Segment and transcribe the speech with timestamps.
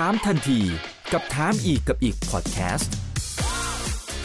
[0.00, 0.60] ถามทันที
[1.12, 2.92] กับถามอีกกับอีกพอดแคสต์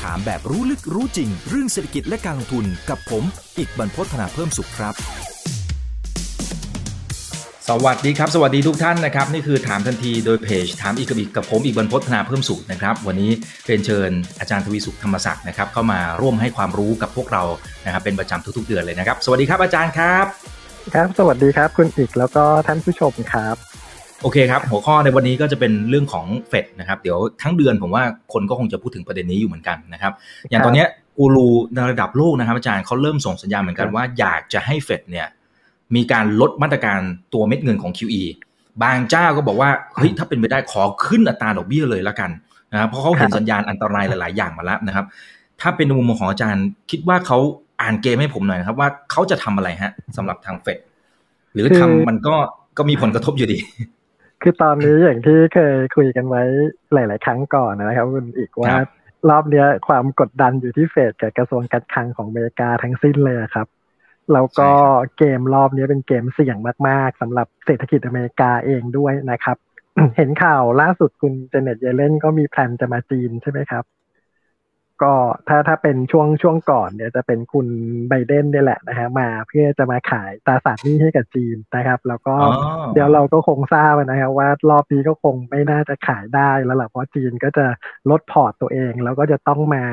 [0.01, 3.23] ถามแบบรู้ลึกรู้จริง เรื่องเศรษฐกิจและการลงทุนกับผม
[3.57, 4.93] อีกบรรพฒนาเพิ่มสุขครับ
[7.69, 13.31] สวัสดีครับ สวัสดีทุกท่านนะครับ นี่คือถามทันทีโดยเพจถามอีกกับอีกกับผมอีกบรรพฒนาเพิ่มสุขนะครับ วันนี้
[13.65, 17.43] เป็นเชิญอาจารย์ทวีสุขธรรมศักดิ์นะครับเข้ามาร่วมให้ความรู้กับพวกเรา
[17.85, 20.25] นะครับเป็นประจำทุกๆเดือนเลยนะครับ สวัสดีครับอาจารย์ครับ
[20.95, 23.68] ครับ สวัสดีครับคุณอีกแล้วก็ท่านผู้ชมครับ
[24.21, 30.13] โอเคครับ หัวข้อในวันนี้ก็จะเป็นเรื่องของเฟดนะครับ เดี๋ยวทั้งเดือนผมว่าคนก็คงจะพูดถึงประเด็นนี้อยู่เหมือนกันนะครับ
[30.49, 30.87] อย่างตอนเนี้ย
[31.17, 35.27] กูรูในระดับโลกนะครับ อาจารย์เขาเริ่มส่งสัญญาณเหมือนกันว่าอยากจะให้เฟดเนี่ย
[35.95, 36.99] มีการลดมาตรการ
[37.33, 38.23] ตัวเม็ดเงินของ QE
[38.83, 42.31] บางเจ้าก็บอกว่าเฮ้ยถ้าเป็นไปได้ขอขึ้นอัตราดอกเบี้ยเลยละกัน
[42.71, 45.05] นะครับเพราะเขาเห็นสัญญาณอันตรายหลาย ๆ อย่างมาแล้วนะครับ
[45.61, 47.37] ถ้าเป็นในมุมมองของอาจารย์ คิดว่าเขา
[47.81, 50.79] อ่านเกมให้ผมหน่อยนะครับ ว่าเขาจะทำอะไรฮะสำหรับทางเฟด
[51.53, 52.35] หรือทำมันก็
[52.77, 53.59] ก็มีผลกระทบอยู่ดี
[54.41, 56.43] คือตอนนี้อย่างที่เคยคุยกันไว้
[56.93, 58.73] หลาย ๆ ครั้งก่อนนะครับคุณอีกว่า
[59.29, 63.67] รอบเนี้ยความกดดันอยู่ที่เฟดกับกระทรวงการคลังของอเมริกาทั้งสิ้นเลยครับ
[64.33, 64.71] แล้วก็
[65.17, 69.57] เกมรอบนี้เป็นเกมเสี่ยงมาก ๆสำหรับเศรษฐกิจอเมริกาเองด้วยนะครับ
[70.17, 73.83] เห็นข่าวล่าสุดคุณเจเน็ตเยเลนก็มีแผนจะมาจีนใช่ไหมครับ
[75.03, 75.13] ก็
[75.47, 77.67] ถ้าถ้าเป็นช่วงช่วงก่อนเนี่ยจะเป็นคุณ
[78.09, 82.35] ไบเดนนี่แหละนะฮะมาเพื่อจะมาขายตราสารหนี้ให้กับจีนนะครับ แล้วก็
[82.93, 87.65] เดี๋ยวเราก็คงทราบนะครับว่ารอบนี้ก็คงไม่น่าจะขายได้แล้วล่ะเพราะจีนก็จะ
[88.09, 89.83] ลดพอร์ตตัวเอง แล้วก็จะต้องมา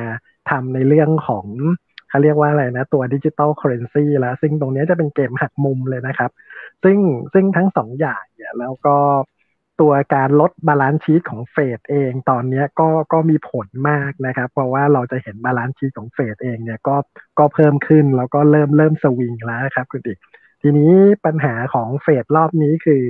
[0.51, 1.47] ทำในเรื่องของ
[2.09, 6.31] เขาเรียกว่าอะไรนะ ตัว digital currency แล้ว ซึ่งตรงนี้จะเป็นเกมหักมุมเลยนะครับ
[6.83, 6.99] ซึ่ง
[7.33, 8.97] ซึ่งทั้งสองอย่างเนี่ยแล้วก็
[9.81, 16.97] ตัวการลด balance sheet ของเฟดเองตอนนี้ก็ก็มีผลมากนะครับ เพราะว่าเราจะเห็น balance sheet ของเฟดเองเนี่ยก็
[17.39, 20.19] ก็เพิ่มขึ้นแล้วก็เริ่มเริ่มสวิงแล้วครับคุณอิก
[20.63, 20.93] ทีนี้
[21.25, 23.05] ปัญหาของเฟดรอบนี้คือ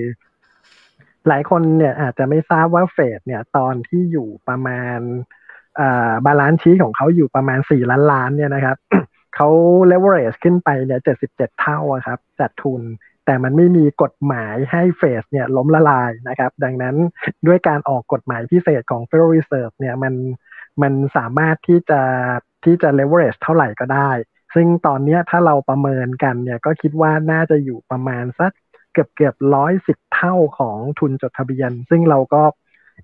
[1.28, 4.98] หลายคนเนี่ยอาจจะไม่ทราบว่าเฟดเนี่ยตอนที่อยู่ประมาณ
[6.26, 8.76] balance sheet ของเขาอยู่ประมาณสี่ล้านล้านเนี่ยนะครับ
[9.36, 9.48] เขา
[9.86, 12.80] เลเวอเรจขึ้นไปเนี่ยเจ็ดสิบเจ็ดเท่าครับจากทุน
[13.26, 16.96] แต่มันไม่มีกฎหมายให้เฟดเนี่ยล้มละลายนะครับ ดังนั้น
[17.46, 20.14] ด้วยการออกกฎหมายพิเศษของ Federal Reserve เนี่ยมัน
[20.82, 22.00] มันสามารถที่จะ
[22.64, 24.10] ที่จะ leverage เท่าไหร่ก็ได้
[24.54, 28.52] ซึ่งตอนนี้ถ้าเราประเมินกันเนี่ยก็คิดว่าน่าจะอยู่ประมาณสัก
[28.92, 32.42] เกือบเกือบร้อยสิบเท่าของทุนจดทะเบียน ซึ่งเราก็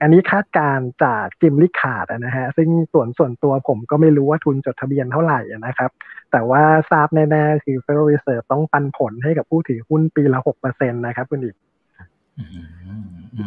[0.01, 5.91] อันนี้คาดการจากจิมลิขาดนะฮะซึ่งส่วนส่วนตัวผมก็ไม่รู้ว่าทุนจดทะเบียนเท่าไหร่นะครับ
[6.33, 11.57] แต่ว่าทราบแน่ๆ คือ Federal Reserve ต้องปันผลให้กับผู้ถือหุ้นปีละหกเปอร์เซ็นตนะครับคุณอีก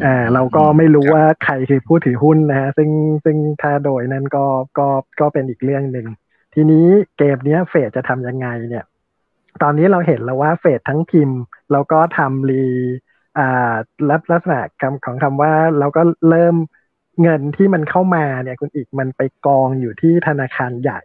[0.05, 2.89] อ่าเราก็ไม่รู้ว่าใครคือผู้ถือหุ้นนะฮะซึ่ง
[3.25, 4.45] ซึ่งถ้าโดยนั้นก็
[4.77, 4.87] ก็
[5.19, 6.07] ก็เป็นอีกเรื่องหนึ่ง
[6.53, 8.85] ทีนี้เกมนี้เฟดจะทำยังไงเนี่ย
[9.61, 11.39] ตอนนี้เราเห็นแล้วว่าเฟดทั้งพิมพ์
[11.71, 12.65] แล้วก็ทำรี
[14.11, 16.55] ลักษณะคำของคำว่าเราก็เริ่ม
[17.21, 20.99] เงินที่มันเข้ามาเนี่ยคุณอีกมันไปกองอยู่ที่ธนาคารใหญ่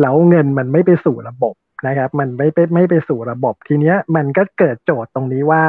[0.00, 1.54] แล้วเงินมันไม่ไปสู่ระบบ
[1.86, 5.62] นะครับ มันไม่ไปไม่ไปสู่ระบบทีเนี้ย มันก็เกิดโจทย์ตรงนี้ว่า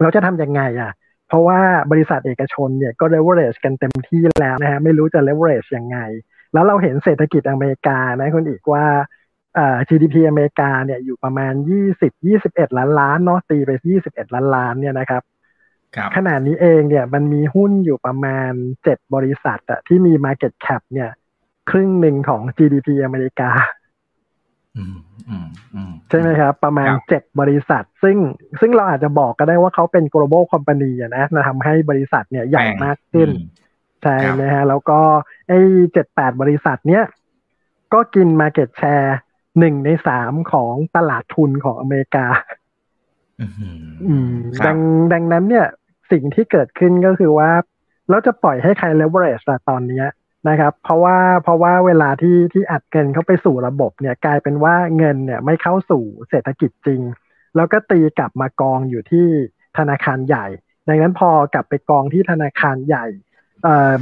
[0.00, 0.92] เราจะทำยังไงอะ
[1.28, 1.60] เพราะว่า
[1.90, 5.98] บริษัทเอกชนเนี่ยก็ leverage กันเต็มที่แล้วนะฮะไม่รู้จะ leverage ยังไง
[6.52, 8.84] แล้วเราเห็นเศรษฐกิจอเมริกานะคุณอีกว่า
[9.88, 11.52] GDP อเมริกาเนี่ยอยู่ประมาณ
[11.92, 13.70] 20 21 ล้านล้านเนาะตีไป
[14.04, 15.22] 21 ล้านล้านเนี่ยนะครับ
[16.16, 18.52] ขนาดนี้เองเนี่ยมันมีหุ้นอยู่ประมาณ
[18.84, 21.10] 7 บริษัทอะที่มี Market Cap เนี่ย
[21.70, 23.50] ครึ่งหนึ่งของ GDP อเมริกา
[26.10, 28.16] ใช่ไหมครับ ประมาณ7บริษัท ซึ่ง
[28.60, 33.28] ซึ่งเราอาจจะบอกก็ได้ว่าเขาเป็น global company นะทำให้บริษัทเนี่ยใหญ่มากขึ้น
[34.02, 35.00] ใช่ไหมฮะ แล้วก็
[35.48, 35.58] ไอ้
[35.92, 37.04] เจ็ดแปดบริษัทเนี้ย
[37.92, 39.12] ก็กิน Market Share
[39.58, 42.26] หนึ่งในสามของตลาดทุนของอเมริกา
[44.66, 44.78] ดัง
[45.12, 45.66] ดังนั้นเนี่ย
[46.12, 47.50] สิ่งที่เกิดขึ้นก็คือว่า
[48.08, 50.04] เราจะปล่อยให้ใคร leverage ตอนนี้
[50.48, 57.00] นะครับ เพราะว่าเพราะว่าเวลาที่ที่อัดเงินเข้าไปสู่ระบบเนี่ยกลายเป็นว่าเงินเนี่ยไม่เข้าสู่เศรษฐกิจจริง
[57.56, 59.26] แล้วก็ตีกลับมากองอยู่ที่
[59.78, 60.46] ธนาคารใหญ่
[60.88, 63.06] ดังนั้นพอกลับไปกองที่ธนาคารใหญ่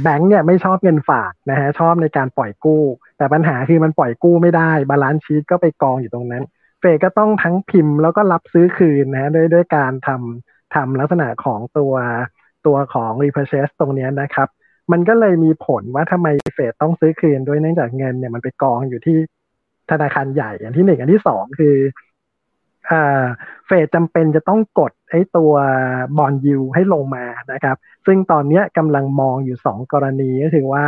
[0.01, 2.83] แบงก์เนี่ยไม่ชอบเงินฝากนะฮะชอบในการปล่อยกู้
[3.17, 6.43] แต่ปัญหาคือมันปล่อยกู้ไม่ได้ balance sheet ก็ไปกองอยู่ตรงนั้น
[6.79, 11.93] เฟดก็ต้องทั้งพิมพ์แล้วก็รับซื้อคืนนะด้วยด้วยการทำทำลักษณะของตัว
[12.65, 14.47] ตัวของ repurchase ตรงนี้นะครับ
[14.91, 19.17] มันก็เลยมีผลว่าทำไมเฟดต้องซื้อคืนด้วยเนื่องจากเงินเนี่ยมันไปกองอยู่ที่
[19.91, 21.75] ธนาคารใหญ่อย่างที่หนึ่งอันที่สองคือ
[23.65, 25.53] เฟดจำเป็นจะต้องกดไอ้ตัว
[26.17, 30.85] บอลยูให้ลงมานะครับ ซึ่งตอนนี้กำลังมองอยู่สองกรณีก็คือว่า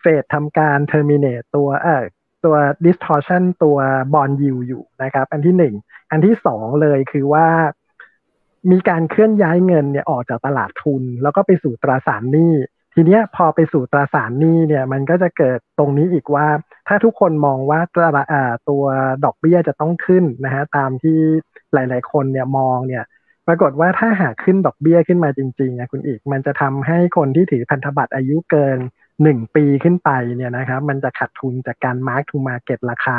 [0.00, 2.04] เฟดทำการ terminate ตัวเอ่อ
[2.44, 3.78] ตัว distortion ตัว
[4.14, 5.74] บอลยูอยู่นะครับ อันที่หนึ่ง
[6.10, 7.46] อันที่สองเลยคือว่า
[8.70, 12.52] มีการเคลื่อนย้ายเงินเนี่ยออกจากตลาดทุน แล้วก็ไปสู่ตราสารหนี้
[12.98, 16.46] ทีเนี้ยพอไปสู่ตราสารหนี้เนี่ยมันก็จะเกิดตรงนี้อีกว่า
[16.88, 18.10] ถ้าทุกคนมองว่าตรา
[18.68, 18.84] ตัว
[19.24, 21.18] ดอกเบี้ยจะต้องขึ้นนะฮะตามที่
[21.74, 23.04] หลาย ๆ คนเนี่ยมองเนี่ย
[23.46, 28.78] ปรากฏว่าถ้าหากขึ้นดอกเบี้ยขึ้นมาจริงๆนะคุณอีก มันจะทำให้คนที่ถือพันธบัตรอายุเกิน
[29.22, 33.18] หนึ่งปีขึ้นไปเนี่ยนะครับมันจะขาดทุนจากการมาร์กทูมาเก็ตราคา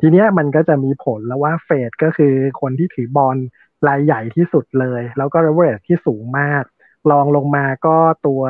[0.00, 3.36] ทีเนี้ยมันก็จะมีผลแล้วว่าเฟดก็คือคนที่ถือบอล
[3.88, 6.64] รายใหญ่ที่สุดเลย แล้วก็ leverage ที่สูงมาก
[7.10, 7.96] ลองลงมาก็
[8.26, 8.42] ตัว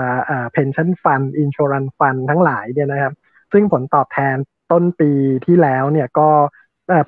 [0.54, 3.12] pension fund insurance fund ทั้งหลายเนี่ยนะครับ
[3.52, 4.36] ซึ่งผลตอบแทน
[4.72, 5.10] ต้นปี
[5.46, 6.28] ที่แล้วเนี่ยก็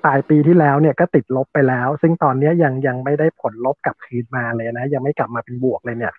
[0.04, 6.14] ปลายปีที่แล้วเนี่ยก็ติดลบไปแล้ว ซึ่งตอนนี้ยังยังไม่ได้ผลลบกลับคืนมาเลยนะ ยังไม่กลับมาเป็นบวกเลยเนี่ย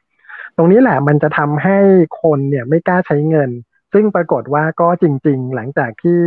[0.57, 1.77] ตรงนี้แหละมันจะทำให้
[2.21, 3.49] คนเนี่ยไม่กล้าใช้เงิน
[3.93, 6.19] ซึ่งปรากฏว่าก็จริง ๆ หลังจากที่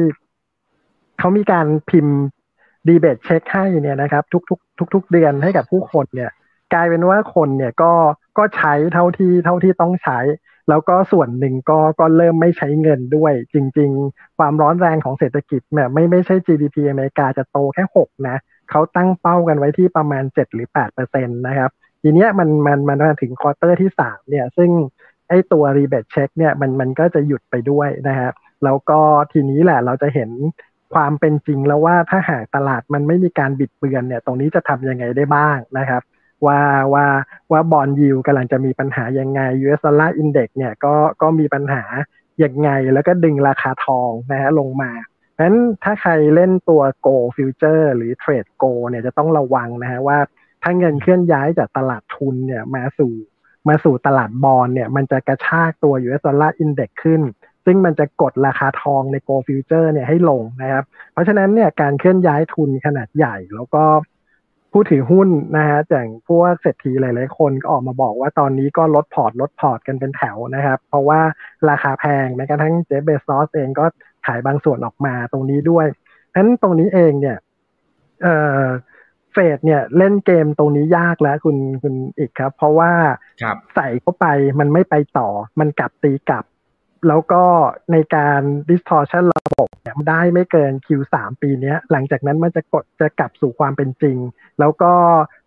[1.18, 2.18] เขามีการพิมพ์
[2.88, 6.30] ดีเบตเช็คให้เนี่ยนะครับ ทุกๆทุกๆเดือนให้กับผู้คนเนี่ย
[6.74, 7.92] กลายเป็นว่าคนเนี่ยก็
[8.38, 10.18] ก็ใช้เท่าที่เท่าที่ต้องใช้
[10.68, 18.36] แล้วก็ส่วนหนึ่งก็ก็เริ่มไม่ใช้เงินด้วย จริง ๆ ความร้อนแรงของเศรษฐกิจเนี่ยไม่ไม่ใช่ GDP อเมริกาจะโตแค่หกนะ
[18.70, 21.70] เขาตั้งเป้ากันไว้ที่ประมาณเจ็ดหรือแปดเปอร์เซ็นต์นะครับ
[22.02, 24.70] ทีเนี้ยมันมันมันมาถึง quarter ที่สามเนี่ย ซึ่ง
[25.28, 28.32] ไอตัว rebate check เนี่ยมันมันก็จะหยุดไปด้วยนะครับ
[28.64, 29.00] แล้วก็
[29.32, 30.30] ทีนี้แหละเราจะเห็น
[30.94, 36.02] ความเป็นจริงแล้วว่าถ้าหากตลาดมันไม่มีการบิดเบือนเนี่ย ตรงนี้จะทำยังไงได้บ้างนะครับ
[36.46, 36.60] ว่า
[36.94, 37.06] ว่า
[37.52, 41.82] ว่าบอลยิวกำลังจะมีปัญหายังไง US Dollar Index เนี่ยก็ก็มีปัญหา
[42.44, 44.92] ยังไง แล้วก็ดึงราคาทองนะฮะลงมา
[45.34, 50.18] เพราะฉะนั้นถ้าใครเล่นตัว Go Future หรือ Trade Go เนี่ยจะต้องระวังนะฮะว่า
[50.62, 53.14] ถ้าเงินเคลื่อนย้ายจากตลาดทุนเนี่ยมาสู่
[53.68, 57.22] มาสู่ตลาดบอลเนี่ยมันจะกระชากตัว US Dollar Index ขึ้น
[57.64, 63.84] ซึ่งมันจะกดราคาทองใน Go Future เนี่ยให้ลงนะครับ เพราะฉะนั้นเนี่ยการเคลื่อนย้ายทุนขนาดใหญ่แล้วก็
[64.72, 71.20] ผู้ถือหุ้นนะฮะอย่างพวกเศรษฐีหลาย ๆ คนก็ออกมาบอกว่าตอนนี้ก็ลดพอร์ตลดพอร์ตกันเป็นแถวนะครับ เพราะว่า
[71.70, 73.84] ราคาแพงแม้กระทั่งเจฟเบซอสเองก็
[74.26, 75.86] ขายบางส่วนออกมาตรงนี้ด้วย
[76.32, 77.38] ฉะนั้นตรงนี้เองเนี่ย
[78.22, 78.28] เอ
[78.62, 78.64] อ
[79.32, 82.92] เฟดเนี่ยเล่นเกมตรงนี้ยากแล้วคุณคุณอิกครับ เพราะว่า
[83.74, 84.26] ใส่เข้าไป
[84.60, 85.28] มันไม่ไปต่อ
[85.60, 86.44] มันกลับตีกลับ
[87.08, 87.44] แล้วก็
[87.92, 94.16] ในการ distortion ระ บเนี่ยได้ไม่เกิน Q3 ปีนี้หลังจากนั้นมันจะกดจะกลับสู่ความเป็นจริง
[94.60, 94.92] แล้วก็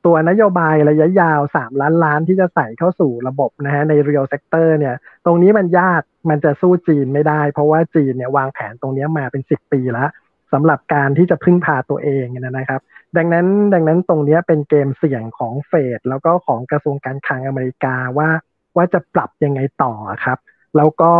[0.05, 10.09] ตัวนโยบายระยะยาว 3 ล้านล้านที่จะใส่เข้าสู่ระบบนะฮะใน real sector เนี่ย ตรงนี้มันยากมันจะสู้จีนไม่ได้ เพราะว่าจีนเนี่ยวางแผนตรงนี้มาเป็น 10 ปีแล้ว
[10.53, 12.81] สำหรับการที่จะพึ่งพาตัวเองนะครับ
[13.17, 18.29] ดังนั้นดังนั้นตรงนี้เป็นเกมเสี่ยงของเฟดแล้วก็ของกระทรวงการคลังอเมริกาว่า
[18.77, 19.93] ว่าจะปรับยังไงต่อ
[20.25, 20.37] ครับ
[20.77, 21.13] แล้วก็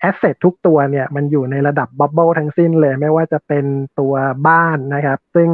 [0.00, 3.64] asset ทุกตัวเนี่ยมันอยู่ในระดับ bubble ทั้งสิ้นเลย ไม่ว่าจะเป็น
[4.00, 4.14] ตัว
[4.48, 5.50] บ้านนะครับ ซึ่ง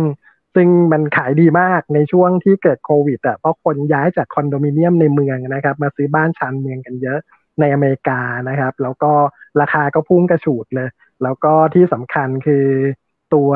[0.55, 7.19] ซึ่งมันขายดีมากในช่วงที่เกิดโควิดอะเพราะคนย้ายจากคอนโดมิเนียมในเมืองนะครับ มาซื้อบ้านชานเมืองกันเยอะ
[7.61, 9.13] ในอเมริกานะครับ แล้วก็
[9.61, 10.89] ราคาก็พุ่งกระฉูดเลย
[11.23, 12.67] แล้วก็ที่สำคัญคือ
[13.35, 13.51] ตัว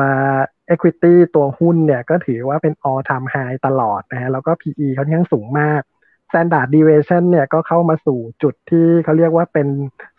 [0.73, 5.81] Equity ตัวหุ้นเนี่ยก็ถือว่าเป็น all time high ตลอดนะฮะแล้วก็ PE เขาวิ่งสูงมาก
[6.27, 9.67] standard deviation เนี่ยก็เข้ามาสู่จุดที่เขาเรียกว่าเป็น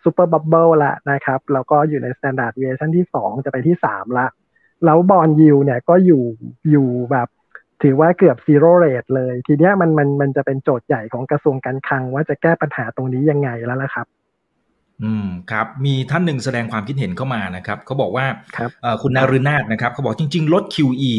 [0.03, 4.27] super bubble ละนะครับแล้วก็อยู่ใน standard deviation ที่ 2 จะไปที่ 3 ละ
[4.85, 6.23] แล้วบอลยิวเนี่ยก็อยู่
[6.71, 7.27] อยู่แบบ
[7.83, 14.07] ถือว่าเกือบ zero rate เลย ทีเนี้ยมันมันมันจะเป็นโจทย์ใหญ่ของกระทรวงการคลังว่าจะแก้ปัญหาตรงนี้ยังไงแล้วล่ะครับ
[15.03, 18.25] อืมครับมีท่านหนึ่งแสดงความคิดเห็นเข้ามานะครับเขาบอกว่า
[18.57, 18.59] ค
[19.01, 21.13] คุณนารุนาถนะครับเขาบอกจริง ๆ ลด QE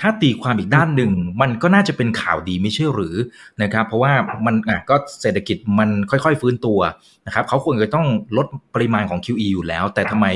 [0.00, 3.16] ถ้าตีความอีกด้านหนึ่ง มันก็น่าจะเป็นข่าวดีไม่ใช่หรือ
[3.62, 4.12] นะครับ เพราะว่า
[4.46, 6.78] มันอะก็เศรษฐกิจมันค่อยๆฟื้นตัว
[7.26, 8.06] นะครับเขาควรจะต้อง
[8.36, 10.26] ลดปริมาณของ QE อยู่แล้ว แต่ทำไม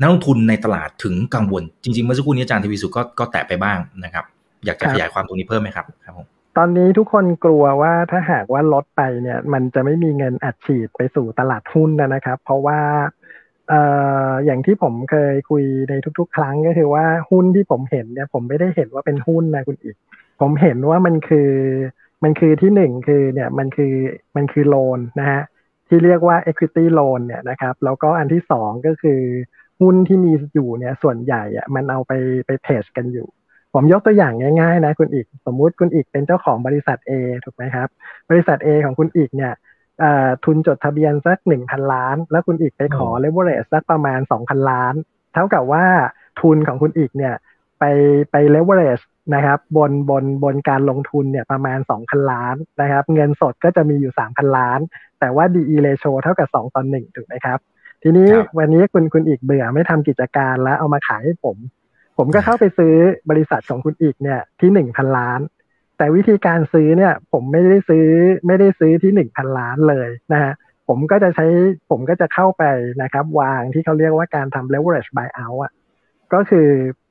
[0.00, 4.24] นักลงทุนในตลาดถึงกังวล จริง ๆ เมื่อสักครู่นี้อาจารย์ทวีสุก็ก็แตะไปบ้างนะครับ
[4.64, 12.80] อยากจะขยายความตรงนี้เพิ่มไหมครับครับผม ตอนนี้ทุกคนกลัวว่าถ้าหากว่าลดไปเนี่ยมันจะไม่มีเงินอัดฉีดไปสู่ตลาดหุ้นนะครับ เพราะว่า
[13.68, 13.80] เอ่
[14.28, 19.96] ออย่างที่ผมเคยคุยในทุก ๆ ครั้งก็คือว่าหุ้นที่ผมเห็นเนี่ยผมไม่ได้เห็นว่าเป็นหุ้นนะคุณอีก
[20.40, 21.50] ผมเห็นว่ามันคือ
[22.24, 23.94] มันคือที่หนึ่งคือเนี่ยมันคือ
[24.36, 25.42] มันคือโลนนะฮะ
[25.88, 29.20] ที่เรียกว่า equity loan เนี่ยนะครับ แล้วก็อันที่สองก็คือ
[29.80, 32.12] หุ้นที่มีอยู่เนี่ยส่วนใหญ่อะมันเอาไป
[32.46, 33.28] ไปเพจกันอยู่
[33.74, 37.12] ผมยกตัวอย่างง่ายๆนะคุณอีก สมมุติคุณอีกเป็นเจ้าของบริษัท A
[37.44, 37.88] ถูกไหมครับ
[38.30, 39.52] บริษัท A ของคุณอีกเนี่ย
[40.44, 44.94] ทุนจดทะเบียนสักหนึ่งพันล้าน แล้วคุณอิกไปขอ leverage สักประมาณสองพันล้าน
[45.34, 45.84] เท่ากับว่า
[46.40, 47.34] ทุนของคุณอิกเนี่ย
[47.78, 47.84] ไป
[48.30, 49.00] ไป leverage
[49.34, 54.80] นะครับบนบนบนการลงทุนเนี่ยประมาณสองพันล้านนะครับ เงินสดก็จะมีอยู่สามพันล้าน
[55.20, 57.58] แต่ว่า DE ratio เท่ากับสองต่อหนึ่งถูกไหมครับ
[58.02, 61.56] ทีนี้วันนี้คุณคุณอิกเบื่อไม่ทำกิจการแล้วเอามาขายให้ผม
[62.18, 62.94] ผมก็เข้าไปซื้อ
[63.30, 65.40] บริษัทของคุณอิกเนี่ยที่หนึ่งพันล้าน
[65.96, 68.06] แต่วิธีการซื้อเนี่ย ผมไม่ได้ซื้อ
[68.46, 70.52] ไม่ได้ซื้อที่หนึ่งพันล้านเลยนะฮะ
[70.88, 71.46] ผมก็จะใช้
[71.90, 72.64] ผมก็จะเข้าไป
[73.02, 75.72] นะครับ วางที่เขาเรียกว่าการทำ leverage buyout อะ
[76.32, 76.68] ก็คือ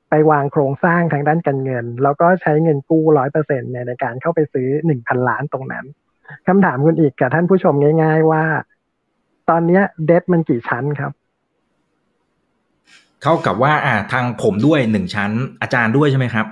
[0.10, 5.86] ไปวางโครงสร้างทางด้านการเงิน แล้วก็ใช้เงินกู้ร้อยเปอร์เซ็นต์ในการเข้าไปซื้อหนึ่งพันล้านตรงนั้น
[6.48, 8.44] คำถามคุณอีกกับท่านผู้ชมง่าย ๆ ว่า
[9.50, 11.12] ตอนนี้เดทมันกี่ชั้นครับ
[13.24, 15.32] เท่ากับว่าอ่าทางผมด้วยหนึ่งชั้น
[15.62, 16.46] อาจารย์ด้วยใช่ไหมครับ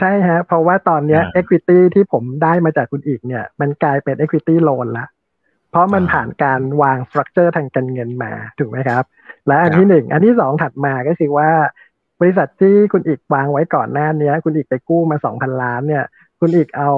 [0.00, 5.06] ใช่ฮะ เพราะว่าตอนนี้ equity ที่ผมได้มาจากคุณอิกเนี่ย มันกลายเป็น equity loan ละ
[5.70, 9.04] เพราะมันผ่านการวาง structure ทางการเงินมาถูกไหมครับ
[9.46, 11.50] และอันที่หนึ่ง อันที่สองถัดมาก็คือว่า
[12.20, 16.04] บริษัทที่คุณอิกวางไว้ก่อนหน้านี้คุณอิกไปกู้มาสองพันล้านเนี่ย
[16.40, 16.90] คุณอิกเอา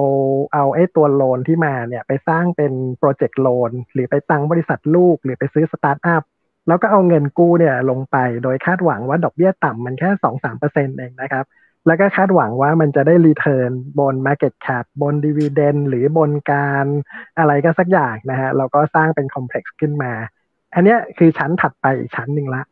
[0.53, 6.23] เอาไอ้ตัว loan ที่มาเนี่ยไปสร้างเป็น project loan หรือไปตั้งบริษัทลูก หรือไปซื้อสตาร์ทอัพ
[6.67, 11.45] แล้วก็เอาเงินกู้เนี่ยลงไปโดยคาดหวังว่าดอกเบี้ยต่ำมันแค่สองสามเปอร์เซ็นต์เองนะครับ
[11.87, 16.85] แล้วก็คาดหวังว่ามันจะได้ return บน Market Cap บน dividend หรือบนการ
[17.39, 20.11] อะไรก็สักอย่างนะฮะเราก็สร้างเป็น complex ขึ้นมา
[20.75, 22.63] อันนี้คือชั้นถัดไปอีกชั้นหนึ่งละ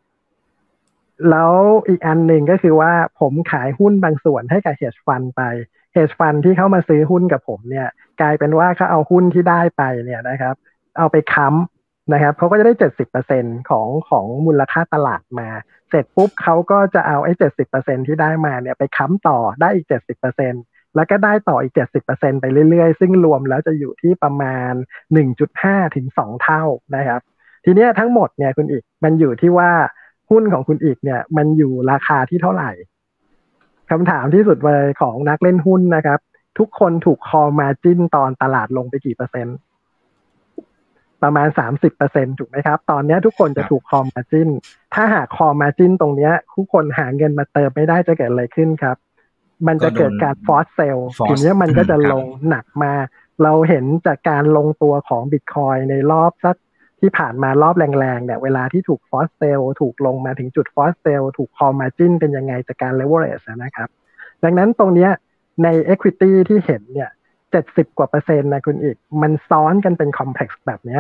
[1.30, 1.54] แล้ว
[1.88, 5.42] อีกอันหนึ่งก็คือว่าผมขายหุ้นบางส่วนให้กับ hedge fund ไป
[5.94, 7.88] hedge fund ที่เขามาซื้อหุ้นกับผมเนี่ย
[8.22, 10.56] กลายเป็นว่าเขาเอาหุ้นที่ได้ไปเนี่ยนะครับ
[10.98, 11.79] เอาไปค้ำ
[12.14, 15.50] นะครับเขาก็จะได้เจ็ดสิบเปอร์เซ็นของของมูลค่าตลาดมา
[15.90, 20.54] เสร็จปุ๊บเขาก็จะเอาไอ้เจ็ดสิบเปอร์เซ็นที่ได้มาเนี่ยไปค้ำต่อได้อีกเจ็ดสิบเปอร์เซ็น
[20.96, 24.74] แล้วก็ได้ต่ออีกเจ็ดสิบเปอร์เซ็นไปเรื่อยๆ ซึ่งรวมแล้วจะอยู่ที่ประมาณ
[25.14, 26.64] หนึ่งจุดห้าถึงสองเท่า
[26.96, 27.22] นะครับ
[27.66, 29.72] ทีนี้ทั้งหมดเนี่ยคุณอีกมันอยู่ที่ว่า
[30.30, 32.72] หุ้นของคุณอีกเนี่ย มันอยู่ราคาที่เท่าไหร่
[33.90, 36.20] คำถามที่สุดเลยของนักเล่นหุ้นนะครับ
[36.58, 39.56] ทุกคนถูก call margin ตอนตลาดลงไปกี่เปอร์เซ็นต์
[41.24, 44.50] ประมาณสามสิบเปอร์เซ็นถูกไหมครับ ตอนนี้ทุกคนจะถูก call margin
[44.94, 48.98] ถ้าหาก call margin ตรงนี้ทุกคนหาเงินมาเติมไม่ได้จะเกิดอะไรขึ้นครับ
[49.68, 50.98] มันจะเกิดการ force sell
[51.28, 52.94] ทีนี้มันก็จะลงหนักมา
[53.44, 56.56] เราเห็นจากการลงตัวของบิตคอยน์ในรอบสัก
[57.00, 63.90] ที่ผ่านมารอบแรงๆเนี่ยเวลาที่ถูก force sell ถูกลงมาถึงจุด force sell ถูก call margin เป็นยังไงจากการเลเวอเรจนะครับ
[64.44, 65.10] ดังนั้นตรงนี้
[65.64, 67.10] ใน Equity ที่เห็นเนี่ย
[67.52, 71.00] เจ็ดสิบกว่าเปอร์เซ็นต์นะคุณอิก มันซ้อนกันเป็น complex แบบนี้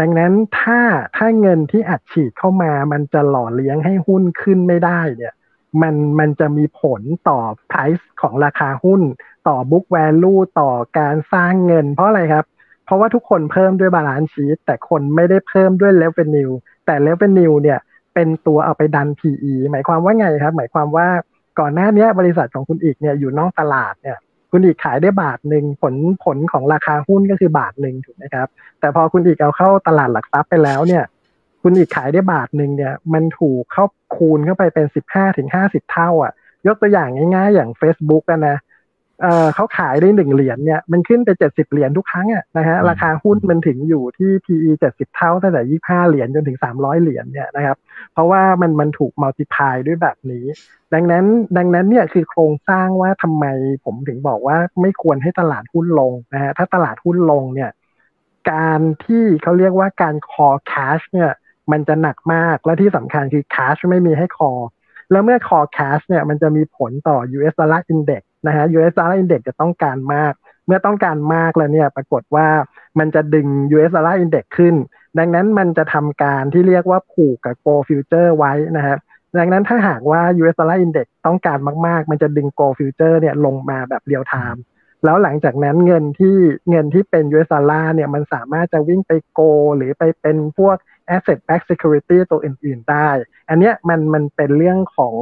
[0.00, 0.80] ดังนั้นถ้า
[1.16, 5.34] ถ้าเงินที่อัดฉีดเข้ามามันจะหล่อเลี้ยงให้หุ้นขึ้นไม่ได้เนี่ย
[5.82, 7.38] มันมันจะมีผลต่อ
[7.70, 9.02] price ของราคาหุ้น
[9.48, 12.46] ต่อ book value ต่อการสร้างเงิน เพราะอะไรครับ
[12.84, 16.52] เพราะว่าทุกคนเพิ่มด้วย balance sheet แต่คนไม่ได้เพิ่มด้วย revenue
[16.86, 17.78] แต่ revenue เนี่ย
[18.14, 21.08] เป็นตัวเอาไปดัน PE หมายความว่าไงครับ หมายความว่า
[21.58, 24.18] ก่อนหน้านี้บริษัทของคุณอีกเนี่ยอยู่นอกตลาดเนี่ย
[24.58, 25.94] คุณอีกขายได้บาทหนึ่งผล
[26.24, 28.48] ผลของราคาหุ้นก็คือบาทหนึ่งถูกไหมครับ
[28.80, 31.04] แต่พอคุณอีกเอาเข้าตลาดหลักทรัพย์ไปแล้วเนี่ย
[31.62, 33.84] คุณอีกขายได้บาทหนึ่งเนี่ย มันถูกเข้า
[34.16, 36.32] คูณเข้าไปเป็นสิบห้าถึงห้าสิบเท่า อะ
[36.66, 38.56] ยกตัวอย่างง่าย ๆ อย่าง Facebook กันนะ
[39.22, 47.76] เออเขาขายได้หนึ่งเหรียญเนี่ยมันขึ้นไปเจ็ดสิบเหรียญทุกครั้งอะนะฮะราคาหุ้นมันถึงอยู่ที่ PE เจ็ดสิบเท่าตั้งแต่ยี่ห้าเหรียญจนถึงสามร้อยเหรียญเนี่ยนะครับ
[48.12, 50.44] เพราะว่ามันมันถูก multiply ด้วยแบบนี้
[50.94, 51.24] ดังนั้น
[51.56, 53.44] ดังนั้นเนี่ยคือโครงสร้างว่าทำไม
[53.84, 57.70] ผมถึงบอกว่าไม่ควรให้ตลาดหุ้นลงนะฮะถ้าตลาดหุ้นลงเนี่ย
[58.50, 61.30] การที่เขาเรียกว่าการ call cash เนี่ย
[61.72, 64.52] มันจะหนักมากและที่สำคัญคือ cash ไม่มีให้ call
[65.10, 70.32] แล้วเมื่อ call cash เนี่ยมันจะมีผลต่อ US Dollar Index นะฮะ US Dollar Index จะต้องการมาก
[70.66, 72.48] เมื่อต้องการมากแล้วเนี่ยปรากฏว่า
[72.98, 74.74] มันจะดึง US Dollar Index ขึ้น
[75.18, 78.96] ดังนั้นมันจะทำการที่เรียกว่าผูกกับ Gold Future ไว้นะฮะ
[79.38, 84.62] ดังนั้นถ้าหากว่า US Dollar Index ต้องการมาก ๆ มันจะดึง Gold Future เนี่ยลงมาแบบเรียลไทม์
[85.04, 86.36] แล้วหลังจากนั้นเงินที่
[86.70, 89.40] เงินที่เป็น US Dollar เนี่ยมันสามารถจะวิ่งไปโก
[89.76, 90.76] หรือไปเป็นพวก
[91.14, 93.08] asset backed security ตัวอื่น ๆ ได้
[93.48, 95.16] อันเนี้ยมันมันเป็นเรื่องของ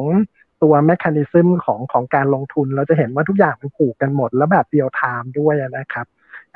[0.64, 6.06] ตัว mechanism ของของการลงทุน เราจะเห็นว่าทุกอย่างมันผูกกันหมด แล้วแบบเรียลไทม์ด้วยนะครับ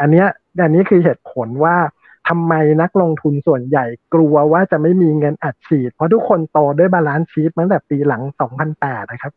[0.01, 0.27] อันเนี้ย
[0.63, 1.77] อันนี้คือเหตุผลว่า
[2.29, 3.85] ทำไมนักลงทุนส่วนใหญ่
[4.15, 8.23] กลัวว่าจะไม่มีเงินอัดฉีด เพราะทุกคนโตด้วย balance sheet ตั้งแต่ปีหลัง
[8.67, 9.33] 2008 นะครับ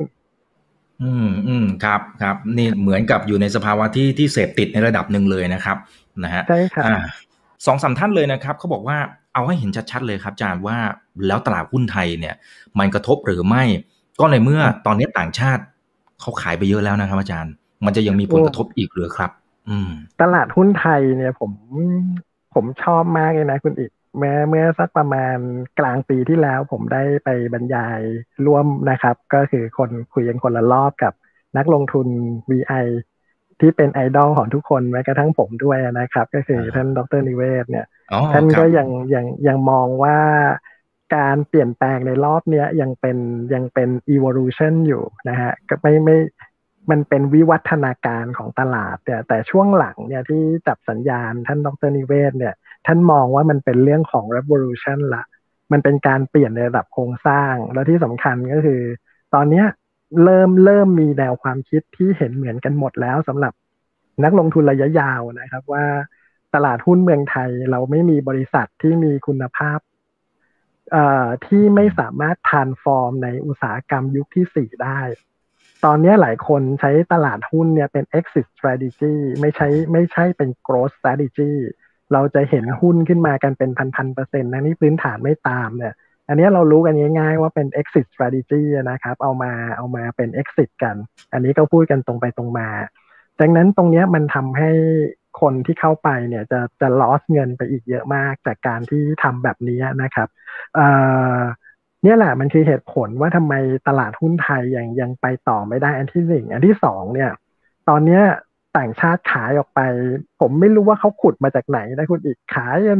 [1.01, 5.77] อืมอืมครับครับ นี่เหมือนกับอยู่ในสภาวะที่ที่เสพติดในระดับหนึ่งเลยนะครับ
[6.23, 6.85] นะฮะใช่ครับ
[7.65, 8.97] สองสามท่านเลยนะครับเขาบอกว่า
[9.33, 10.77] เอาให้เห็นชัดๆเลยครับอาจารย์ว่า
[11.27, 12.35] แล้วตลาดหุ้นไทยเนี่ย
[12.79, 13.63] มันกระทบหรือไม่
[14.21, 15.63] ก็ในเมื่อตอนนี้ต่างชาติ
[16.21, 17.53] เขาขายไปเยอะแล้วนะครับ อาจารย์
[17.85, 19.31] มันจะยังมีผลกระทบอีกหรือครับ
[19.69, 19.89] อืม
[20.21, 21.51] ตลาดหุ้นไทยเนี่ยผม
[22.53, 25.37] ผมชอบมากเลยนะคุณอีกแม้เมื่อสักประมาณ
[25.79, 27.99] กลางปีที่แล้ว ผมได้ไปบรรยาย
[28.45, 31.13] ร่วมนะครับ ก็คือคนคุยกันคนละรอบกับ
[31.57, 32.07] นักลงทุน
[32.51, 32.85] VI
[33.59, 37.85] ที่เป็นไอดอลของทุกคนแม้กระทั่งผมด้วยนะครับ ก็คือท่านดรนิเวศเนี่ย
[38.33, 40.17] ท่านก็ยังยังยังมองว่า
[41.15, 43.17] การเปลี่ยนแปลงในรอบเนี้ยยังเป็น
[43.53, 46.17] ยังเป็น evolution อยู่นะฮะก็ไม่ไม่
[46.91, 52.53] มันเป็นวิวัฒนาการของตลาดเนี่ยแต่ช่วงหลังเนี่ยที่จับสัญญาณท่านดรนิเวศเนี่ย
[52.87, 55.23] ท่านมองว่ามันเป็นเรื่องของ revolution ละ
[55.71, 58.81] มันเป็นการเปลี่ยนในระดับโครงสร้าง แล้วที่สำคัญก็คือ
[59.33, 59.63] ตอนนี้
[60.23, 63.53] เริ่มเริ่มมีแนวความคิดที่เห็นเหมือนกันหมดแล้วสำหรับ
[64.23, 65.85] นักลงทุนระยะยาวนะครับว่า
[66.55, 69.79] ตลาดหุ้นเมืองไทยเราไม่มีบริษัทที่มีคุณภาพ
[71.45, 75.01] ที่ไม่สามารถทานฟอร์มในอุตสาหกรรมยุคที่สี่ได้
[75.85, 81.53] ตอนนี้หลายคนใช้ตลาดหุ้นเนี่ยเป็น exit strategy ไม่ใช่ไม่ใช่เป็น growth strategy
[82.13, 85.93] เราจะเห็นหุ้นขึ้นมากันเป็นพันพันเปอร์เซ็นต์นะนี่พื้นฐานไม่ตามเนี่ย
[86.27, 90.95] อันนี้เรารู้กันง่าย ๆ ว่าเป็น exit strategy นะครับ เอามาเอามาเป็น exit กัน
[91.33, 92.67] อันนี้ก็พูดกันตรงไปตรงมา
[93.39, 94.71] ดังนั้นตรงนี้มันทำให้
[95.41, 100.27] คนที่เข้าไปเนี่ยจะจะ loss เงินไปอีกเยอะมากจากการที่ทำแบบนี้นะครับ
[102.03, 103.53] เนี่ยแหละมันคือเหตุผลว่าทำไม
[103.87, 107.31] ตลาดหุ้นไทยยังยังไปต่อไม่ได้อันที่หนึ่งอันที่สองเนี่ย
[107.89, 108.23] ตอนเนี้ย
[108.77, 109.79] ต่างชาติขายออกไป
[110.41, 112.99] ผมไม่รู้ว่าเขาขุดมาจากไหนนะคุณอีกขายกัน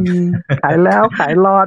[0.62, 1.66] ขายแล้วขายรอด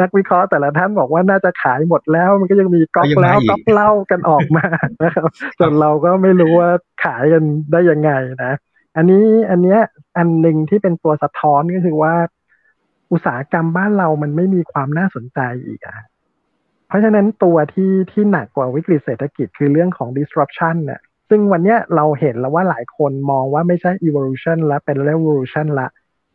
[0.00, 4.66] นักวิเคราะห์แต่ละท่านบอกว่าน่าจะขายหมดแล้ว มันก็ยังมีก๊อกแล้วก๊อกเล่ากันออกมา
[5.02, 5.28] นะครับ
[5.60, 6.70] จนเราก็ไม่รู้ว่า
[7.04, 8.10] ขายกันได้ยังไง
[8.44, 8.52] นะ
[8.96, 9.80] อันนี้อันเนี้ย
[10.16, 12.14] อันหนึ่งที่เป็นตัวสะท้อนก็คือว่า
[13.12, 15.96] อุตสาหกรรมบ้านเรามันไม่มีความน่าสนใจอีกอะ
[16.88, 25.88] เพราะฉะนั้นตัวที่ที่หนักกว่าวิกฤตเศรษฐกิจคือเรื่องของ disruption เนี่ยซึ่งวันนี้เราเห็นแล้วว่าหลายคนมองว่าไม่ใช่ evolution แล้วเป็น revolution ละ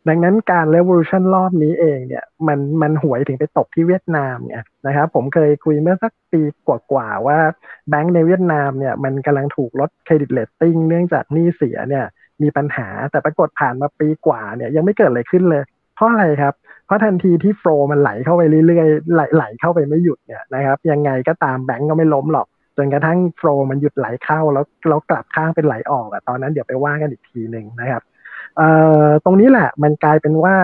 [0.08, 7.38] ดังนั้นการ revolution รอบนี้เองเนี่ยมันมันหวยถึงไปตกที่เวียดนามเนี่ยนะครับผมเคยคุยเมื่อสักปีกว่าๆว่า
[7.88, 12.06] แบงก์ในเวียดนามเนี่ยมันกำลังถูกลด credit rating เนื่องจากหนี้เสียเนี่ย
[12.42, 15.62] มีปัญหา แต่ปรากฏผ่านมาปีกว่าเนี่ยยังไม่เกิดอะไรขึ้นเลย
[15.94, 16.54] เพราะอะไรครับ
[16.86, 28.02] เพราะทันทีที่โฟล์มันไหลเข้าไปเรื่อยๆไหลไหลเข้าไปไม่หยุดเนี่ยนะครับ ยังไงก็ตามแบงก์ก็ไม่ล้มหรอกจนกระทั่งโฟล์มันหยุดไหลเข้าแล้วเรากลับข้างเป็นไหลออกอะตอนนั้นเดี๋ยวไปว่ากันอีกทีหนึ่งนะครับ
[28.56, 28.68] เอ่
[29.02, 30.56] อตรงนี้แหละมันกลายเป็นว่า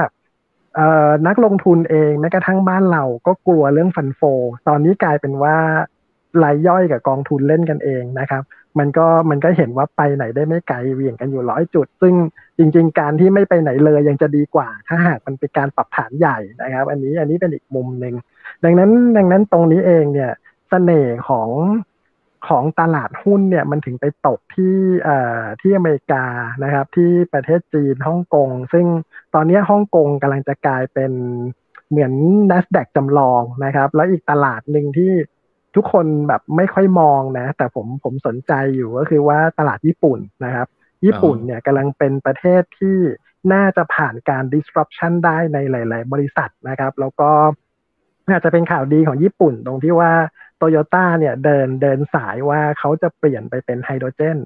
[0.74, 4.20] เอ่อนักลงทุนเองแม้กระทั่งบ้านเราก็กลัวเรื่องฟันโฟ
[4.68, 5.56] ตอนนี้กลายเป็นว่า
[6.42, 8.42] รายย่อยกับกองทุนเล่นกันเองนะครับ
[8.78, 12.14] มันก็มันก็เห็นว่าไปไหนได้ไม่ไกลเวียงกันอยู่ร้อยจุด ซึ่ง
[12.58, 18.14] จริง ๆ การที่ไม่ไปไหนเลยยังจะดีกว่า ถ้าหากมันเป็นการปรับฐานใหญ่นะครับ อันนี้อันนี้เป็นอีกมุมหนึ่ง
[18.64, 21.50] ดังนั้นดังนั้นตรงนี้เองเนี่ยสเสน่ห์ของ
[22.48, 26.24] ของตลาดหุ้นเนี่ยมันถึงไปตกที่เอ่อที่อเมริกา
[26.64, 28.86] นะครับ ที่ประเทศจีนฮ่องกง ซึ่ง
[29.34, 31.12] ตอนนี้ฮ่องกงกำลังจะกลายเป็น
[31.90, 32.12] เหมือน
[32.50, 35.12] NASDAQ จำลองนะครับ แล้วอีกตลาดหนึ่งที่
[35.76, 40.68] ทุกคนแบบไม่ค่อยมองนะ แต่ผมผมสนใจอยู่ก็คือว่าตลาดญี่ปุ่นนะครับ
[41.04, 42.98] ญี่ปุ่นเนี่ยกำลังเป็นประเทศที่
[43.52, 47.30] น่าจะผ่านการ disruption ได้ในหลาย ๆ บริษัทนะครับ แล้วก็
[48.30, 50.12] อาจจะเป็นข่าวดีของญี่ปุ่นตรงที่ว่า
[50.56, 54.38] โตโยต้าเนี่ยเดินเดินสายว่าเขาจะเปลี่ยนไปเป็นไฮโดรเจน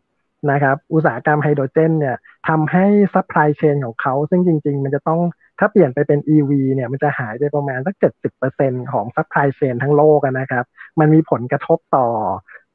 [0.51, 2.17] นะครับ อุตสาหกรรมไฮโดรเจนเนี่ย
[2.49, 5.21] ทำให้ supply chain ของเขา ซึ่งจริง ๆ มันจะต้อง
[5.59, 10.65] ถ้าเปลี่ยนไปเป็น EV เนี่ยมันจะหายไปประมาณสักเจ็ดสิบเปอร์เซ็นของ supply chain ทั้งโลกนะครับ
[11.01, 12.07] มันมีผลกระทบต่อ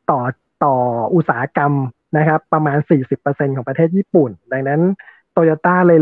[0.10, 0.20] ต่อ
[0.64, 0.76] ต่อ
[1.16, 1.74] อุตสาหกรรม
[2.18, 2.78] นะครับ ประมาณ
[3.18, 4.82] 40%ของประเทศญี่ปุ่น ดังนั้น
[5.32, 6.00] โตโยต้าเลย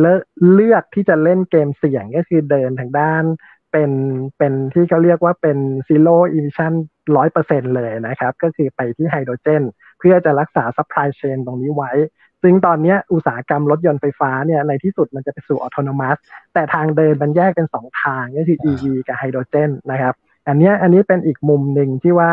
[0.53, 3.23] เลือกที่จะเล่นเกมเสี่ยงก็คือเดินทางด้าน
[3.71, 3.91] เป็น
[4.37, 6.73] เป็นที่เขาเรียกว่าเป็น zero emission
[7.15, 9.63] ร้อยเปอร์เซ็นเลยนะครับ ก็คือไปที่ไฮโดรเจน
[9.99, 11.91] เพื่อจะรักษา supply chain ตรงนี้ไว้
[12.43, 16.17] ซึ่งตอนนี้อุตสาหกรรมรถยนต์ไฟฟ้าเนี่ยในที่สุดมันจะไปสู่ออโตนมัส
[16.53, 20.13] แต่ทางเดินมันแยกเป็นสองทางก็คือ EV กับไฮโดรเจนนะครับ
[20.47, 22.31] อันนี้อันนี้เป็นอีกมุมหนึ่งที่ว่า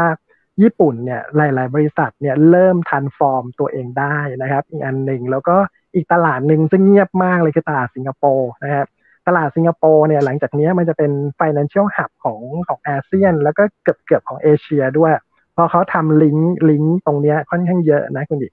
[0.62, 5.56] ญี่ปุ่นเนี่ยหลาย ๆ บริษัทเนี่ยเริ่มทันฟอร์มตัวเองได้นะครับ อีกอันหนึ่งแล้วก็
[5.94, 8.86] อีกตลาดหนึ่งซึ่งเงียบมากเลยคือตลาดสิงคโปร์นะครับ
[9.28, 15.12] ตลาดสิงคโปร์เนี่ยหลังจากนี้มันจะเป็น financial hub ของของอาเซียน แล้วก็เกือบเกือบของเอเชียด้วย
[15.56, 18.48] พอเขาทำลิงก์ลิงก์ตรงนี้ค่อนข้างเยอะนะคุณดิ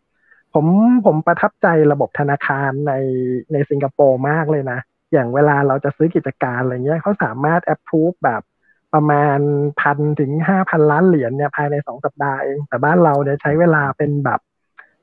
[0.53, 0.65] ผม
[1.05, 2.93] ผมประทับใจระบบธนาคารใน
[3.53, 4.79] ในสิงคโปร์มากเลยนะ
[5.13, 8.41] อย่างเวลาเราจะซื้อกิจการอะไรเงี้ยเขาสามารถ approve แบบ
[8.93, 9.39] ประมาณ
[9.81, 14.39] พันถึงห้าพันล้านเหรียญเนี่ยภายในสองสัปดาห์เอง แต่บ้านเราเนี่ยใช้เวลาเป็นแบบ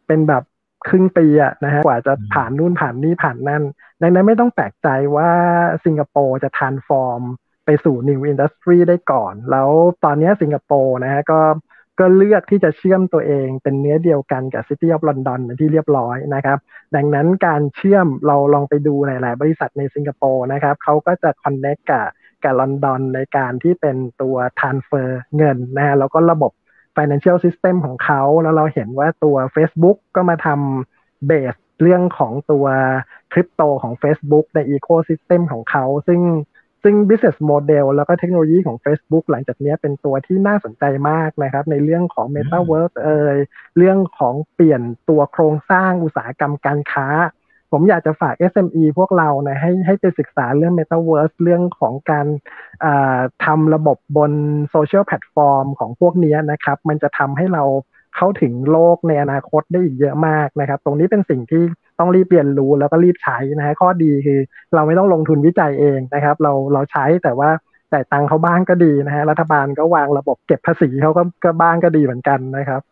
[0.07, 0.43] เป็นแบบ
[0.89, 3.63] ครึ่งปีอะนะฮะกว่าจะผ่านนู่นผ่านนี่ผ่านนั่น
[4.03, 5.31] ดังนั้นไม่ต้องแปลกใจว่า
[5.85, 7.23] สิงคโปร์จะทานฟอร์ม
[7.65, 9.69] ไปสู่ New Industry ได้ก่อน แล้ว
[10.05, 11.41] ตอนนี้สิงคโปร์นะฮะก็
[11.99, 16.59] ก็เลือกที่จะเชื่อมตัวเองเป็นเนื้อเดียวกันกับ City of London เป็นที่เรียบร้อยนะครับ
[16.97, 22.07] ดังนั้นการเชื่อมเราลองไปดูหลาย ๆ บริษัทในสิงคโปร์นะครับเขาก็จะ connect กับ
[22.45, 26.53] กับลอนดอนในการที่เป็นตัว transfer เงินนะฮะแล้วก็ระบบ
[26.97, 32.67] financial system ของเขาแล้วเราเห็นว่าตัว Facebook ก็มาทำเบสเรื่องของตัว
[33.33, 36.21] คริปโตของ Facebook ใน ecosystem ของเขา ซึ่ง
[36.83, 43.37] ซึ่ง business model แล้วก็เทคโนโลยีของ Facebook หลังจากนี้เป็นตัวที่น่าสนใจมากนะครับ ในเรื่องของ Metaverse เอ่ย
[43.77, 47.09] เรื่องของเปลี่ยนตัวโครงสร้างอุตสาหกรรมการค้า
[47.73, 52.27] ผมอยากจะฝาก SME พวกเรานะให้ให้ไปศึกษาเรื่อง Metaverse เรื่องของการ
[53.45, 54.33] ทำระบบบน
[54.71, 57.65] social platform ของพวกนี้นะครับ มันจะทำให้เรา
[58.17, 61.63] เข้าถึงโลกในอนาคตได้อีกเยอะมากนะครับ ตรงนี้เป็นสิ่งที่
[61.99, 64.39] ต้องรีบเรียนรู้แล้วก็รีบใช้นะฮะข้อดีคือ
[64.75, 67.51] เราไม่ต้องลงทุนวิจัยเองนะครับ เราเราใช้แต่ว่า
[67.91, 72.83] แต่ตังเขาบ้างก็ดีนะฮะรัฐบาลก็วางระบบเก็บภาษีเขาก็ก็บ้างก็ดีเหมือนกันนะครับ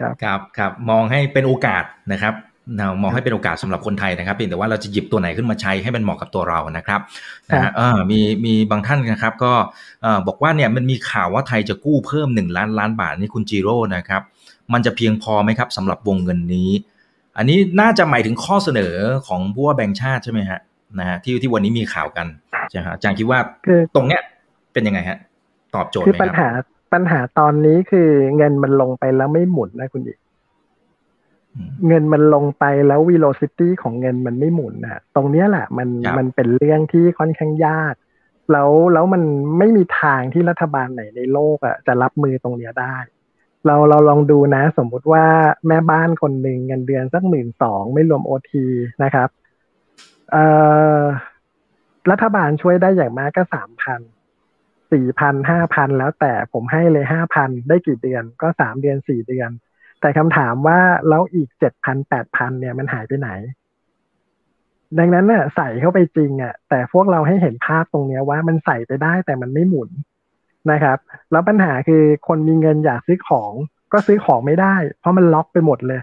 [0.00, 2.34] ครับครับครับมองให้เป็นโอกาสนะครับ
[2.76, 7.00] เรามองให้เป็นโอกาสสำหรับคนไทยนะครับเพียงแต่ว่าเราจะหยิบตัวไหนขึ้นมาใช้ให้มันเหมาะกับตัวเรานะครับ
[7.48, 7.72] นะฮะ
[8.10, 9.52] มีมีบางท่านนะครับ ก็
[10.26, 14.22] บอกว่าเนี่ยมันมีข่าวว่าไทยจะกู้เพิ่มหนึ่งล้านล้านบาทนี่คุณจีโร่นะครับ
[14.72, 16.70] มันจะเพียงพอไหมครับสำหรับวงเงินนี้
[17.36, 18.94] อันนี้น่าจะหมายถึงข้อเสนอ
[19.26, 20.60] ของผู้ว่าแบงค์ชาติใช่ไหมฮะ
[20.98, 22.26] นะฮะที่ที่วันนี้มีข่าวกัน
[22.70, 23.38] ใช่ไหมอาจารย์คิดว่า
[23.94, 24.22] ตรงเนี้ย
[24.72, 25.18] เป็นยังไงฮะ
[25.74, 26.48] ตอบโจทย์ไหมครับคือปัญหา
[26.92, 30.18] ปัญหาตอนนี้คือเงินมันลงไปแล้วไม่หมุนนะคุณอีก
[31.86, 37.94] เงินมันลงไปแล้ว velocity ของเงินมันไม่หมุนนะตรงนี้แหละมันมันเป็นเรื่องที่ค่อนข้างยาก
[38.52, 39.22] แล้วแล้วมัน
[39.58, 42.96] ไม่มีทางที่รัฐบาลไหนในโลกอะจะรับมือตรงเนี้ยได้
[43.66, 45.24] เราเราลองดูนะ สมมุติว่า
[45.68, 48.66] แม่บ้านคนหนึ่งเงินเดือนสักหมื่นสองไม่รวมโอที
[49.02, 49.28] นะครับ
[50.30, 50.44] เอ่
[50.98, 51.00] อ
[52.10, 54.00] รัฐบาลช่วยได้อย่างมากก็สามพัน
[54.92, 59.50] สี่พันห้าพันแล้วแต่ผมให้เลยห้าพันได้กี่เดือนก็สามเดือนสี่เดือน
[60.00, 63.30] แต่คำถามว่าแล้วอีกเจ็ดพันแปดพันเนี่ยมันหายไปไหน
[64.98, 69.90] ดังนั้นเนี่ยใส่เข้าไปจริงอะ่ะ แต่พวกเราให้เห็นภาพตรงเนี้ยว่ามันใส่ไปได้แต่มันไม่หมุน
[70.70, 70.98] นะครับ
[71.32, 73.52] แล้วปัญหาคือคนมีเงินอยากซื้อของ
[73.92, 76.00] ก็ซื้อของไม่ได้ เพราะมันล็อกไปหมดเลย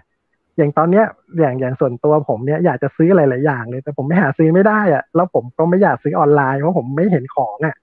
[0.56, 1.04] อย่างตอนเนี้ย
[1.40, 7.76] อย่างอย่างส่วนตัวผมเนี่ยอยากจะซื้อหลาย ๆ อย่างเลย แต่ผมไม่หาซื้อไม่ได้อะ่ะแล้วผมก็ไม่อยากซื้อออนไลน์เพราะผมไม่เห็นของอะ่ะ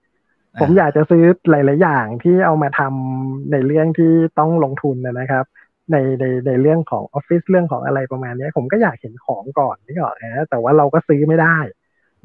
[0.62, 5.46] ผมอยากจะซื้อหลาย ๆ อย่างที่เอามาทำในเรื่องที่ต้องลงทุนนะครับ
[5.92, 11.58] ในในในเรื่องของออฟฟิศเรื่องของอะไรประมาณนี้ผมก็อยากเห็นของก่อนนี่ก่อนนะแต่ว่าเราก็ซื้อไม่ได้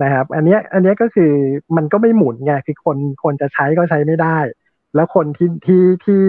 [0.03, 1.33] นะครับ อันนี้อันนี้ก็คือ
[1.77, 4.39] มันก็ไม่หมุนไงคือคนคนจะใช้ก็ใช้ไม่ได้
[4.95, 6.25] แล้วคนที่ที่ที่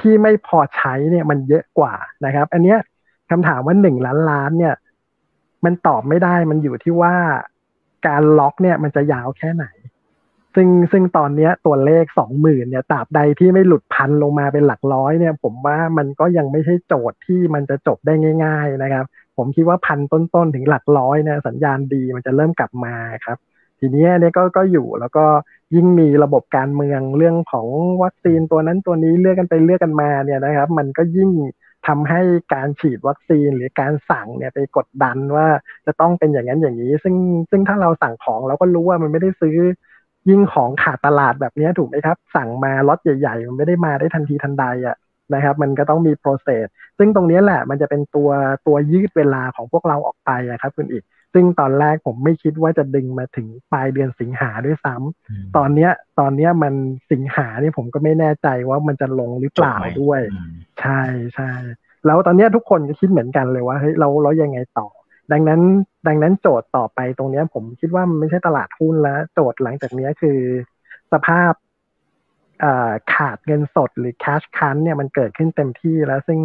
[0.00, 1.94] ที่ไม่พอใช้เนี่ยมันเยอะกว่า
[2.24, 2.76] นะครับ อันนี้
[3.30, 4.74] คำถามว่าหนึ่งล้านล้านเนี่ย
[5.64, 7.14] มันตอบไม่ได้มันอยู่ที่ว่า
[8.06, 9.66] การล็อกเนี่ยมันจะยาวแค่ไหน
[10.54, 19.06] ซึ่งซึ่งตอนนี้ตัวเลขสองหมื่นเนี่ยตราบใดที่ไม่หลุดพันลงมาเป็นหลักร้อยเนี่ย ผมว่ามันก็ยังไม่ใช่โจทย์ที่มันจะจบได้ง่าย ๆ นะครับ
[19.38, 22.94] ผมคิดว่าพันต้นๆถึงหลักร้อยนี่ยสัญญาณดีมันจะเริ่มกลับมา
[23.26, 23.38] ครับ
[23.80, 25.24] ทีนี้เนี่ยก็ก็อยู่แล้วก็
[25.74, 27.66] ยิ่งมีระบบการเมืองเรื่องของ
[28.02, 31.30] วัคซีนตัวนั้นตัวนี้เลือกกันไปเลือกกันมาเนี่ยนะครับ มันก็ยิ่ง
[31.86, 32.20] ทำให้
[32.54, 35.46] การฉีดวัคซีนหรือการสั่งเนี่ยไปกดดันว่า
[35.86, 37.14] จะต้องเป็นอย่างนั้นอย่างนี้ ซึ่ง
[37.50, 39.56] ซึ่งถ้าเราสั่งของเราก็รู้ว่ามันไม่ได้ซื้อ
[40.28, 44.96] ยิ่งของขาดตลาดแบบนี้ถูกไหมครับ สั่งมาล็อตใหญ่ ๆ มันไม่ได้มาได้ทันทีทันใดอะ
[45.34, 46.66] นะครับ มันก็ต้องมีโปรเซส
[46.98, 48.30] ซึ่งตรงนี้แหละมันจะเป็นตัว
[48.66, 56.74] ตัวยืดเวลาของพวกเราออกไปอะครับคุณอีก ซึ่งตอนแรกผมไม่คิดว่าจะดึงมาถึงปลายเดือนสิงหาด้วยซ้ำตอนเนี้ยตอนเนี้ยมัน
[57.12, 60.20] สิงหานี่ผมก็ไม่แน่ใจว่ามันจะลงหรือเปล่าด้วย
[60.80, 61.00] ใช่
[61.34, 61.50] ใช่
[62.06, 64.88] แล้วตอนนี้ทุกคนก็คิดเหมือนกันเลยว่าเฮ้ยเราเรายังไงต่อ
[65.32, 65.60] ดังนั้น
[66.06, 70.38] ดังนั้นโจทย์ต่อไปตรงนี้ผมคิดว่ามันไม่ใช่ตลาดหุ้นแล้ว โจทย์หลังจากนี้คือ
[71.12, 71.52] สภาพ
[73.14, 76.40] ขาดเงินสดหรือ cash คันเนี่ยมันเกิดขึ้นเต็มที่แล้วซึ่ง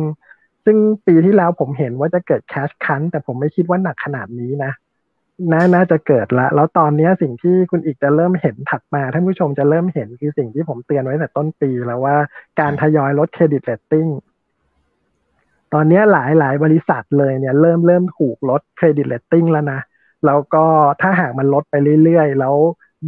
[0.66, 4.72] ซึ่งปีที่แล้วผมเห็นว่าจะเกิด cash คันแต่ผมไม่คิดว่าหนักขนาดนี้นะ
[5.52, 12.16] น่าน่าจะเกิดละ แล้วตอนนี้สิ่งที่คุณอิกจะเริ่มเห็นถัดมาท่านผู้ชมจะเริ่มเห็นคือสิ่งที่ผมเตือนไว้แต่ต้นปีแล้วว่า
[12.60, 14.08] การทยอยลด credit rating
[15.74, 19.80] ตอนนี้หลายหลายบริษัทเลยเนี่ยเริ่มเริ่มถูกลด credit rating แล้วนะ
[20.26, 20.66] แล้วก็
[21.02, 22.56] ถ้าหากมันลดไปเรื่อยๆ แล้ว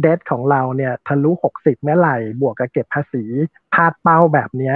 [0.00, 3.24] เดทของเราเนี่ยทะลุหกสิบเมื่อไหร่ บวกกับเก็บภาษี
[3.74, 4.72] พลาดเป้าแบบนี้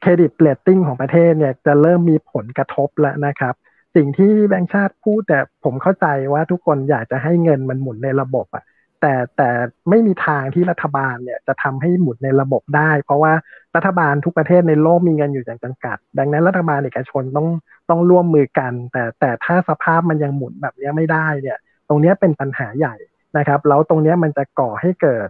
[0.00, 3.54] credit rating ของประเทศเนี่ยจะเริ่มมีผลกระทบแล้วนะครับ
[3.94, 8.64] สิ่งที่แบงค์ชาติพูดแต่ผมเข้าใจว่าทุกคนอยากจะให้เงินมันหมุนในระบบอะ
[9.00, 9.50] แต่แต่
[9.90, 13.32] ไม่มีทางที่รัฐบาลเนี่ยจะทำให้หมุนในระบบได้ เพราะว่า
[13.76, 17.48] รัฐบาลทุกประเทศในโลกมีเงินอยู่อย่างจำกัด ดังนั้นรัฐบาลเอกชนต้อง
[17.90, 22.96] ต้องร่วมมือกัน แต่แต่ถ้าสภาพมันยังหมุนแบบนี้ไม่ได้เนี่ย ตรงนี้เป็นปัญหาใหญ่
[23.38, 25.28] นะครับ แล้วตรงนี้มันจะก่อให้เกิด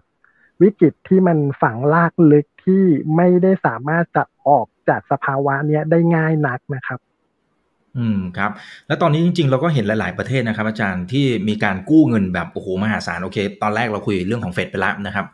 [0.62, 2.84] วิกฤตที่มันฝังลากลึกที่
[3.16, 7.00] ไม่ได้สามารถจะออกจากสภาวะเนี้ยได้ง่ายนักนะครับ
[7.98, 8.50] อืมครับ
[8.86, 15.26] แล้วตอนนี้จริง ๆ เราก็เห็นหลาย ๆประเทศนะครับ อาจารย์ที่มีการกู้เงินแบบโอ้โหมหาศาลโอเค ตอนแรกเราคุยเรื่องของเฟดไปแล้วนะครับ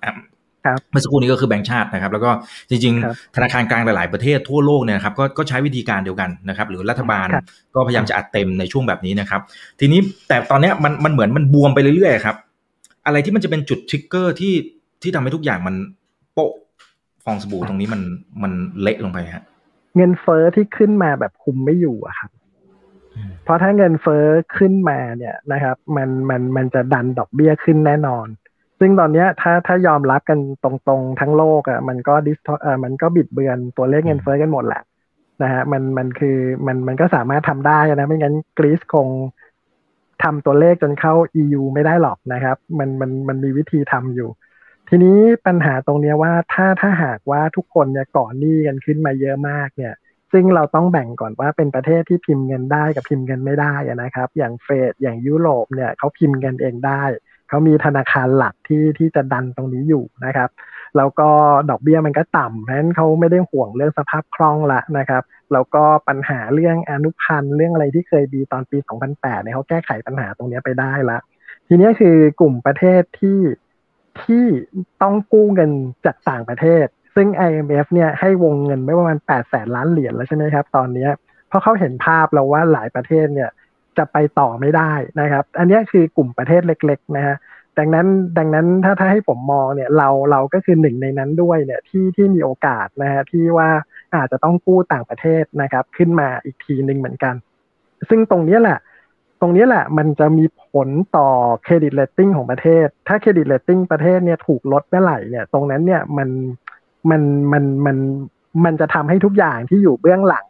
[0.90, 2.30] เมื่อสักครู่นี้ก็คือแบงก์ชาตินะครับ แล้วก็
[2.70, 7.26] จริง ๆ ธนาคารกลางหลาย ๆ ประเทศทั่วโลกเนี่ยครับก็ก็ใช้วิธีการเดียวกันนะครับ หรือรัฐบาล
[7.74, 9.40] ก็พยายามจะอัดเต็มในช่วงแบบนี้นะครับ
[9.80, 12.37] ทีนี้แต่ตอนนี้มันมันเหมือนมันบวมไปเรื่อยๆครับ
[13.06, 14.54] อะไรที่มันจะเป็นจุดทริกเกอร์ที่
[15.02, 15.74] ที่ทำให้ทุกอย่างมัน
[16.34, 16.52] โปะ
[17.24, 18.02] ฟองสบู่ตรงนี้มัน
[18.42, 19.44] มันเละลงไปฮะ
[19.96, 22.30] เงินเฟอ้อที่ขึ้นมาแบบคุมไม่อยู่อะครับ
[23.44, 24.24] เพราะถ้าเงินเฟอ้อ
[24.56, 28.26] ขึ้นมาเนี่ยนะครับ มันมันมันจะดันดอกเบี้ยขึ้นแน่นอน
[28.80, 34.82] ซึ่งตอนนี้ถ้าถ้ายอมรับกันตรงๆทั้งโลกอะ่ะมันก็ดิสเอ่อมันก็บิดเบือนตัวเลขเงินเฟอ้อกันหมดแหละ
[35.42, 36.36] นะฮะมันมันคือ
[36.66, 39.08] มันมันก็สามารถทำได้นะไม่งั้นกรีซคง
[40.22, 44.30] ทำตัวเลขจนเข้า EU ไม่ได้หรอกนะครับ มันมันมันมีวิธีทำอยู่
[44.88, 49.94] ทีนี้ปัญหาตรงนี้ว่าถ้าถ้าหากว่าทุกคนเนี่ยก่อนหนี้กันขึ้นมาเยอะมากเนี่ย
[50.33, 57.02] ซึ่งเราต้องแบ่งก่อนว่าเป็นประเทศที่พิมพ์เงินได้กับพิมพ์เงินไม่ได้นะครับ อย่างเฟดอย่างยุโรปเนี่ยเขาพิมพ์เงินเองได้
[57.48, 60.50] เขามีธนาคารหลักที่ที่จะดันตรงนี้อยู่นะครับ
[60.96, 61.29] แล้วก็
[61.70, 65.22] ดอกเบี้ยมันก็ต่ำเพราะฉะนั้นเขาไม่ได้ห่วงเรื่องสภาพคล่องละนะครับ
[65.53, 68.79] แล้วก็ปัญหาเรื่องอนุพันธ์เรื่องอะไรที่เคยดีตอนปี
[69.11, 71.18] 2008เนี่ยเขาแก้ไขปัญหาตรงนี้ไปได้ละ
[71.68, 73.40] ทีนี้คือกลุ่มประเทศที่
[74.22, 74.44] ที่
[75.03, 75.70] ต้องกู้เงิน
[76.07, 81.09] จากต่างประเทศ ซึ่ง IMF เนี่ยให้วงเงินไม่ประมาณ8แสนล้านเหรียญแล้วใช่ไหมครับ ตอนนี้
[81.48, 83.50] เพราะเขาเห็นภาพแล้วว่าหลายประเทศเนี่ย
[83.98, 87.37] จะไปต่อไม่ได้นะครับ อันนี้คือกลุ่มประเทศเล็กๆนะฮะ
[87.78, 88.06] ดังนั้น
[88.38, 93.68] ดังนั้นถ้าถ้าให้ผมมองเนี่ยเราเราก็คือหนึ่งในนั้นด้วยเนี่ยที่ที่มีโอกาสนะฮะที่ว่า
[94.14, 97.35] อาจจะต้องกู้ต่างประเทศนะครับ ขึ้นมาอีกทีหนึ่งเหมือนกัน
[98.09, 98.78] ซึ่งตรงนี้แหละ
[99.40, 101.28] ตรงนี้แหละมันจะมีผลต่อ
[101.64, 106.28] credit rating ของประเทศ ถ้า credit rating ประเทศเนี่ยถูกลดเมื่อไหร่เนี่ยตรงนั้นเนี่ยมัน
[107.11, 107.96] มันมันมัน
[108.64, 110.46] มันจะทำให้ทุกอย่างที่อยู่เบื้องหลัง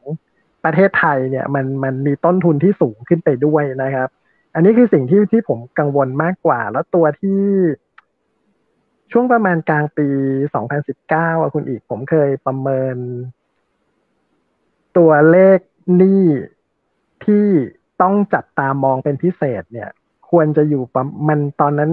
[0.64, 4.08] ประเทศไทยเนี่ยมันมันมีต้นทุนที่สูงขึ้นไปด้วยนะครับ
[4.54, 7.42] อันนี้คือสิ่งที่ที่ผมกังวลมากกว่า แล้วตัวที่
[9.12, 10.08] ช่วงประมาณกลางปี
[10.74, 12.96] 2019อะคุณอีก ผมเคยประเมิน
[14.98, 15.58] ตัวเลข
[15.96, 16.24] หนี้
[17.24, 17.46] ที่
[18.02, 19.90] ต้องจับตามองเป็นพิเศษ เนี่ย
[20.30, 21.92] ควรจะอยู่ประมันตอนนั้น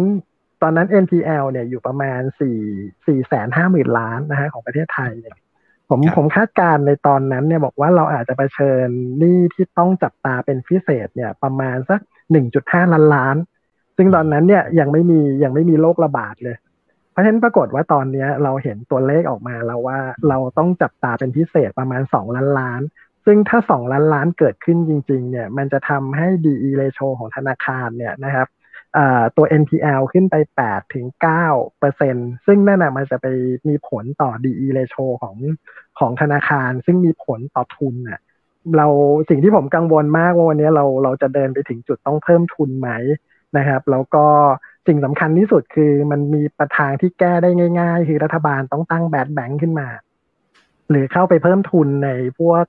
[0.61, 2.59] ตอนนั้น NPL เนี่ยอยู่ประมาณสี่
[3.07, 5.37] สี่แสนห้าหมื่นล้านนะฮะของประเทศไทยเนี่ย
[5.89, 8.87] ผมผมคาดการในตอนนั้นเนี่ยบอกว่าเราอาจจะไปเชิญ
[9.19, 11.99] หนี้ที่ต้องจับตาเป็นพิเศษ เนี่ย ประมาณสัก
[12.35, 13.35] 1.5 ล้านล้าน
[13.97, 16.57] ซึ่งตอนนั้นเนี่ยยังไม่มียังไม่มีโรคระบาดเลย
[17.11, 22.81] เพราะฉะนั้นปรากฏว่าตอนนี้เราเห็นตัวเลขออกมาแล้วว่าเราต้องจับตาเป็นพิเศษประมาณ 2 ล้านล้าน
[23.25, 28.47] ซึ่งถ้า 2 ล้านล้านเกิดขึ้นจริงๆเนี่ยมันจะทำให้ DE ratio ของธนาคารเนี่ยนะครับ
[29.37, 30.35] ตัว NPL ขึ้นไป
[30.65, 31.05] 8 ถึง
[31.45, 33.27] 9 เปอร์เซ็นซึ่งนั่นนะมันจะไป
[33.67, 35.35] มีผลต่อ DE ratio ของ
[35.99, 38.19] ของธนาคาร ซึ่งมีผลต่อทุนน่ะ
[38.77, 38.87] เรา
[39.29, 42.89] สิ่งที่ผมกังวลมากว่าวันนี้เราเราจะเดินไปถึงจุดต้องเพิ่มทุนไหม
[43.57, 44.25] นะครับ แล้วก็
[44.87, 47.49] สิ่งสำคัญที่สุดคือมันมีประทางที่แก้ได้
[47.79, 49.87] ง่าย ๆ คือรัฐบาลต้องตั้งแบดแบงค์ขึ้นมา
[50.89, 52.63] หรือเข้าไปเพิ่มทุนในพวก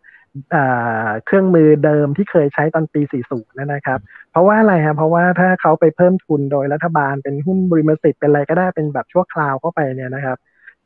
[1.25, 3.01] เครื่องมือเดิมที่เคยใช้ตอนปี
[3.33, 10.39] 40 นะครับ เพราะว่าอะไรครับเพราะว่าถ้าเขาไปเพิ่มทุนโดยรัฐบาลเป็นหุ้นบริมสิทธิ์เป็นอะไรก็ได้เป็นแบบชั่วคราวเข้าไปเนี่ยนะครับ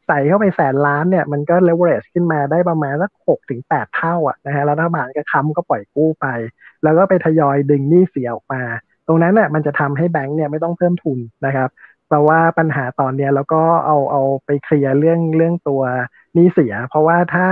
[0.06, 6.26] ใส่เข้าไปแสนล้านเนี่ยมันก็เลเวอเรจขึ้นมาได้ประมาณสักหกถึงแปดเท่าอะนะฮะรัฐบาลก็ค้ำก็ปล่อยกู้ไป
[6.82, 8.62] แล้วก็ไปทยอยดึงหนี้เสียออกมา
[9.06, 11.68] ตรงนั้นเนี่ยมันจะทำให้แบงก์เนี่ยไม่ต้องเพิ่มทุนนะครับ
[12.08, 15.82] แปลว่าปัญหาตอนเนี้ยแล้วก็เอาเอาไปเคลียร์เรื่องเรื่องตัว
[16.34, 17.48] หนี้เสีย เพราะว่าถ้า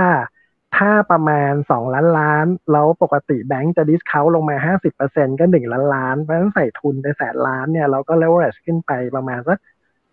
[0.77, 9.57] ถ้าประมาณสองล้านล้าน แล้วปกติแบงก์จะ discount ลงมาห้าสิบเปอร์เซ็นก็หนึ่งล้านล้าน เพราะฉะนั้นใส่ทุนไปแสนล้านเนี่ยเราก็เลเวอเรจขึ้นไปประมาณสัก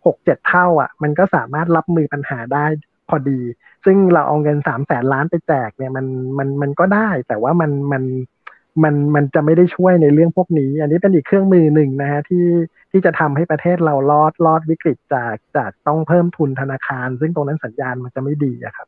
[0.09, 2.67] หกเจ็ดเท่าอะ มันก็สามารถรับมือปัญหาได้
[3.09, 3.41] พอดี
[3.85, 6.07] ซึ่งเราเอาเงินสามแสนล้านไปแจกเนี่ยมัน
[6.39, 8.03] มันมันก็ได้ แต่ว่ามันมัน
[8.85, 12.47] มันมันจะไม่ได้ช่วยในเรื่องพวกนี้ อันนี้เป็นอีกเครื่องมือหนึ่งนะฮะที่
[12.91, 18.87] ที่จะทำให้ประเทศเรารอดรอดวิกฤตจากจากต้องเพิ่มทุนธนาคาร ซึ่งตรงนั้นสัญญาณมันจะไม่ดีอะครับ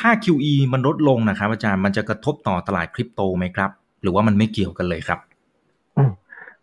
[0.00, 3.70] ถ้า QE มันลดลงนะครับ อาจารย์มันจะกระทบต่อตลาดคริปโตไหมครับ
[4.02, 5.18] หรือว่ามันไม่เกี่ยวกันเลยครับ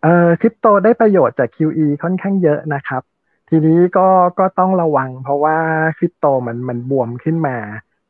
[0.02, 3.02] เอ่อคริปโตได้ประโยชน์จาก QE ค่อนข้างเยอะนะครับ
[3.48, 5.58] ทีนี้ก็ก็ต้องระวัง เพราะว่า
[5.98, 7.58] คริปโตมันมันบวมขึ้นมา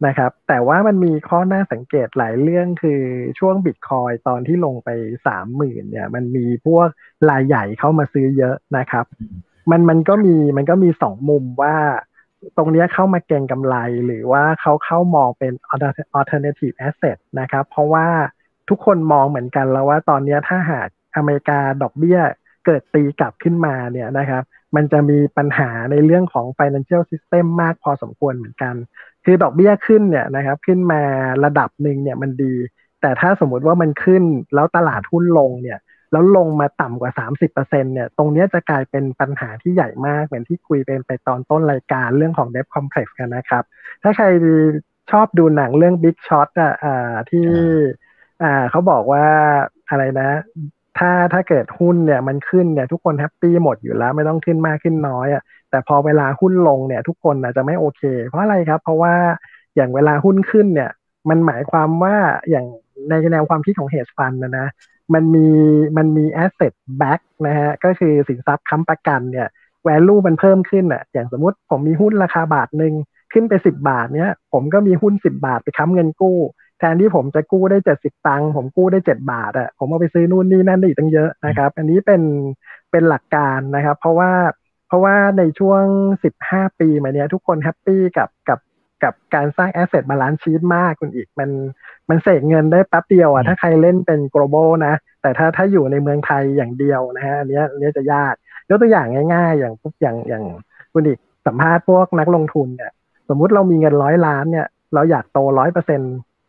[0.06, 3.02] นะครับ แต่ว่ามันมีข้อน่าสังเกตหลายเรื่องคือ
[3.38, 4.90] ช่วงบิตคอยตอนที่ลงไป
[5.26, 6.88] สามหมื่นเนี่ย มันมีพวก
[7.30, 9.04] รายใหญ่เข้ามาซื้อเยอะนะครับ
[9.70, 11.76] มันมันก็มีมันก็มีสองมุมว่า
[12.56, 15.52] ตรงนี้เข้ามาเก็งกำไรหรือว่าเขาเข้ามองเป็น
[16.18, 18.06] alternative asset นะครับ เพราะว่า
[18.68, 22.20] ทุกคนมองเหมือนกันแล้วว่าตอนนี้ถ้าหากอเมริกาดอกเบี้ย
[22.66, 24.42] เกิดตีกลับขึ้นมาเนี่ยนะครับ
[24.76, 28.74] มันจะมีปัญหาในเรื่องของ financial system มากพอสมควรเหมือนกัน
[29.24, 31.02] คือดอกเบี้ยขึ้นเนี่ยนะครับ ขึ้นมา
[31.44, 32.54] ระดับหนึ่งเนี่ยมันดี
[33.00, 34.22] แต่ถ้าสมมุติว่ามันขึ้น
[34.54, 35.78] แล้วตลาดหุ้นลงเนี่ย
[36.12, 37.12] แล้วลงมาต่ำกว่า
[37.50, 43.64] 30%เนี่ย ตรงนี้จะกลายเป็นปัญหาที่ใหญ่มาก เหมือนที่คุยเป็นไปตอนต้นรายการเรื่องของ debt complex กันนะครับ
[44.02, 44.26] ถ้าใคร
[45.12, 46.74] ชอบดูหนังเรื่อง Big Short อะ
[47.30, 47.46] ที่
[48.42, 49.26] อ่าเขาบอกว่า
[49.90, 50.30] อะไรนะ
[50.98, 59.14] ถ้าถ้าเกิดหุ้นเนี่ยมันขึ้นเนี่ยทุกคนแฮปปี้หมดอยู่แล้วไม่ต้องขึ้นมากขึ้นน้อยอะแต่พอเวลาหุ้นลงเนี่ย ทุกคนอาจจะไม่โอเค เพราะอะไรครับ เพราะว่า
[59.76, 60.90] อย่างเวลาหุ้นขึ้นเนี่ย
[61.28, 62.16] มันหมายความว่า
[62.50, 62.66] อย่าง
[63.08, 64.66] ในแนวความคิดของ hedge fund นะนะ
[65.14, 65.48] มันมี
[65.96, 69.48] มันมี asset back นะฮะก็คือสินทรัพย์ค้ำประกันเนี่ย
[69.84, 72.94] value มันเพิ่มขึ้นอะอย่างสมมติผมมีหุ้นราคาบาทหนึ่ง
[73.32, 76.38] ขึ้นไปสิบบาทเนี้ยผมก็มีหุ้นสิบาทไปค้ำเงินกู้
[76.92, 82.22] นที่ผมจะกู้ได้เจ็ดสิบตังค์ผมกู้ได้เจ็ดบาทอะผมเอาไปซื้อนู่นนี่นั่นได้อีกตั้งเยอะนะครับ อันนี้เป็น
[82.90, 84.32] เป็นหลักการนะครับ เพราะว่า
[84.88, 85.82] เพราะว่าในช่วง
[86.24, 88.58] สิบห้าปีมาเนี้ยทุกคนแฮปปี้กับกับ
[89.04, 91.50] กับการสร้าง asset balance sheet มากคุณอิก มัน
[92.08, 98.34] มันเสกเงินได้แป๊บเดียวอะถ้าใครเล่นเป็น global นะ แต่ถ้าถ้าอยู่ในเมืองไทยอย่างเดียวนะฮะอันนี้อันนี้จะยาก
[98.68, 100.44] ยกตัวอย่างง่าย ๆ อย่างพวกอย่างอย่าง
[100.92, 102.92] คุณอิกสัมภาษณ์พวกนักลงทุนเนี่ย
[103.28, 106.00] สมมุติเรามีเงินร้อยล้านเนี่ย เราอยากโตร้อยเปอร์เซ็นต์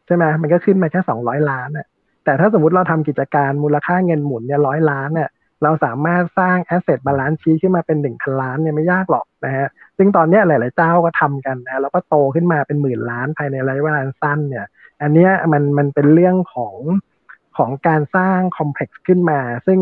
[0.05, 1.87] ใช่ไหมมันก็ขึ้นมาแค่สองร้อยล้านเนี่ย
[2.25, 5.29] แต่ถ้าสมมติเราทำกิจการมูลค่าเงินหมุนเนี่ยร้อยล้านเนี่ย
[5.63, 14.65] เราสามารถสร้าง asset balance sheet ขึ้นมาเป็นหนึ่งพันล้านเนี่ยไม่ยากหรอกนะฮะซึ่งตอนนี้หลาย ๆ เจ้าก็ทำกันนะแล้วก็โตขึ้นมาเป็นหมื่นล้านภายในระยะเวลาสั้นเนี่ย
[15.01, 16.75] อันนี้มันมันเป็นเรื่องของ
[17.57, 19.79] ของการสร้าง complex ขึ้นมา ซึ่ง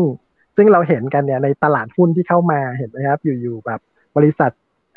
[0.56, 3.80] ซึ่งเราเห็นกันเนี่ยในตลาดหุ้นที่เข้ามาเห็นไหมครับ อยู่ๆแบบ
[4.16, 4.50] บริษัท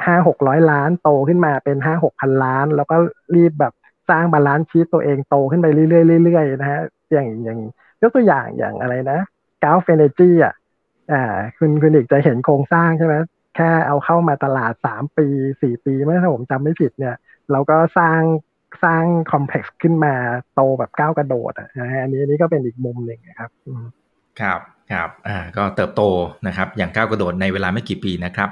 [0.05, 2.95] ห้าหกร้อยล้านโตขึ้นมาเป็นห้าหกพันล้าน แล้วก็
[3.35, 3.73] รีบแบบ
[4.09, 5.87] สร้าง balance sheet ตัวเองโตขึ้นไปเรื่อ
[6.19, 6.81] ยๆเรื่อยๆนะฮะ
[7.13, 7.59] อย่างอย่าง
[8.01, 9.19] ยกตัวอย่างอย่างอะไรนะ
[9.63, 10.53] Gulf Energy อะ
[11.11, 13.15] อ่าคุณคุณอิกจะเห็นโครงสร้างใช่ไหม
[13.55, 15.27] แค่เอาเข้ามาตลาดสามปี
[15.61, 17.15] สี่ปีเมื่อถ้าผมจำไม่ผิดเนี่ย
[17.51, 18.21] เราก็สร้าง
[18.83, 20.13] สร้างคอมเพล็กซ์ขึ้นมา
[20.55, 23.49] โตแบบก้าวกระโดดอะนะฮะอันนี้นี่ก็เป็นอีกมุมหนึ่งนะครับ
[24.39, 24.59] ครับ
[24.91, 26.01] ครับอ่าก็เติบโต
[26.47, 28.49] นะครับอย่างก้าวกระโดดในเวลาไม่กี่ปีนะครับ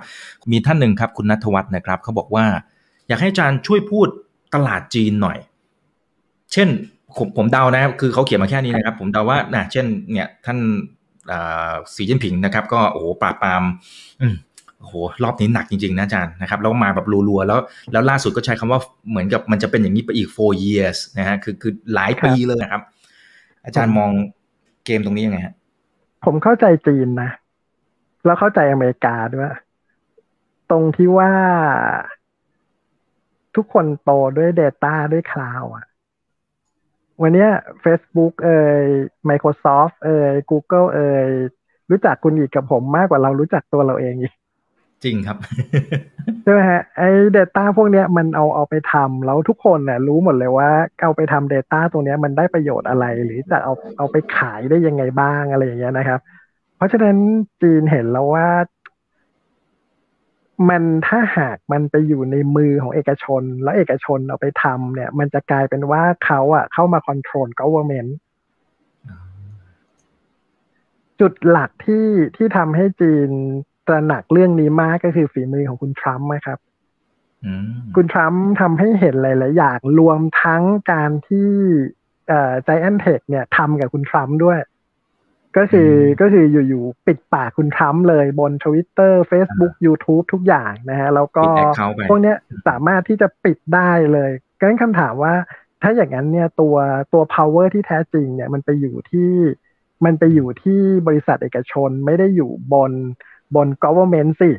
[0.52, 2.46] มีท่านหนึ่งครับคุณนัทวัฒน์นะครับเขาบอกว่า
[3.08, 4.08] อยากให้อาจารย์ช่วยพูด
[4.56, 5.38] ตลาดจีนหน่อย
[6.54, 6.70] เช่น
[7.18, 10.60] ผมผมเดานะครับคือเขาเขียนมาแค่นี้นะครับ ผมเดาว่านะเช่น เนี่ยท่าน
[11.96, 13.64] สีจิ้นผิงนะครับ ก็โอ้โหปราบปราม
[14.80, 17.60] โอ้โหรอบนี้หนักจริงๆนะอาจารย์นะครับแล้วมาแบบรัวๆแล้ว
[17.92, 22.82] แล้วล่าสุดก็ใช้คำว่าเหมือนกับมันจะเป็นอย่างนี้ไปอีก four years นะฮะคือคือหลายปีเลยนะครับ
[23.66, 24.12] อาจารย์มอง
[24.86, 25.54] เกมตรงนี้ยังไงฮะ
[26.26, 27.30] ผมเข้าใจจีนนะ
[28.26, 29.50] แล้วเข้าใจอเมริกาด้วย
[30.72, 31.32] ตรงที่ว่า
[33.56, 35.86] ทุกคนโตด้วย Data ด้วยคลาวอะ
[37.22, 37.48] วันนี้
[37.84, 38.84] Facebook เอ่ย
[39.30, 41.28] Microsoft เอ่ย Google เอ่ย
[41.92, 44.34] รู้จักคุณอีกกับผมมากกว่าเรารู้จักตัวเราเองอีก
[45.04, 45.38] จริงครับ
[46.44, 50.70] ใช่ไหมฮะไอ้ Data พวกเนี้ยมันเอาเอาไปทำแล้วทุกคนเนี่ยรู้หมดเลยว่า
[51.04, 56.20] เอาไปทำ Data ตรงเนี้ยมันได้ประโยชน์อะไร หรือจะเอาเอาไปขายได้ยังไงบ้างอะไรอย่างเงี้ยนะครับ
[56.78, 57.18] เพราะฉะนั้น
[57.62, 58.48] จีนเห็นแล้วว่า
[60.70, 68.12] มันถ้าหากมันไปอยู่ในมือของเอกชน แล้วเอกชนเอาไปทำเนี่ย มันจะกลายเป็นว่าเขาอะเข้ามาคอนโทรล government
[71.20, 73.30] จุดหลักที่ที่ทำให้จีน
[73.88, 76.60] ตระหนักเรื่องนี้มากก็คือฝีมือของคุณทรัมป์นะครับ
[77.96, 81.50] คุณทรัมป์ทำให้เห็นหลายๆอย่างรวมทั้งการที่
[82.28, 84.60] เอ่อ giant tech เนี่ยทำกับคุณทรัมป์ด้วย
[85.58, 85.92] ก็คือ
[86.22, 91.44] ก็คืออยู่ๆปิดปากคุณทรัมป์เลยบนทวิตเตอร์เฟซบุ๊กยูทูบทุกอย่างนะฮะ แล้วก็
[92.10, 92.38] พวกเนี้ย
[92.68, 95.34] สามารถที่จะปิดได้เลยงั้นคำถามว่า
[95.82, 96.76] ถ้าอย่างนั้นเนี่ยตัว
[97.14, 99.32] ตัว power ที่แท้จริงเนี่ยมันไปอยู่ที่
[100.06, 102.92] มันไปอยู่ที่บริษัทเอกชนไม่ได้อยู่บน
[103.56, 104.52] บน government สิ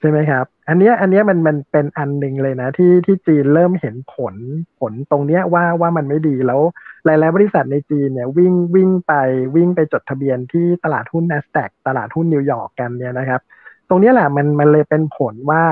[0.00, 4.34] ใช่ไหมครับ อันนี้อันนี้มันมันเป็นอันหนึ่งเลยนะที่ที่จีนเริ่มเห็นผล
[4.78, 6.60] ผลตรงเนี้ยว่าว่ามันไม่ดีแล้ว
[7.04, 9.12] หลายๆบริษัทในจีนเนี่ยวิ่งวิ่งไป
[9.56, 13.40] วิ่งไปจดทะเบียนที่ตลาดหุ้น n a s d a q ตลาดหุ้นนิวยอร์กกันเนี่ยนะครับ
[13.88, 15.62] ตรงนี้แหละมันมันเลยเป็นผลว่า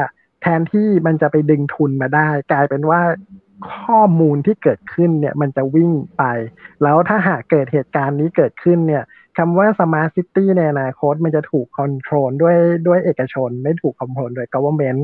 [0.42, 3.00] แทนที่มันจะไปดึงทุนมาได้ กลายเป็นว่า
[3.74, 6.24] ข้อมูลที่เกิดขึ้นเนี่ยมันจะวิ่งไป
[6.82, 9.04] แล้วถ้าหากเกิดเหตุการณ์นี้เกิดขึ้นเนี่ย
[9.36, 15.00] คำว่า smart city ในอนาคตมันจะถูก control ด้วยด้วยเอกชน ไม่ถูก control โดย government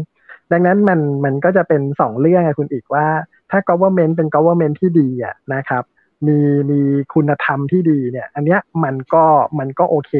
[0.53, 3.07] ดังนั้นมันมันก็จะเป็นสองเรื่องคุณอิกว่า
[3.51, 5.85] ถ้า government เป็น government ที่ดีอะนะครับ
[6.27, 6.39] มี
[6.71, 6.81] มี
[7.15, 9.25] คุณธรรมที่ดีเนี่ย อันเนี้ยมันก็
[9.59, 10.13] มันก็โอเค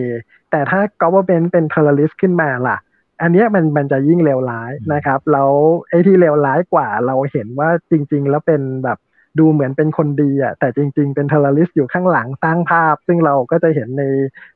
[0.51, 2.79] แต่ถ้า government เป็น terrorist ขึ้นมาล่ะ
[3.23, 5.51] อันเนี้ยมันมันจะยิ่งเลวร้ายนะครับแล้ว
[5.89, 8.99] ไอ้ที่เลวร้ายกว่าเราเห็นว่าจริง ๆ แล้วเป็นแบบ
[9.39, 14.05] ดูเหมือนเป็นคนดีอะแต่จริง ๆ เป็นเทอร์ริสอยู่ข้างหลังสร้างภาพ ซึ่งเราก็จะเห็นใน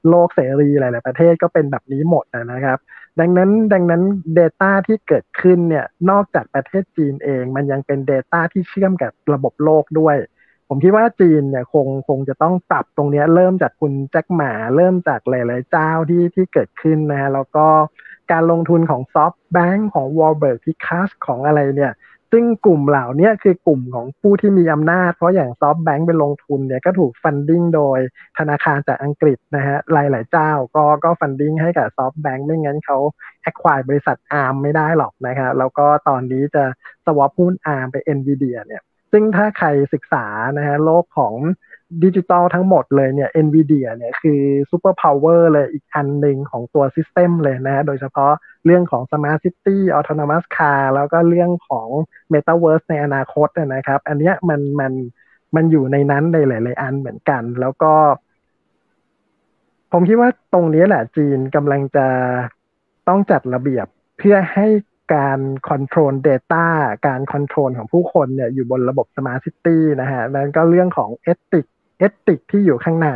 [0.08, 2.78] โลกเสรีหลาย ๆ ประเทศก็เป็นแบบนี้หมดนะครับ
[3.20, 4.02] ดังนั้นดังนั้น
[4.38, 10.16] Data ที่เกิดขึ้นเนี่ยนอกจากประเทศจีนเอง มันยังเป็น Data ที่เชื่อมกับระบบโลกด้วย
[10.68, 17.66] ผมคิดว่าจีนเนี่ยคงคงจะต้องปรับตรงนี้เริ่มจากคุณแจ็คหมา เริ่มจากหลาย ๆ เจ้าที่ที่เกิดขึ้นนะแล้วก็
[18.32, 21.92] การลงทุนของ SoftBank ของ w a r b u r g p i c a s ของอะไรเนี่ย
[22.32, 27.98] ซึ่งกลุ่มเหล่านี้คือกลุ่มของผู้ที่มีอำนาจ เพราะอย่าง SoftBank ไปลงทุนเนี่ยก็ถูก funding โดย
[28.38, 32.98] ธนาคารจากอังกฤษนะฮะหลาย ๆ เจ้าก็ก็ funding ให้กับ SoftBank ไม่งั้นเขา
[33.42, 36.64] acquire บริษัท Arm ไม่ได้หรอกนะครับแล้วก็ตอนนี้จะ
[37.06, 41.34] swap หุ้น Arm ไป NVIDIA เนี่ยซึ่งถ้าใครศึกษานะฮะโลกของ
[42.04, 44.40] ดิจิตอลทั้งหมดเลยเนี่ย NVIDIA เนี่ยคือ
[44.70, 48.32] superpower เลยอีกอันหนึ่งของตัว system เลยนะ โดยเฉพาะ
[48.64, 51.88] เรื่องของ Smart City Autonomous Car แล้วก็เรื่องของ
[52.32, 54.92] Metaverse ในอนาคตนะครับ อันเนี้ยมันมัน
[55.56, 57.92] มันอยู่ในนั้นในหลาย ๆ อันเหมือนกัน แล้วก็
[59.92, 62.06] ผมคิดว่าตรงนี้แหละจีนกำลังจะ
[63.08, 63.86] ต้องจัดระเบียบ
[64.18, 64.66] เพื่อให้
[65.14, 66.66] การคอนโทรล Data
[67.06, 71.66] การ control ของผู้คนเนี่ยอยู่บนระบบ Smart City นะฮะ นั้นก็เรื่องของ Ethic
[71.98, 73.08] Ethic ที่อยู่ข้างใน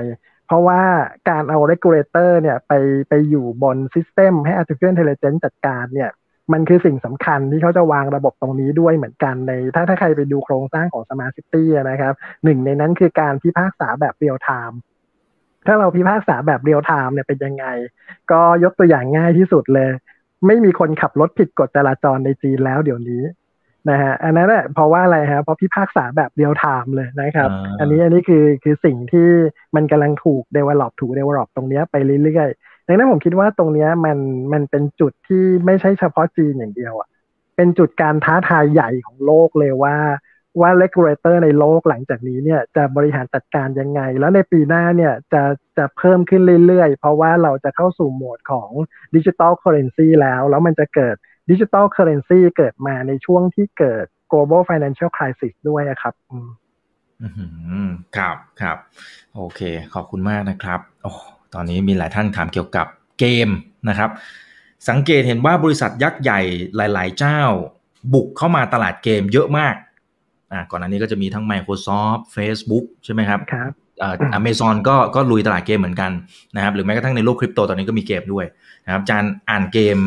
[0.47, 0.83] เพราะว่า
[1.31, 2.73] การเอา regulator เนี่ยไป
[3.09, 6.11] ไปอยู่บน system ให้ artificial intelligence จัดการเนี่ย
[6.53, 12.15] มันคือสิ่งสำคัญที่เขาจะวางระบบตรงนี้ด้วยเหมือนกันใน ถ้าถ้าใครไปดูโครงสร้างของ smart city นะครับ
[12.45, 14.79] หนึ่งในนั้นคือการพิพากษาแบบ real time
[15.67, 17.67] ถ้าเราพิพากษาแบบ real time เนี่ยเป็นยังไง
[18.31, 19.91] ก็ยกตัวอย่างง่ายที่สุดเลย
[20.47, 23.23] ไม่มีคนขับรถผิดกฎจราจรในจีนแล้วเดี๋ยวนี้
[23.89, 27.51] นะฮะอันนั้นแหละเพราะว่าอะไรฮะเพราะพิพากษาแบบเดียวไทม์เลยนะครับ
[27.81, 29.29] อันนี้อันนี้คือคือสิ่งที่
[29.75, 34.19] มันกำลังถูก develop ถูก develop ตรงนี้ไปเรื่อยๆดังนั้นผมคิดว่าตรงนี้มัน
[34.53, 37.09] มันเป็นจุดที่ไม่ใช่เฉพาะจีนอย่างเดียวอะ
[37.57, 39.97] เป็นจุดการท้าทายใหญ่ของโลกเลยว่า
[40.61, 45.43] ว่า regulator ในโลกหลังจากนี้เนี่ยจะบริหารจัดการยังไง แล้วในปีหน้าเนี่ยจะ
[45.79, 48.71] จะเพิ่มขึ้นเรื่อยๆ เพราะว่าเราจะเข้าสู่โหมดของ
[49.15, 51.17] digital currency แล้ว แล้วมันจะเกิด
[51.51, 56.39] digital currency เกิดมาในช่วงที่เกิด global financial crisis ด้วยครับอื
[57.87, 58.77] มครับครับ
[59.37, 59.61] โอเค
[59.95, 61.13] ขอบคุณมากนะครับ โอ้
[61.55, 62.87] ตอนนี้มีหลายท่านถามเกี่ยวกับ
[63.19, 63.49] เกม
[63.89, 64.11] นะครับ
[64.89, 66.41] สังเกตเห็นว่าบริษัทยักษ์ใหญ่
[66.77, 67.41] หลาย ๆ เจ้า
[68.15, 69.75] บุกเข้ามาตลาดเกมเยอะมาก
[70.53, 73.73] อ่าก่อนหน้านี้ก็จะมีทั้ง Microsoft Facebook ใช่ไหมครับครับ
[74.03, 76.11] อเมซอนก็ก็ลุยตลาดเกมเหมือนกัน
[76.57, 78.47] นะครับ หรือแม้กระทั่งในโลกคริปโตตอนนี้ก็มีเกมด้วย
[78.85, 79.99] นะครับจารอ่านเกม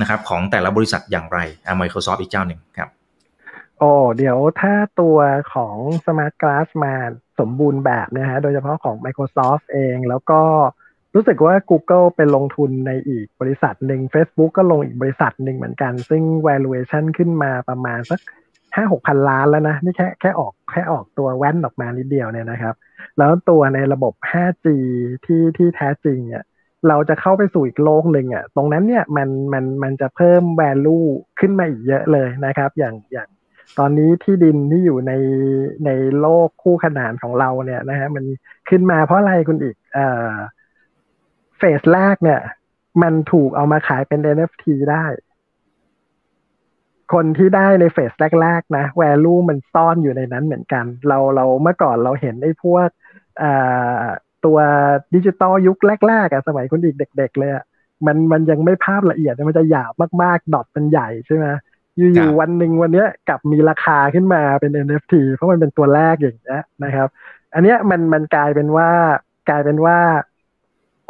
[0.00, 2.88] นะครับของแต่ละบริษัทอย่างไรอ่า Microsoft อีกเจ้าหนึ่งครับ
[3.78, 5.18] โอ้เดี๋ยวถ้าตัว
[5.54, 6.94] ของ Smart Glass มา
[7.40, 10.40] สมบูรณ์แบบนะฮะโดยเฉพาะของ Microsoft เองแล้วก็
[11.14, 18.20] รู้สึกว่า Google เป็นลงทุนในอีกบริษัทหนึ่ง Facebook ก็ลงอีกบริษัทหนึ่งเหมือนกัน ซึ่ง valuation ขึ้นมาประมาณสัก
[18.76, 22.74] ห้าหกพันล้านแล้วนะ นี่แค่แค่ออกแค่ออกตัวแว่นออกมานิดเดียวเนี่ยนะครับ
[23.18, 24.66] แล้วตัวในระบบ 5G
[25.24, 26.44] ที่ที่แท้จริงเนี่ย
[26.88, 31.06] เราจะเข้าไปสู่อีกโลกหนึ่งอะตรงนั้นเนี่ยมันมันมันจะเพิ่ม value
[31.40, 33.28] ขึ้นมาอีกเยอะเลยนะครับ อย่างอย่าง
[33.78, 35.12] ตอนนี้ที่ดินที่อยู่ใน
[35.86, 38.24] ในโลกคู่ขนานของเราเนี่ยนะฮะมัน
[38.68, 40.32] ขึ้นมาเพราะอะไรคุณอีกเอ่อ
[41.58, 42.40] เฟสแรกเนี่ย
[43.02, 45.04] มันถูกเอามาขายเป็น NFT ได้
[47.12, 48.12] คนที่ได้ในเฟส
[48.42, 52.88] แรกๆนะ value มันซ่อนอยู่ในนั้นเหมือนกัน เราเราเมื่อก่อนเราเห็นไอ้พวก
[53.38, 53.52] เอ่
[54.00, 54.02] อ
[54.44, 54.58] ตัว
[55.14, 55.78] ดิจิตอลยุค
[56.08, 57.64] แรกๆอะสมัยคุณอีกเด็ก ๆ เลยอะ
[58.06, 61.46] มันมันยังไม่ภาพละเอียดมันจะหยาบมากๆ ดอทมันใหญ่ใช่ไหม
[61.96, 67.08] อยู่ๆวันหนึ่งวันนี้กลับมีราคาขึ้นมาเป็น NFT เพราะมันเป็นตัวแรกอย่างนี้นะครับ
[67.54, 68.88] อันนี้มันมันกลายเป็นว่า
[69.48, 69.98] กลายเป็นว่า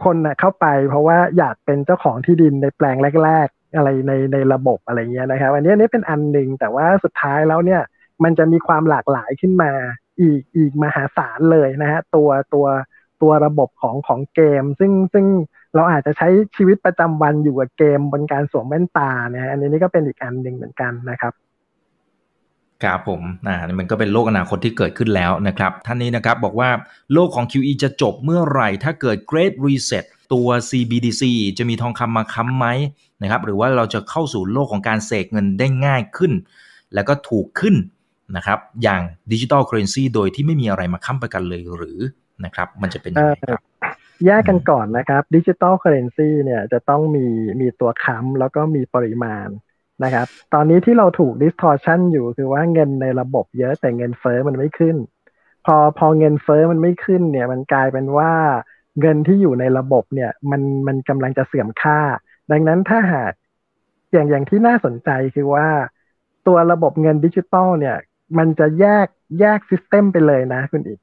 [0.04, 7.82] คนนะเข้าไปเพราะว่าอยากเป็นเจ้าของที่ดินในแปลงแรก ๆ อะไรในในระบบอะไรเงี้ยนะครับอันนี้อันนี้เป็นอันหนึ่งแต่ว่าสุดท้ายแล้วเนี่ย
[8.24, 9.70] มันจะมีความหลากหลายขึ้นมา
[10.20, 12.66] อีกอีกมหาศาลเลยนะฮะตัวตัว
[13.22, 15.26] ตัวระบบของของเกม ซึ่งซึ่ง
[15.74, 21.32] เราอาจจะใช้ชีวิตประจำวันอยู่กับเกมบนการสวมแว่นตาเนี่ยอันนี้นี่ก็เป็นอีกอันหนึ่งเหมือนกันนะครับ
[22.82, 26.70] ครับผมอ่ามันก็เป็นโลกอนาคตที่เกิดขึ้นแล้วนะครับ ท่านนี้นะครับบอกว่า
[27.12, 31.22] โลกของ QE จะจบเมื่อไหร่ ถ้าเกิด Great Reset ตัว CBDC
[31.58, 32.66] จะมีทองคำมาค้ำไหม
[33.22, 36.32] นะครับหรือว่าเราจะเข้าสู่โลกของการเสกเงินได้ง่ายขึ้น
[36.94, 37.74] แล้วก็ถูกขึ้น
[38.36, 39.02] นะครับอย่าง
[39.32, 41.98] digital currency โดยที่ไม่มีอะไรมาค้ำประกันเลยหรือ
[42.44, 43.62] นะครับ มันจะเป็นยังไงครับ
[44.26, 47.26] แยกกันก่อนนะครับ digital currency เนี่ยจะต้องมี
[47.60, 49.48] มีตัวค้ำแล้วก็มีปริมาณ
[50.04, 54.96] นะครับ ตอนนี้ที่เราถูก distortion อยู่คือว่าเงินในระบบเยอะแต่เงินเฟ้อมันไม่ขึ้น
[55.66, 58.32] พอพอเงินเฟอ้อมันไม่ขึ้นเนี่ยมันกลายเป็นว่า
[59.00, 62.00] เงินที่อยู่ในระบบเนี่ยมันมันกำลังจะเสื่อมค่า
[62.50, 63.32] ดังนั้นถ้าหาก
[64.12, 65.68] อย่างอย่างที่น่าสนใจคือว่า
[66.46, 67.96] ตัวระบบเงินดิจิตอลเนี่ย
[68.38, 69.06] มันจะแยก
[69.40, 71.00] แยกซิสเต็มไปเลยนะคุณอีก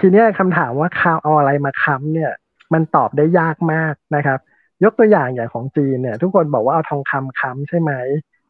[0.00, 2.32] ทีนี้คำถามว่าข่าวเอาอะไรมาค้ำเนี่ย
[2.72, 4.38] มันตอบได้ยากมากนะครับ
[4.84, 7.92] ยกตัวอย่างอย่างของจีนเนี่ย ทุกคนบอกว่าเอาทองคำค้ำใช่ไหม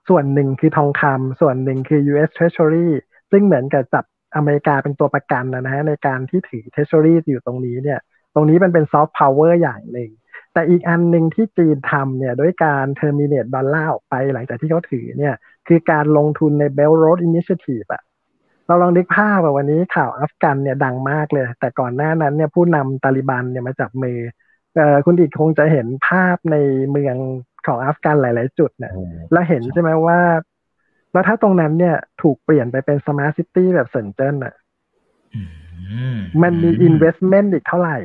[0.08, 2.30] ส่วนหนึ่งคือทองคำส่วนหนึ่งคือ U.S.
[2.36, 2.88] Treasury
[3.30, 4.04] ซึ่งเหมือนกับจับ
[4.36, 7.98] อเมริกาเป็นตัวประกันนะฮะในการที่ถือ Treasury อยู่ตรงนี้เนี่ย
[8.34, 10.10] ตรงนี้มันเป็นซอฟต์พาวเวอร์อย่างหนึ่ง
[10.52, 15.34] แต่อีกอันหนึ่งที่จีนทำเนี่ยด้วยการ terminate ดอลลาร์ออกไปหลังจากที่เขาถือเนี่ย
[15.68, 18.02] คือการลงทุนใน Belt Road Initiative อะ
[18.68, 24.18] เราลองนึกภาพแบบวันนี้ข่าวอัฟกันเนี่ยดังมากเลย แต่ก่อนหน้านั้นเนี่ยผู้นำตาลิบันเนี่ยมาจับมือ
[24.76, 26.56] เอ่อคุณอิกคงจะเห็นภาพใน
[26.90, 27.16] เมือง
[27.66, 28.92] ของอัฟกันหลาย ๆ จุดเนี่ย
[29.32, 30.20] แล้วเห็นใช่ไหมว่า
[31.12, 34.54] แล้วถ้าตรงนั้นเนี่ยถูกเปลี่ยนไปเป็น smart city แบบเซินเจิ้นอะ
[36.42, 37.98] มันมี investment อีกเท่าไหร่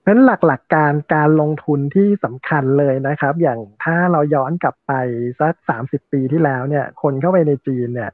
[0.00, 4.92] เพราะฉะนั้นหลักๆการการลงทุนที่สำคัญเลยนะครับ อย่างถ้าเราย้อนกลับไป
[5.40, 8.10] สักสามสิบปีที่แล้วเนี่ย คนเข้าไปในจีนเนี่ย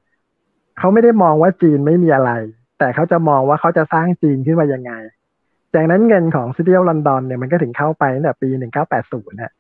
[0.79, 2.33] เขาไม่ได้มองว่าจีนไม่มีอะไร
[2.79, 4.93] แต่เขาจะมองว่าเขาจะสร้างจีนขึ้นมายังไง
[5.75, 8.49] จากนั้นเงินของ City of London เนี่ยมันก็ถึงเข้าไปตั้งแต่ปี
[8.93, 9.53] 1980เนี่ย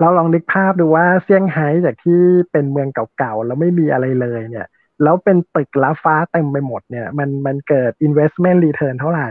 [0.00, 2.20] เราลองนึกภาพดูว่าเซี่ยงไฮ้จากที่
[2.52, 4.66] เป็นเมืองเก่าๆแล้วไม่มีอะไรเลยเนี่ย
[5.02, 9.28] แล้วเป็นตึกล้าฟ้าเต็มไปหมดเนี่ย มันมันเกิด investment return เท่าไหร่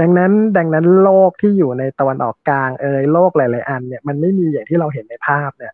[0.00, 5.72] ดังนั้นดังนั้นโลกที่อยู่ในตะวันออกกลางเอยโลกหลาย ๆ อันเนี่ยมันไม่มีอย่างที่เราเห็นในภาพเนี่ย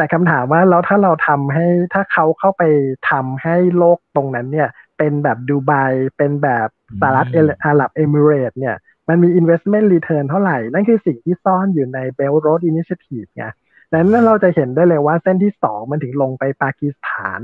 [0.00, 2.62] แต่คำถามว่าแล้วถ้าเราทำให้ถ้าเขาเข้าไป
[3.10, 5.72] ทำให้โลกตรงนั้นเนี่ย เป็นแบบดูไบ
[6.18, 6.68] เป็นแบบ
[7.00, 7.26] สหรัฐ
[7.64, 8.76] อาหรับเอมิเรตเนี่ย
[9.08, 13.44] มันมี investment return เท่าไหร่ นั่นคือสิ่งที่ซ่อนอยู่ใน Belt Road Initiative ไง
[13.90, 17.40] ดังนั้นเราจะเห็นได้เลยว่าเส้นที่สองมันถึงลงไปปากีสถาน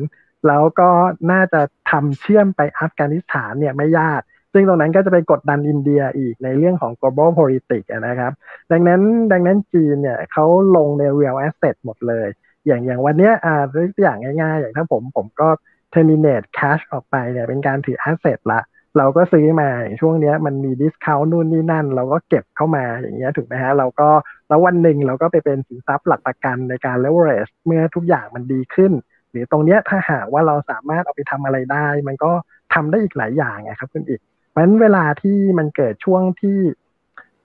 [0.46, 0.88] แล้วก็
[1.32, 4.20] น่าจะทำเชื่อมไปอัฟกานิสถานเนี่ยไม่ยาก
[4.52, 8.32] ซึ่งตรงนั้นก็จะไปกดดันอินเดียอีกในเรื่องของ global politics นะครับ
[8.72, 9.00] ดังนั้น
[9.32, 10.46] ดังนั้นจีนเนี่ยเขา
[10.76, 12.28] ลงใน real asset หมดเลย
[12.67, 15.49] อย่างอย่างวันนี้อ่าตัวอย่างง่ายๆ อย่างถ้าผมผมก็
[15.95, 18.61] terminate cash ออกไปเนี่ยเป็นการถือ asset ละ
[18.99, 19.69] เราก็ซื้อมา
[20.01, 24.09] ช่วงเนี้ยมันมี discount นู่นนี่นั่น เราก็เก็บเข้ามาอย่างเงี้ยถูกไหมฮะ เราก็
[24.49, 28.93] แล้ววันหนึ่งเราก็ไปเป็นสินทรัพย์หลักประกันในการ leverage เมื่อทุกอย่างมันดีขึ้น
[29.31, 32.33] หรือตรงเนี้ยถ้าหากว่าเราสามารถเอาไปทำอะไรได้ มันก็
[32.75, 36.59] ทำได้อีกหลายอย่างไงครับคุณอีกเพราะฉะนั้นเวลาที่มันเกิดช่วงที่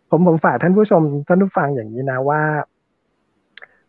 [0.09, 2.41] ผมผมฝากท่านผู้ชมท่านผู้ฟังอย่างนี้นะว่า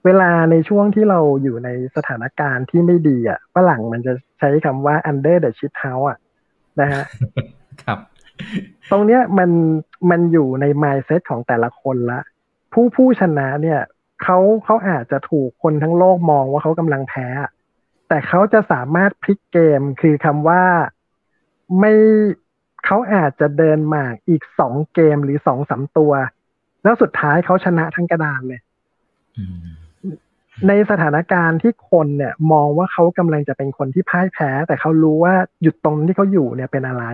[0.04, 6.18] เวลาในช่วงที่เราอยู่ในสถานการณ์ที่ไม่ดีอะฝรั่งมันจะใช้คำว่า under the shit house อะ
[6.80, 7.04] นะฮะ
[7.84, 7.98] ครับ
[8.90, 9.50] ตรงเนี้ยมัน
[10.10, 12.20] มันอยู่ใน mindset ของแต่ละคนละ
[12.72, 13.80] ผู้ผู้ชนะเนี่ย
[14.22, 17.28] เขาเขาอาจจะถูกคนทั้งโลกมองว่าเขากำลังแพ้
[18.08, 20.62] แต่เขาจะสามารถพลิกเกมคือคำว่า
[21.78, 21.92] ไม่
[22.86, 26.12] เขาอาจจะเดินหมากอีกสองเกมหรือสองสามตัว
[26.82, 28.60] แล้วสุดท้ายเขาชนะทั้งกระดานเลย
[30.68, 37.04] ในสถานการณ์ที่คนเนี่ยมองว่าเขากำลังจะเป็นคนที่พ่ายแพ้ แต่เขารู้ว่าหยุดตรงที่เขาอยู่เนี่ยเป็นอะไร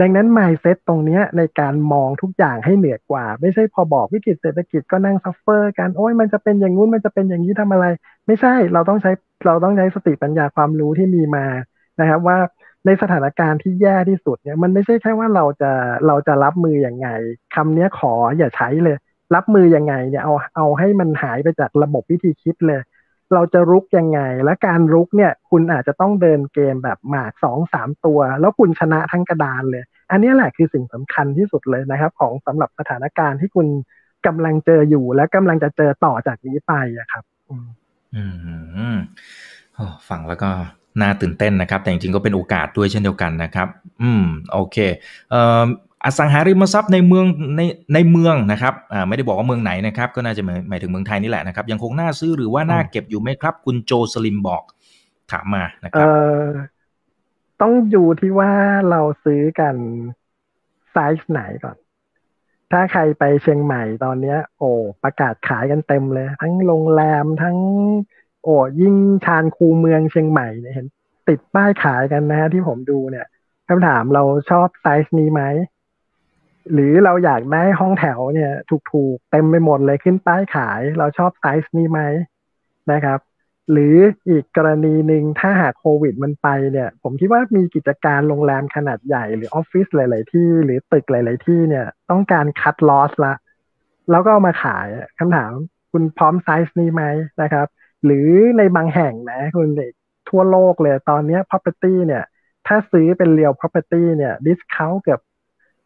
[0.00, 7.86] ดังนั้น mindset ตรงนี้ในการมองทุกอย่างให้เหนือกว่า ไม่ใช่พอบอกวิกฤตเศรษฐกิจก็นั่ง suffer กันโอ้ยมันจะเป็นอย่างงู้นมันจะเป็นอย่างนี้ทำอะไร
[8.26, 9.12] ไม่ใช่เราต้องใช้
[9.46, 11.46] เราต้องใช้สติปัญญาความรู้ที่มีมา
[12.00, 12.38] นะครับว่า
[12.86, 15.72] ในสถานการณ์ที่แย่ที่สุดเนี่ยมันไม่ใช่แค่ว่าเราจะ
[16.06, 17.08] เราจะรับมืออย่างไง
[17.54, 18.96] คำนี้ขออย่าใช้เลย
[19.34, 22.80] รับมือยังไงเนี่ยเอาเอาให้มันหายไปจากระบบวิธีคิดเลย
[23.34, 33.66] เราจะรุกยังไง และการรุกเนี่ย คุณอาจจะต้องเดินเกมแบบหมากสองสามตัว แล้วคุณชนะทั้งกระดานเลย อันนี้แหละคือสิ่งสำคัญที่สุดเลยนะครับ ของสำหรับสถานการณ์ที่คุณ
[34.26, 37.24] กำลังเจออยู่และกำลังจะเจอต่อจากนี้ไปอะครับ
[38.14, 38.24] อื
[38.94, 38.96] ม
[40.08, 40.50] ฟังแล้วก็
[41.00, 43.68] น่าตื่นเต้นนะครับ แต่จริงๆก็เป็นโอกาสด้วยเช่นเดียวกันนะครับ
[44.02, 44.76] อืม โอเค
[45.30, 45.64] เอ่อ
[46.04, 47.24] อสังหาริมทรัพย์ในเมือง
[47.56, 47.62] ใน
[47.94, 54.62] ในเมืองนะครับอ่าไม่ได้บอกว่าเมืองไหนนะครับ ก็น่าจะหมายถึงเมืองไทยนี่แหละนะครับ ยังคงน่าซื้อหรือว่าน่าเก็บอยู่ไหมครับ คุณโจสลิมบอก
[55.32, 56.42] ถามมานะครับเอ่อ
[57.60, 58.52] ต้องอยู่ที่ว่า
[58.90, 59.76] เราซื้อกัน
[60.92, 61.76] ไซส์ไหนก่อน
[62.72, 64.70] ถ้าใครไปเชียงใหม่ตอนเนี้ย โอ้
[65.02, 67.56] ประกาศขายกันเต็มเลย ทั้งโรงแรมทั้ง
[68.42, 70.86] โอ้ยิ่งย่านคูเมืองเชียงใหม่เนี่ยเห็น
[71.28, 73.26] ติดป้ายขายกันนะที่ผมดูเนี่ย
[73.68, 75.42] คำถามเราชอบไซส์นี้ไหม
[76.72, 78.52] หรือเราอยากได้ห้องแถวเนี่ย
[78.92, 82.00] ถูกๆเต็มไปหมดเลยขึ้นป้ายขาย เราชอบไซส์นี้ไหม
[82.92, 83.20] นะครับ
[83.72, 83.96] หรือ
[84.28, 93.34] อีกกรณีหนึ่งถ้าหากโควิดมันไปเนี่ย ผมคิดว่ามีกิจการโรงแรมขนาดใหญ่ หรือออฟฟิศหลาย ๆ ที่ หรือตึกหลาย ๆ ที่เนี่ย ต้องการ cut loss ละ
[94.10, 94.86] แล้วก็เอามาขาย
[95.18, 95.52] คำถาม
[95.92, 97.04] คุณพร้อมไซส์นี้ไหม
[97.42, 97.66] นะครับ
[98.04, 99.92] หรือในบางแห่งนะคุณเด็ก
[100.28, 102.24] ทั่วโลกเลยตอนนี้ property เนี่ย
[102.66, 105.20] ถ้าซื้อเป็นเรียว property เนี่ย discount เกือบ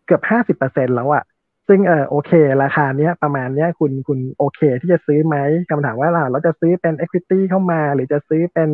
[0.09, 1.25] เกือบห้าสิบเปอร์เซ็นแล้วอะ
[1.69, 2.33] ซึ่งเออโอเค
[2.63, 5.37] ราคาเนี้ยประมาณเนี้ยคุณคุณโอเคที่จะซื้อไหม
[5.71, 8.71] คำถามว่าเราเราจะซื้อเป็น equity เข้ามา หรือจะซื้อเป็น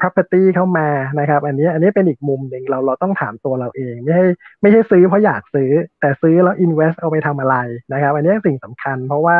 [0.00, 0.88] property เข้ามา
[1.20, 4.26] นะครับ อันนี้อันนี้เป็นอีกมุมหนึ่งเราเราต้องถามตัวเราเอง ไม่ใช่
[4.62, 5.70] ไม่ใช่ซื้อเพราะอยากซื้อ
[6.00, 7.56] แต่ซื้อแล้ว invest เอาไปทำอะไร
[7.92, 9.36] นะครับ อันนี้สิ่งสำคัญ เพราะว่า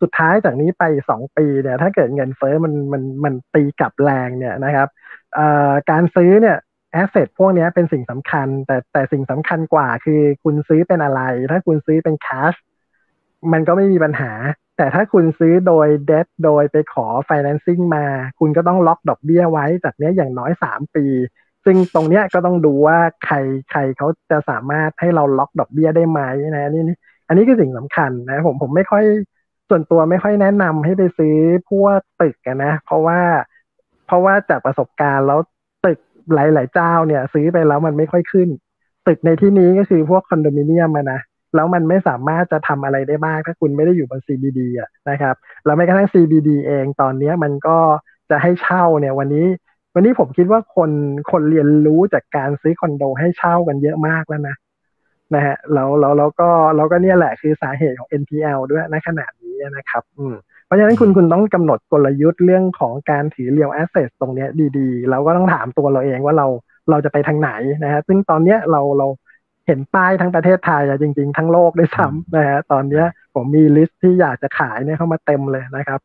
[0.00, 4.88] สุดท้ายจากนี้ไปสองปีเนี่ยถ้าเกิดเงินเฟ้อมันมันมันตีกลับแรงเนี่ยนะครับ
[5.90, 6.56] การซื้อเนี่ย
[6.92, 12.54] แอสเซทพวกนี้เป็นสิ่งสำคัญ แต่แต่สิ่งสำคัญกว่าคือคุณซื้อเป็นอะไร ถ้าคุณซื้อเป็นแคช
[13.52, 14.32] มันก็ไม่มีปัญหา
[14.76, 18.04] แต่ถ้าคุณซื้อโดยเดบโดยไปขอ financing มา
[18.38, 21.06] คุณก็ต้องล็อกดอกเบี้ยไว้จากเนี้ยอย่างน้อยสามปี
[21.64, 23.36] ซึ่งตรงเนี้ยก็ต้องดูว่าใคร
[23.70, 26.20] ใครเขาจะสามารถให้เราล็อกดอกเบี้ยได้ไหม
[26.50, 26.84] นะนี่
[27.28, 29.04] อันนี้คือสิ่งสำคัญนะผมผมไม่ค่อย
[29.68, 31.36] ส่วนตัวไม่ค่อยแนะนำให้ไปซื้อ
[31.70, 33.20] พวกตึกนะ เพราะว่า
[34.06, 35.40] เพราะว่าจากประสบการณ์แล้ว
[36.34, 38.48] หลาย ๆ เจ้าเนี่ย ซื้อไปแล้วมันไม่ค่อยขึ้น
[39.06, 41.20] ตึกในที่นี้ก็คือพวกคอนโดมิเนียมนะ
[41.54, 47.78] แล้วมันไม่สามารถจะทำอะไรได้บ้างถ้าคุณไม่ได้อยู่บน CBD อะนะครับแล้วแม้กระทั่ง CBD เองตอนนี้มันก็
[48.30, 49.46] จะให้เช่าเนี่ยวันนี้
[49.94, 50.90] วันนี้ผมคิดว่าคน
[51.30, 54.56] คนเรียนรู้จากการซื้อคอนโดให้เช่ากันเยอะมากแล้วนะ
[55.34, 60.34] นะฮะแล้วแล้วแล้วก็แล้วก็เนี่ยแหละคือสาเหตุของ NPL ด้วยในขนาดนี้นะครับ อืม
[60.70, 64.46] ราะฉะนั้นคุณคุณต้องกำหนดกลยุทธ์เรื่องของการถือเรียวแอสเซทตรงนี้
[64.78, 66.46] ดีๆเราก็ต้องถามตัวเราเองว่าเรา
[66.90, 67.50] เราจะไปทางไหน
[67.84, 69.06] นะฮะซึ่งตอนเนี้ยเราเรา
[69.66, 73.04] เห็นป้ายทั้งประเทศไทยจริง ๆ ทั้งโลกด้วยซ้ำนะฮะตอนเนี้ย
[73.34, 76.00] ผมมี list ที่อยากจะขายเนี่ยเข้ามาเต็มเลยนะครับ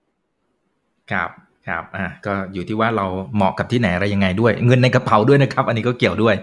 [1.11, 1.30] ครับ
[1.68, 3.05] ครับอ่าก็อยู่ที่ว่าเรา
[3.36, 6.36] เหมาะกับที่ไหนอะไรยังไงด้วย เงินในกระเป๋าด้วยนะครับ อันนี้ก็เกี่ยวด้วย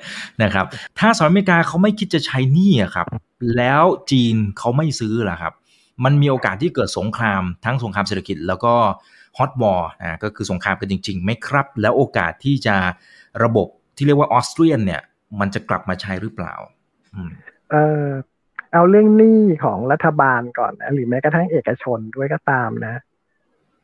[0.42, 0.64] นะครับ
[0.98, 3.06] ถ้าสหรัฐอเมริกาเขาไม่คิดจะใช้หนี้ครับ
[3.56, 5.52] แล้วจีนเขาไม่ซื้อล่ะครับ
[6.04, 8.74] มันมีโอกาสที่เกิดสงครามทั้งสงครามเศรษฐกิจแล้วก็
[9.38, 12.76] hot war อ่าก็คือสงครามกันจริงๆไหมครับ แล้วโอกาสที่จะ
[13.44, 13.66] ระบบ
[13.96, 15.02] ที่เรียกว่า Austrian เนี่ย
[15.40, 16.54] มันจะกลับมาใช้หรือเปล่า
[17.70, 18.06] เออ
[18.72, 22.94] เอาเรื่องหนี้ของรัฐบาลก่อนนะหรือแม้กระทั่งเอกชนด้วยก็ตามนะ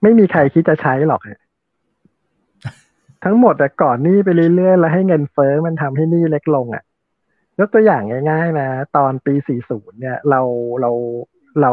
[0.02, 1.20] ไม่มีใครคิดจะใช้หรอก
[3.24, 6.82] ทั้งหมดแต่ก่อนหนี้ไปเรื่อยๆแล้วให้เงินเฟ้อมันทำให้หนี้เล็กลงอะ่ะ
[7.58, 9.34] ยกตัวอย่างง่าย ๆ นะ ตอนปี
[9.66, 10.40] 40 เนี่ย เรา
[10.80, 10.90] เรา
[11.60, 11.72] เรา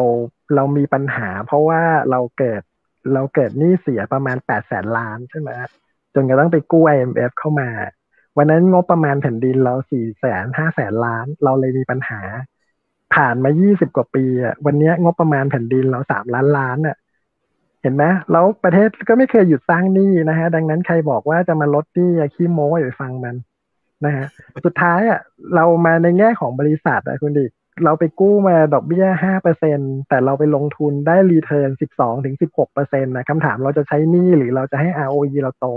[0.55, 1.81] เรามีปัญหา เพราะว่า
[2.11, 2.61] เราเกิด
[3.13, 5.49] เราเกิดหนี้เสียประมาณ8แสนล้านใช่ไหม
[6.13, 7.69] จนกระทั่งไปกู้ IMF เข้ามา
[8.38, 12.21] วันนั้นงบประมาณแผ่นดินเราสี่แสนห้าแสนล้าน เราเลยมีปัญหา
[13.15, 16.97] ผ่านมายี่สิบกว่าปีอะวันนี้งบประมาณแผ่นดินเราสามล้านล้านอะ
[17.81, 23.36] เห็นไหมแล้วประเทศก็ไม่เคยหยุดสร้างหนี้นะฮะ ดังนั้นใครบอกว่าจะมาลดหนี้ขี้โม้อย่าไปฟังมัน
[24.05, 24.27] นะฮะ
[24.65, 25.19] สุดท้ายอะ
[25.55, 27.45] เรามาในแง่ของบริษัทอะคุณดิ
[27.84, 35.67] เราไปกู้มาดอกเบี้ยห้าเปอร์เซ็นแต่เราไปลงทุนได้รีเทิร์นสิบสองถึงสิบหกเปอร์เซ็นต์นะคำถามเราจะใช้หนี้หรือเราจะให้ ROE เราโต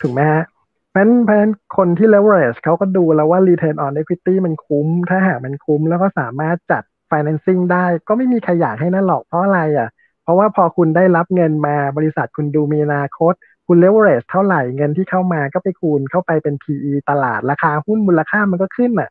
[0.00, 0.44] ถูกไหมฮะ
[0.90, 9.88] เพราะฉะนั้นคนที่ leverage เขาก็ดูแล้วว่า return on equity มันคุ้ม ถ้าหากมันคุ้มแล้วก็สามารถจัด financing ได้ ก็ไม่มีใครอยากให้นั่นหรอกเพราะอะไรอะ
[10.22, 13.34] เพราะว่าพอคุณได้รับเงินมาบริษัทคุณดูมีอนาคต
[13.66, 19.10] คุณ leverage เท่าไหร่เงินที่เข้ามาก็ไปคูณเข้าไปเป็น PE ตลาดราคาหุ้นมูลค่ามันก็ขึ้นอะ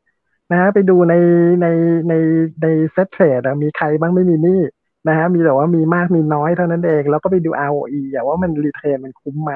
[0.51, 1.13] นะฮะไปดูใน
[1.61, 1.67] ใน
[2.09, 2.13] ใน
[2.61, 4.61] ในเซ็ตเทรดมีใครบ้างไม่มีนี่
[5.07, 9.53] นะฮะมีแต่ว่ามีมากมีน้อยเท่านั้นเอง แล้วก็ไปดู ROE อะว่ามัน return มันคุ้มไหม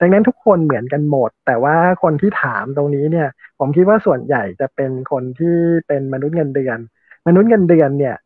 [0.00, 5.56] ดังนั้นทุกคนเหมือนกันหมด แต่ว่าคนที่ถามตรงนี้เนี่ย ผมคิดว่าส่วนใหญ่จะเป็นคนที่
[5.86, 6.78] เป็นมนุษย์เงินเดือน
[7.26, 8.16] มนุษย์เงินเดือนเนี่ย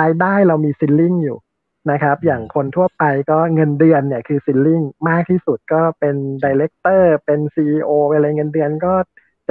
[0.00, 1.38] รายได้เรามี ceiling อยู่
[1.90, 8.92] นะครับ อย่างคนทั่วไปก็เงินเดือนเนี่ยคือ ceiling มากที่สุดก็เป็น director เป็นซีออะไรเงินเดือนก็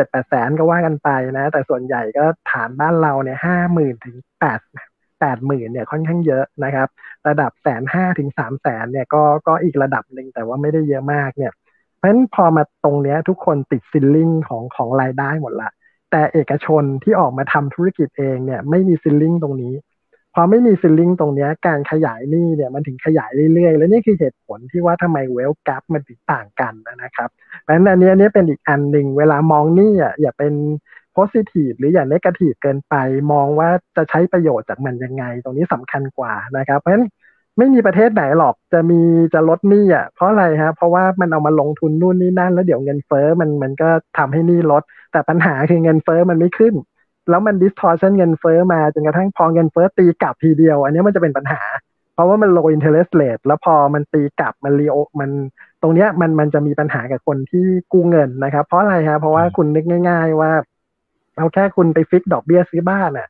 [0.02, 4.60] เจ็ดแปดแสนก็ว่ากันไปนะ แต่ส่วนใหญ่ก็ฐานบ้านเราเนี่ยห้าหมื่นถึงแปด
[5.20, 6.88] แปดหมื่นเนี่ยค่อนข้างเยอะนะครับ
[7.28, 11.52] ระดับแสนห้าถึงสามแสนเนี่ยก็ก็อีกระดับหนึ่งแต่ว่าไม่ได้เยอะมากเนี่ย
[11.97, 15.70] เพราะฉะนั้นพอมาตรงเนี้ยทุกคนติดซิลลิงของของรายได้หมดละ
[16.12, 19.74] แต่เอกชนที่ออกมาทำธุรกิจเองเนี่ยไม่มีซิลลิงตรงนี้
[20.34, 27.30] พอไม่มีซิลลิงตรงนี้การขยายนี่เนี่ยมันถึงขยายเรื่อยๆ แล้วนี่คือเหตุผลที่ว่าทำไมเวลกัปมันถึงต่างกันนะครับ
[27.62, 30.54] เพราะฉะนั้นอันนี้อันนี้เป็นอีกอันหนึ่งเวลามองนี่อะอย่าเป็น
[31.18, 32.96] positive หรืออย่า negative เกินไป
[33.32, 37.06] มองว่าจะใช้ประโยชน์จากมันยังไง ตรงนี้สำคัญกว่านะครับ เพราะฉะนั้น
[37.58, 39.02] ไม่มีประเทศไหนหรอกจะมี
[39.34, 46.74] จะลดหนี้อะเพราะอะไรฮะเพราะว่ามันเอามาลงทุนนู่นนี่นั่น แล้วเดี๋ยวเงินเฟ้อมันมันก็ทำให้หนี้ลด แต่ปัญหาคือเงินเฟ้อมันไม่ขึ้น
[47.32, 51.62] แล้วมัน distortion เงินเฟ้อมาจนกระทั่งพอเงินเฟ้อตีกลับทีเดียว อันนี้มันจะเป็นปัญหา
[52.14, 55.30] เพราะว่ามัน low interest rate แล้วพอมันตีกลับมันรีโอมัน
[55.82, 60.52] ตรงเนี้ยมันมันจะมีปัญหากับคนที่กู้เงินนะครับ เพราะอะไรฮะเพราะว่าคุณนึกง่าย ๆ ว่า
[61.38, 63.28] เอาแค่คุณไปฟิกดอกเบี้ยซื้อบ้านอะ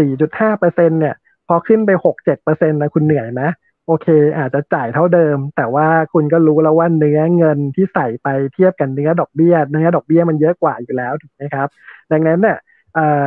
[0.00, 1.14] 4.5เปอร์เซ็นเนี่ย
[1.48, 3.42] พอขึ้นไป 6-7เปอร์เซ็นต์นะคุณเหนื่อยไหม
[3.86, 4.06] โอเค
[4.38, 11.68] อาจจะจ่ายเท่าเดิม แต่ว่าคุณก็รู้แล้วว่าเนื้อเงินที่ใส่ไปเทียบกันเนื้อดอกเบี้ย เนื้อดอกเบี้ยมันเยอะกว่าอยู่แล้วถูกไหมครับ
[12.12, 12.56] ดังนั้นเนี่ย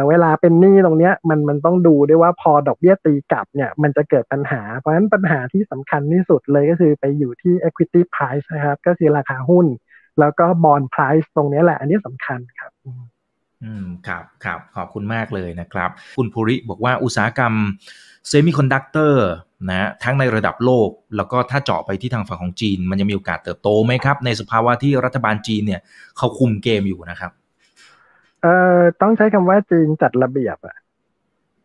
[0.09, 9.65] เวลาเป็นหนี้ตรงเนี้ยมันมันต้องดูด้วยว่าพอดอกเบี้ยตีกลับเนี่ยมันจะเกิดปัญหา เพราะฉะนั้นปัญหาที่สำคัญที่สุดเลยก็คือไปอยู่ที่ equity price นะครับ ก็คือราคาหุ้น
[10.20, 12.72] แล้วก็ bond price ตรงนี้แหละ อันนี้สำคัญครับ
[13.63, 17.53] อืมครับครับขอบคุณมากเลยนะครับ คุณภูริบอกว่าอุตสาหกรรม
[18.28, 19.28] semiconductor
[19.70, 25.82] นะทั้งในระดับโลก แล้วก็ถ้าเจาะไปที่ทางฝั่งของจีน มันจะมีโอกาสเติบโตไหมครับ ในสภาวะที่รัฐบาลจีนเนี่ย
[26.18, 27.32] เขาคุมเกมอยู่นะครับ
[28.47, 30.75] อ่อต้องใช้คำว่าจีนจัดระเบียบอะ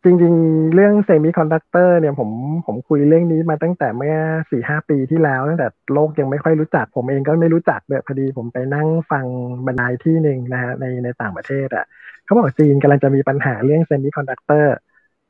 [0.05, 2.31] จริง ๆ เรื่อง semiconductor เนี่ยผม
[2.67, 4.17] ผมคุยเรื่องนี้มาตั้งแต่เมื่อ
[4.51, 9.27] สี่ห้าปีที่แล้วตั้งแต่โลกยังไม่ค่อยรู้จัก ผมเองก็ไม่รู้จักเลยพอดีผมไปนั่งฟัง
[9.67, 11.85] บรรยายที่หนึ่งนะฮะในในต่างประเทศอะ่ะ
[12.25, 14.75] เขาบอกจีนกำลังจะมีปัญหาเรื่อง semiconductor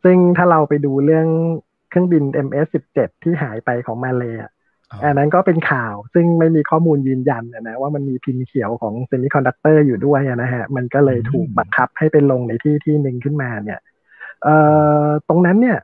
[0.04, 1.26] ซึ่งถ้าเราไปดูเรื่อง
[1.90, 4.48] เครื่องบิน MH17 ที่หายไปของมาเลย์ อั
[5.10, 13.78] นนั้นก็เป็นข่าวซึ่งไม่มีข้อมูลยืนยันนะว่ามันมีพิมพ์เขียวของ semiconductor อยู่ด้วยนะฮะ มันก็เลยถูกบังคับให้เป็นลงในที่ที่หนึ่งขึ้นมาเนี่ย
[14.42, 14.56] เอ่
[15.04, 15.78] อตรงนั้นเนี่ย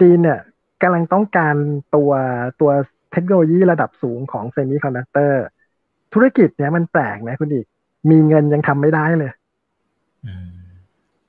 [0.00, 0.40] จีนเนี่ย
[0.82, 1.56] กำลังต้องการ
[1.96, 2.12] ตัว
[2.60, 2.70] ตัว
[3.12, 5.42] เทคโนโลยีระดับสูงของ semiconductor
[6.12, 7.66] ธุรกิจเนี่ยมันแปลกนะคุณอิก
[8.10, 9.32] มีเงินยังทำไม่ได้เลย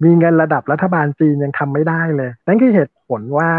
[0.03, 3.51] มีเงินระดับรัฐบาลจีนยังทำไม่ได้เลย นั่นคือเหตุผลว่า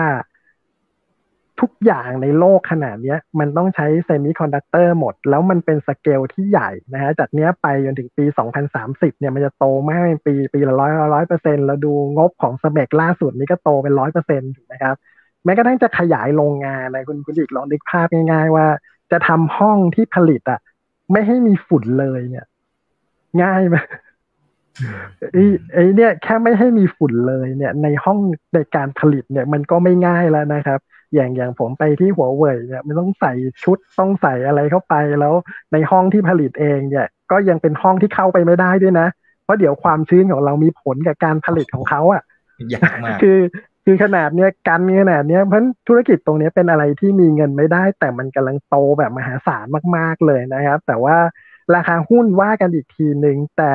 [1.63, 8.25] ทุกอย่างในโลกขนาดนี้มันต้องใช้ semiconductor หมด แล้วมันเป็นสเกลที่ใหญ่นะฮะจากเนี้ยไปจนถึงปี
[8.73, 14.97] 2030 เนี่ยมันจะโตมากเป็นปีปีละร้อยร้อยเปอร์เซ็นต์แล้วดูงบของสเมกล่าสุดนี้ก็โตเป็นร้อยเปอร์เซ็นต์ถูกไหมครับ
[15.45, 18.67] แม้กระทั่งจะขยายโรงงานนะคุณคุณอีกลองนึกภาพง่ายๆว่า
[19.13, 20.61] จะทำห้องที่ผลิตอะ
[21.13, 22.47] ไม่ให้มีฝุ่นเลยเนี่ย
[23.43, 23.77] ง่ายไหม
[25.33, 28.19] ไอ้ไอ้เนี่ยแค่ไม่ให้มีฝุ่นเลยเนี่ย ในห้อง
[28.55, 30.81] ในการผลิตเนี่ย มันก็ไม่ง่ายแล้วนะครับ
[31.15, 33.33] อย่างอย่างผมไปที่หัวเว่ยเนี่ยมันต้องใส่
[33.63, 35.35] ชุดต้องใส่อะไรเข้าไปแล้ว
[35.73, 39.09] ในห้องที่ผลิตเองเนี่ย ก็ยังเป็นห้องที่เข้าไปไม่ได้ด้วยนะ
[39.45, 42.23] เพราะเดี๋ยวความชื้นของเรามีผลกับการผลิตของเขาอะ
[42.75, 43.39] ยากมากคือ
[43.85, 51.17] คือขนาดเนี้ยกันขนาดเนี้ยเพราะธุรกิจตรงนี้เป็นอะไรที่มีเงินไม่ได้ แต่มันกำลังโตแบบมหาศาลมากๆเลยนะครับ แต่ว่า
[51.75, 53.73] ราคาหุ้นว่ากันอีกทีหนึ่งแต่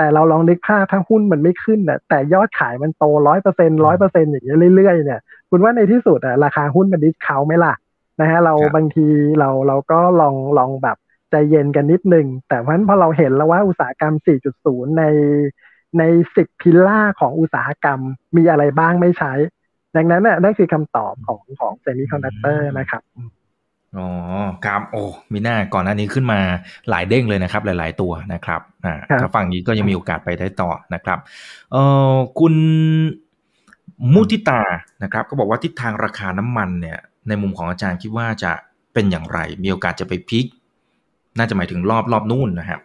[0.00, 5.20] แต่เราลองนึกภาพถ้าหุ้นมันไม่ขึ้นน่ะแต่ยอดขายมันโตร้อยเปอร์เซ็นร้อยเปอร์เซ็นอย่างเงี้ยเรื่อยๆเนี่ย
[5.50, 7.74] คุณว่าในที่สุดอะราคาหุ้นมันดิสคาวไหมล่ะ
[8.20, 9.06] นะฮะเราบางที
[9.38, 10.96] เราเราก็ลองลองแบบ
[11.30, 14.14] ใจเย็นกันนิดนึง แต่เพราะฉะนั้นพอเราเห็นแล้วว่าอุตสาหกรรม
[14.56, 15.04] 4.0 ใน
[15.98, 16.02] ใน
[16.36, 18.00] สิบ pillar ของอุตสาหกรรม
[18.36, 19.32] มีอะไรบ้างไม่ใช้
[19.96, 23.02] ดังนั้นน่ะนั่นคือคำตอบของของ semiconductor นะครับ
[23.98, 24.08] อ๋อ
[24.64, 26.40] ครับโอ้มีหน้าก่อนหน้านี้ขึ้นมา
[26.90, 31.18] หลายเด้งเลยนะครับ หลาย ๆ ตัวนะครับอ่าถ้าฝั่งนี้ก็ยังมีโอกาสไปได้ต่อนะครับ
[31.72, 31.82] เอ่
[32.12, 32.54] อคุณ
[34.14, 34.62] มุทิตา
[35.02, 38.52] นะครับ ก็บอกว่าทิศทางราคาน้ำมันเนี่ย ในมุมของอาจารย์คิดว่าจะ
[38.94, 40.46] เป็นอย่างไร มีโอกาสจะไปพิก
[41.38, 42.80] น่าจะหมายถึงรอบรอบนู่นนะครับ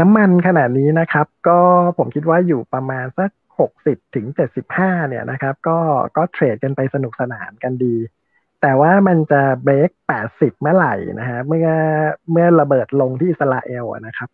[0.00, 1.58] น้ำมันขนาดนี้นะครับ ก็
[1.98, 5.78] ผมคิดว่าอยู่ประมาณสักหกสิบถึงเจ็ดสิบห้าเนี่ยนะครับ ก็
[6.16, 7.94] ก็เทรดกันไปสนุกสนานกันดี
[8.62, 11.68] แต่ว่ามันจะเบรกแปดสิบเมื่อไหร่นะฮะ เมื่อ
[12.32, 14.28] เมื่อระเบิดลงที่อิสราเอลนะครับ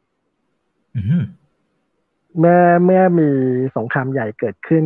[2.38, 3.30] เมื่อเมื่อมี
[3.76, 4.84] สงครามใหญ่เกิดขึ้น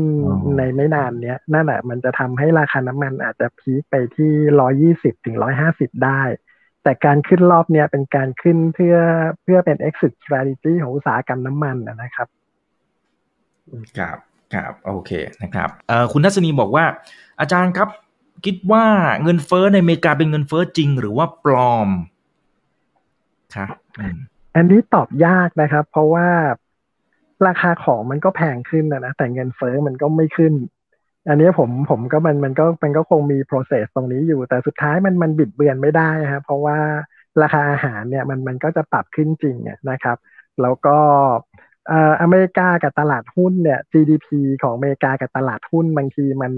[0.56, 6.22] ในไม่นานเนี้ยนั่นแหละมันจะทำให้ราคาน้ำมันอาจจะพีคไปที่ร้อยี่สิบถึงร้อยห้าสิบได้
[6.82, 8.96] แต่การขึ้นรอบเนี้ยเป็นการขึ้นเพื่อ
[9.42, 12.28] เพื่อเป็น exit strategy ของอุตสาหกรรมน้ำมันนะครับ
[13.98, 14.18] ครับ
[14.54, 15.10] ครับโอเค
[15.42, 16.84] นะครับเอ่อคุณทัศนีบอกว่า
[17.40, 17.88] อาจารย์ครับ
[18.44, 18.84] คิดว่า
[19.22, 21.88] เงินเฟ้อในอเมริกาเป็นเงินเฟ้อจริงหรือว่าปลอม
[23.54, 23.68] ครับ
[24.56, 26.28] อันนี้ตอบยากนะครับ เพราะว่า
[27.46, 30.54] ราคาของมันก็แพงขึ้นนะนะแต่เงินเฟ้อมันก็ไม่ขึ้น
[31.28, 36.78] อันนี้ผมผมก็มันมันก็มันก็คงมี process ตรงนี้อยู่ แต่สุดท้ายมันมันบิดเบือนไม่ได้ครับเพราะว่า
[37.42, 39.56] ราคาอาหารเนี่ยมันมันก็จะปรับขึ้นจริง
[39.90, 40.16] นะครับ
[40.62, 40.98] แล้วก็
[42.22, 44.28] อเมริกากับตลาดหุ้นเนี่ย GDP
[44.62, 46.52] ของอเมริกากับตลาดหุ้นบางทีมัน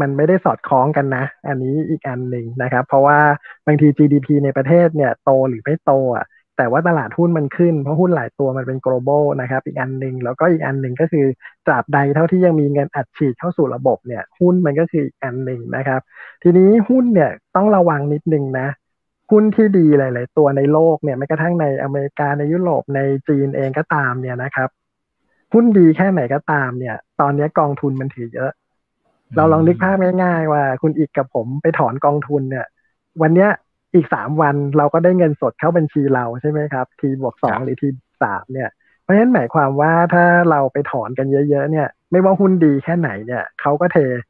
[0.00, 3.18] มันไม่ได้สอดคล้องกันนะ อันนี้อีกอันหนึ่งนะครับ เพราะว่า
[3.66, 6.26] บางที GDP ในประเทศเนี่ยโตหรือไม่โตอะ
[6.56, 11.26] แต่ว่าตลาดหุ้นมันขึ้นเพราะหุ้นหลายตัวมันเป็น global นะครับอีกอันหนึ่งแล้วก็อีกอันหนึ่งก็คือ
[11.66, 16.00] ตราบใดเท่าที่ยังมีเงินอัดฉีดเข้าสู่ระบบเนี่ยหุ้นมันก็คืออีกอันหนึ่งนะครับ
[16.42, 18.68] ทีนี้หุ้นเนี่ยต้องระวังนิดนึงนะ
[19.30, 24.68] หุ้นที่ดีหลาย ๆ ตัวในโลกเนี่ยแม้กระทั่งในอเมริกาในยุโรปในจีนเองก็ตามเนี่ยนะครับ
[25.52, 28.50] หุ้นดีแค่ไหนก็ตามเนี่ย ตอนนี้กองทุนมันถือเยอะ
[29.36, 32.66] เราลองนึกภาพง่าย ๆ ว่า คุณอีกกับผมไปถอนกองทุนเนี่ย
[33.22, 33.50] วันเนี้ย
[33.94, 37.88] อีกสามวันเราก็ได้เงินสดเข้าบัญชีเราใช่ไหมครับ ทีบวกสองหรือที
[38.22, 38.70] สามเนี่ย
[39.02, 44.29] เพราะฉะนั้นหมายความว่าถ้าเราไปถอนกันเยอะ ๆ เนี่ย ไม่ว่าหุ้นดีแค่ไหนเนี่ยเขาก็เทเ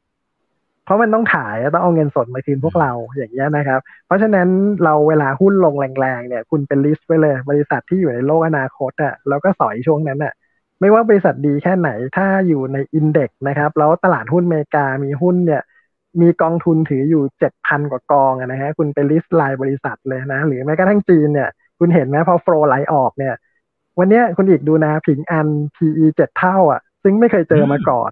[0.91, 4.47] ราะมันต้องขายต้องเอาเงินสดมาคืนพวกเราอย่างเงี้ยนะครับ เพราะฉะนั้น
[4.83, 10.33] เราเวลาหุ้นลงแรงๆเนี่ย คุณเป็นลิสต์ไว้เลย บริษัทที่อยู่ในโลกอนาคตอะ่ะแล้วก็สอยช่วงนั้นอะ่ะ
[10.79, 15.61] ไม่ว่าบริษัทดีแค่ไหนถ้าอยู่ใน index นะครับ แล้วตลาดหุ้นอเมริกามีหุ้นเนี่ย
[16.21, 23.35] มีกองทุนถืออยู่เจ็ดพันกว่ากองนะฮะคุณไปลิสต์ไลน์บริษัทเลยนะ หรือแม้กระทั่งจีนเนี่ย คุณเห็นไหมพอ flow ไหลออกเนี่ย
[23.99, 28.11] วันนี้คุณอิกดูนะผิงอัน PE เจ็ดเท่า อะ ซึ่งไม่เคยเจอมาก่อน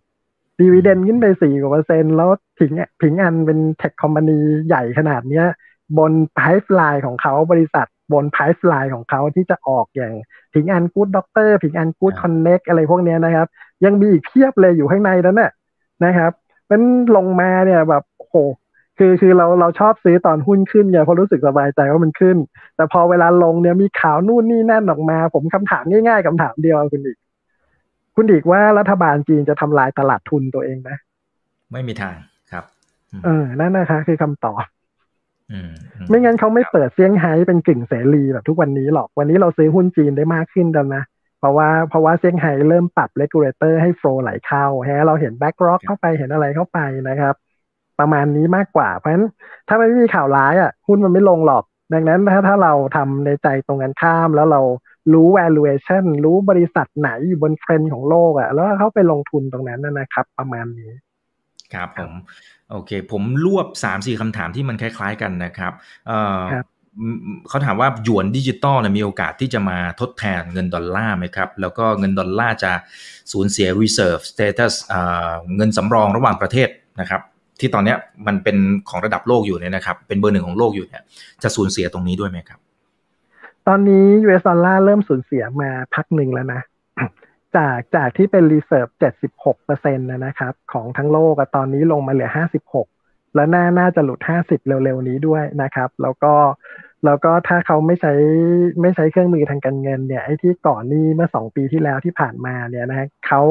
[0.60, 2.30] dividend ขึ้นไปสี่กว่าเปอร์เซ็นต์แล้ว
[2.60, 5.46] ผิงผิงอันเป็น tech company ใหญ่ขนาดเนี้ย
[5.98, 10.14] บน pipeline ของเขาบริษัทบน pipeline ของเขาที่จะออกอย่าง
[10.54, 13.48] ผิงอัน Good Doctor ผิงอัน Good Connect อะไรพวกนี้นะครับ
[13.86, 15.52] ยังมีอีกเพียบเลยอยู่ข้างในนั้นน่ะ
[16.06, 16.32] นะครับ
[16.72, 16.82] มัน
[17.16, 18.36] ลงมาเนี่ยแบบโห
[18.98, 22.38] คือคือเราเราชอบซื้อตอนหุ้นขึ้นไงเพราะรู้สึกสบายใจว่ามันขึ้น
[22.76, 27.18] แต่พอเวลาลงเนี่ยมีข่าวนู่นนี่นั่นออกมา ผมคำถามง่ายๆคำถามเดียวคุณอิก
[28.16, 30.90] คุณอิกว่ารัฐบาลจีนจะทำลายตลาดทุนตัวเองไหม
[31.72, 32.29] ไม่มีทางครับ
[33.26, 34.64] เออนั่นนะคะ คือคำตอบ
[36.10, 41.04] ไม่งั้นเขาไม่เปิดเซี่ยงไฮ้เป็นกึ่งเสรีแบบทุกวันนี้หรอกวันนี้เราซื้อหุ้นจีนได้มากขึ้นแล้วนะ
[41.40, 46.80] เพราะว่าเพราะว่าเซี่ยงไฮ้เริ่มปรับ regulator ให้ flow ไหลเข้าฮะเราเห็น BlackRock เข้าไปเห็นอะไรเข้าไป
[47.10, 47.36] นะครับ
[48.00, 49.28] ประมาณนี้มากกว่า เพราะฉะนั้น
[49.68, 54.62] ถ้าไม่มีข่าวร้ายอะหุ้นมันไม่ลงหรอก ดังนั้นถ้าถ้าเราทำในใจตรงกันข้ามแล้วเรา
[55.14, 60.92] รู้ valuation รู้บริษัทไหนอยู่บนเทรนด์ของโลกอะแล้วเข้าไปลงทุนตรงนั้นนะครับ ประมาณนี้
[61.74, 62.12] ครับผม
[62.72, 65.74] โอเค ผมรวบสามสี่คำถามที่มันคล้าย ๆกันนะครับ
[67.50, 72.72] เขาถามว่าหยวนดิจิตอลมีโอกาสที่จะมาทดแทนเงินดอลลาร์ไหมครับ แล้วก็เงินดอลลาร์จะ
[73.32, 74.74] สูญเสีย reserve status
[75.56, 77.22] เงินสำรองระหว่างประเทศนะครับ
[77.60, 77.96] ที่ตอนนี้
[78.28, 78.58] มันเป็น
[78.90, 81.02] ของระดับโลกอยู่เนี่ยนะครับ เป็นเบอร์หนึ่งของโลกอยู่เนี่ย
[81.44, 82.60] จะสูญเสียตรงนี้ด้วยไหมครับ
[83.68, 86.62] ตอนนี้ US ดอลลาร์เริ่มสูญเสียมาพักหนึ่งแล้วนะ
[87.58, 88.88] จากจากที่เป็น reserve
[89.28, 92.30] 76เปอร์เซ็นต์นะครับ ของทั้งโลกตอนนี้ลงมาเหลือ
[92.82, 96.34] 56 แล้วน่าน่าจะหลุด 50 เร็วๆนี้ด้วยนะครับ แล้วก็
[97.06, 98.14] แล้วก็ถ้าเขาไม่ใช้
[98.82, 103.42] ไม่ใช้เครื่องมือทางการเงินเนี่ยไอ้ที่ก่อนนี้เมื่อ 2 ปีที่แล้วที่ผ่านมาเนี่ยนะฮะเขา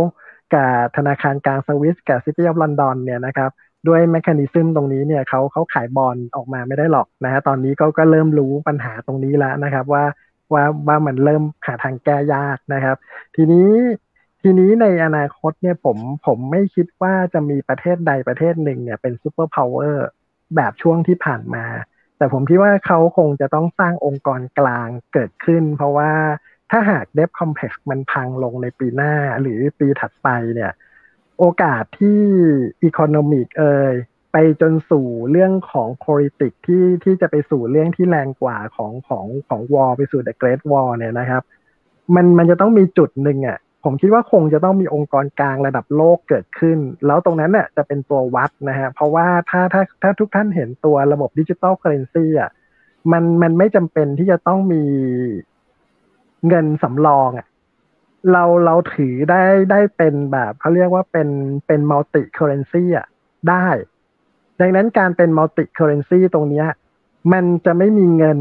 [0.54, 3.50] กับธนาคารกลางสวิสกับ City of London เนี่ยนะครับ
[3.88, 10.04] ด้วย mechanism ตรงนี้เนี่ยเขาเขาขายบอลออกมาไม่ได้หรอกนะฮะตอนนี้ก็ก็เริ่มรู้ปัญหาตรงนี้แล้วนะครับว่า
[10.52, 12.96] ว่าว่ามันเริ่มหาทางแก้ยากนะครับ
[13.36, 13.70] ทีนี้
[14.42, 15.96] ทีนี้ในอนาคตเนี่ยผม
[16.26, 20.06] ผมไม่คิดว่าจะมีประเทศใดประเทศหนึ่งเนี่ยเป็น superpower
[20.56, 21.64] แบบช่วงที่ผ่านมา
[22.18, 26.12] แต่ผมคิดว่าเขาคงจะต้องสร้างองค์กรกลางเกิดขึ้น เพราะว่า
[26.70, 30.72] ถ้าหาก debt complex มันพังลงในปีหน้าหรือปีถัดไปเนี่ย
[31.38, 32.20] โอกาสที่
[32.82, 33.94] economic เอย
[34.60, 41.42] จนสู่เรื่องของ politics ที่ที่จะไปสู่เรื่องที่แรงกว่าของของของ war ไปสู่ the great war เนี่ยนะครับ
[42.14, 52.50] มันมันจะต้องมีจุดหนึ่งอะผมคิดว่าคงจะต้องมีองค์กรกลางระดับโลกเกิดขึ้น แล้วตรงนั้นเนี่ยจะเป็นตัววัดนะฮะเพราะว่าถ้าถ้าถ้าทุกท่านเห็นตัวระบบ digital currency อะ
[53.12, 54.84] มันมันไม่จำเป็นที่จะต้องมี
[56.48, 57.46] เงินสำรองอะ
[58.32, 61.28] เราเราถือได้ได้เป็นแบบเขาเรียกว่าเป็น
[61.66, 63.06] เป็น multi-currency อะ
[63.50, 63.66] ได้
[64.60, 66.64] ดังนั้นการเป็น multi-currency ตรงนี้
[67.32, 68.38] มันจะไม่มีเงิน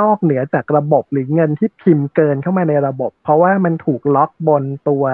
[0.00, 5.04] นอกเหนือจากระบบหรือเงินที่พิมพ์เกินเข้ามาในระบบ เพราะว่ามันถูกล็อกบนตัว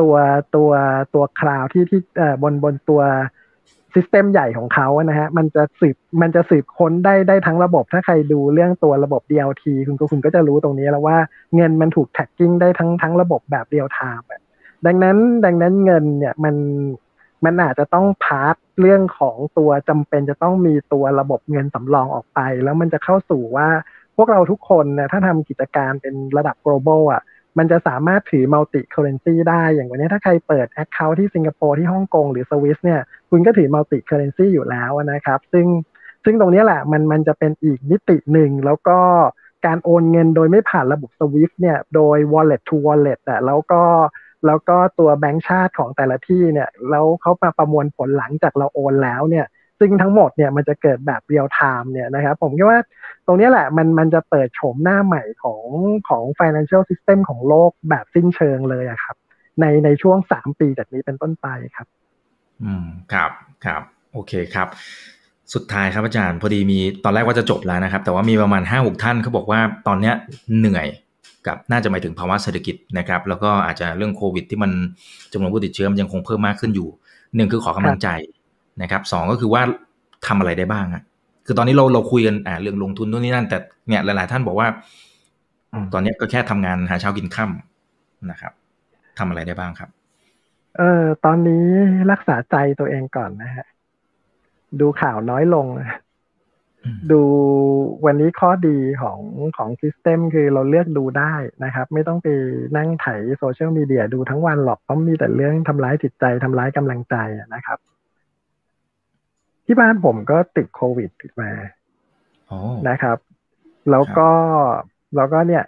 [0.00, 0.14] ตัว
[0.56, 0.70] ตัว
[1.14, 3.02] ตัว cloud ที่ที่เอ่อบนบนตัว
[3.94, 11.16] system ใหญ่ของเขานะฮะมันจะสืบมันจะสืบค้นได้ได้ทั้งระบบ ถ้าใครดูเรื่องตัวระบบ DLT คุณก็คุณก็จะรู้ตรงนี้แล้วว่า
[11.56, 14.22] เงินมันถูก tracking ได้ทั้งทั้งระบบแบบ real time
[14.86, 16.54] ดังนั้นดังนั้นเงินเนี่ยมัน
[17.44, 23.68] มันอาจจะต้องพาร์ทเรื่องของตัวจำเป็นจะต้องมีตัวระบบเงินสำรองออกไป แล้วมันจะเข้าสู่ว่า
[24.16, 27.22] พวกเราทุกคนเนี่ยถ้าทำกิจการเป็นระดับ global อะ
[27.58, 35.66] มันจะสามารถถือ multi currency ได้อย่างวันนี้ถ้าใครเปิด account ที่สิงคโปร์ที่ฮ่องกงหรือสวิสเนี่ยคุณก็ถือ multi currency อยู่แล้วนะครับ ซึ่ง
[36.24, 38.98] ซึ่งตรงนี้แหละมันมันจะเป็นอีกมิติหนึ่งแล้วก็
[39.66, 43.82] การโอนเงินโดยไม่ผ่านระบบ SWIFT เนี่ยโดย wallet to wallet อะแล้วก็
[44.46, 49.46] แล้วก็ตัวแบงก์ชาติของแต่ละที่เนี่ยแล้วเขามาประมวลผลหลังจากเราโอนแล้วเนี่ย
[49.78, 52.80] ซึ่งทั้งหมดเนี่ยมันจะเกิดแบบเรียลไทม์เนี่ยนะครับผมคิดว่า
[53.26, 55.64] ตรงนี้แหละมันมันจะเปิดโฉมหน้าใหม่ของ
[56.08, 59.16] ของ financial system ของโลกแบบสิ้นเชิงเลยอะครับ
[59.60, 61.86] ในในช่วงสามปีจากนี้เป็นต้นไปครับ
[62.62, 63.30] อืมครับ
[63.64, 63.82] ครับ
[64.12, 64.68] โอเคครับ
[65.54, 70.14] สุดท้ายครับอาจารย์พอดีมีตอนแรกว่าจะจบแล้วนะครับ แต่ว่ามีประมาณห้าหกท่านเขาบอกว่าตอนเนี้ย
[70.58, 70.86] เหนื่อย
[71.46, 74.70] กับน่าจะหมายถึงภาวะเศรษฐกิจนะครับ แล้วก็อาจจะเรื่องโควิด ที่มัน
[75.32, 76.88] จำนวนผู้ติดเชื้อมันยังคงเพิ่มมากขึ้นอยู่
[77.36, 78.08] หนึ่งคือขอกำลังใจ
[78.82, 79.62] นะครับสองก็คือว่า
[80.26, 81.02] ทำอะไรได้บ้างอะ
[81.46, 84.68] คือตอนนี้เราเราคุยกันอ่าเรื่องลงทุนนู่นนี่นั่นแต่เนี่ยหลาย ๆ ท่านบอกว่า
[85.92, 88.52] ตอนนี้ก็แค่ทำงานหาเช้ากินค่ำนะครับ
[89.18, 89.90] ทำอะไรได้บ้างครับ
[90.78, 91.64] เออตอนนี้
[92.12, 93.66] รักษาใจตัวเองก่อนนะฮะ
[94.80, 95.66] ดูข่าวน้อยลง
[97.12, 97.22] ดู
[98.06, 99.20] วันนี้ข้อดีของ
[99.56, 101.34] ของซิสเต็มคือเราเลือกดูได้
[101.64, 102.28] นะครับ ไม่ต้องไป
[102.76, 103.06] นั่งไถ
[103.38, 107.16] โซเชียลมีเดียดูทั้งวันหรอกเพราะมีแต่เรื่องทำร้ายจิตใจทำร้ายกำลังใจ
[107.54, 107.78] นะครับ
[109.66, 111.10] ที่บ้านผมก็ติดโควิด
[111.40, 111.50] มา
[112.88, 113.18] นะครับ
[113.90, 114.30] แล้วก็
[115.16, 115.64] แล้วก็เนี่ย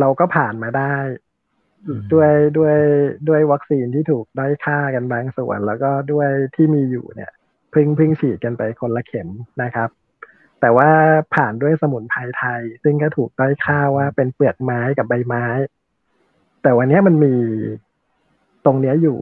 [0.00, 0.94] เราก็ผ่านมาได้
[2.12, 2.76] ด้วยด้วย
[3.28, 7.32] ด้วยวัคซีนที่ถูกได้ค่ากันบางส่วน แล้วก็ด้วยที่มีอยู่เนี่ย
[7.74, 9.28] พึ่งพึ่งฉีดกันไปคนละเข็ม
[9.62, 9.90] นะครับ
[10.60, 10.90] แต่ว่า
[11.34, 15.44] ผ่านด้วยสมุนไพรไทย ซึ่งก็ถูกด้อยค่าว่าเป็นเปลือกไม้กับใบไม้
[16.62, 17.34] แต่วันนี้มันมี
[18.64, 19.18] ตรงเนี้ยอยู่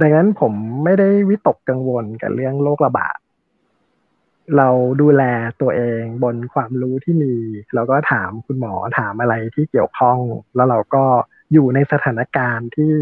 [0.00, 0.52] ดังนั้นผม
[0.84, 3.18] ไม่ได้วิตกกังวลกับเรื่องโรคระบาด
[4.56, 4.68] เรา
[5.00, 5.22] ดูแล
[5.60, 7.34] ตัวเองบนความรู้ที่มี
[7.74, 10.18] เราก็ถามคุณหมอถามอะไรที่เกี่ยวข้อง
[10.54, 11.04] แล้วเราก็
[11.52, 12.92] อยู่ในสถานการณ์ที่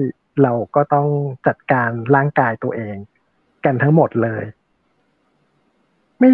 [0.42, 1.08] เราก็ต้อง
[1.46, 2.96] จัดการร่างกายตัวเอง
[3.64, 4.44] กันทั้งหมดเลย
[6.18, 6.30] ไม่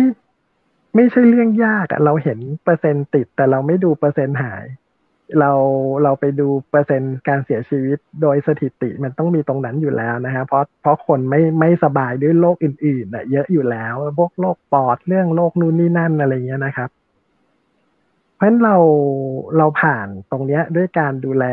[0.95, 4.65] ไม่ใช่เรื่องยากอะเราเห็นเปอร์เซ็นต์ติด แต่เราไม่ดูเปอร์เซ็นต์หาย
[5.41, 5.53] เรา
[6.03, 16.91] เราไปดูเปอร์เซ็นต์การเสียชีวิตโดยสถิติมันต้องมีตรงนั้นอยู่แล้วนะฮะเพราะเพราะคนไม่ไม่สบายด้วยโรคอื่นๆอะเยอะอยู่แล้วพวกโรคปอดเรื่องโรคนู่นนี่นั่นอะไรเงี้ยนะครับ
[18.35, 18.77] เพราะฉะนั้นเรา
[19.59, 21.45] เราผ่านตรงเนี้ยด้วยการดูแล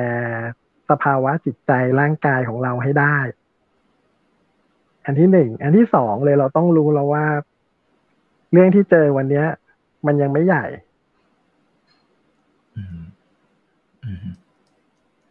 [0.89, 3.17] สภาวะจิตใจร่างกายของเราให้ได้
[5.05, 7.25] อันที่หนึ่งอันที่สองเลยเราต้องรู้แล้วว่า
[8.51, 9.45] เรื่องที่เจอวันเนี้ย
[10.05, 10.65] มันยังไม่ใหญ่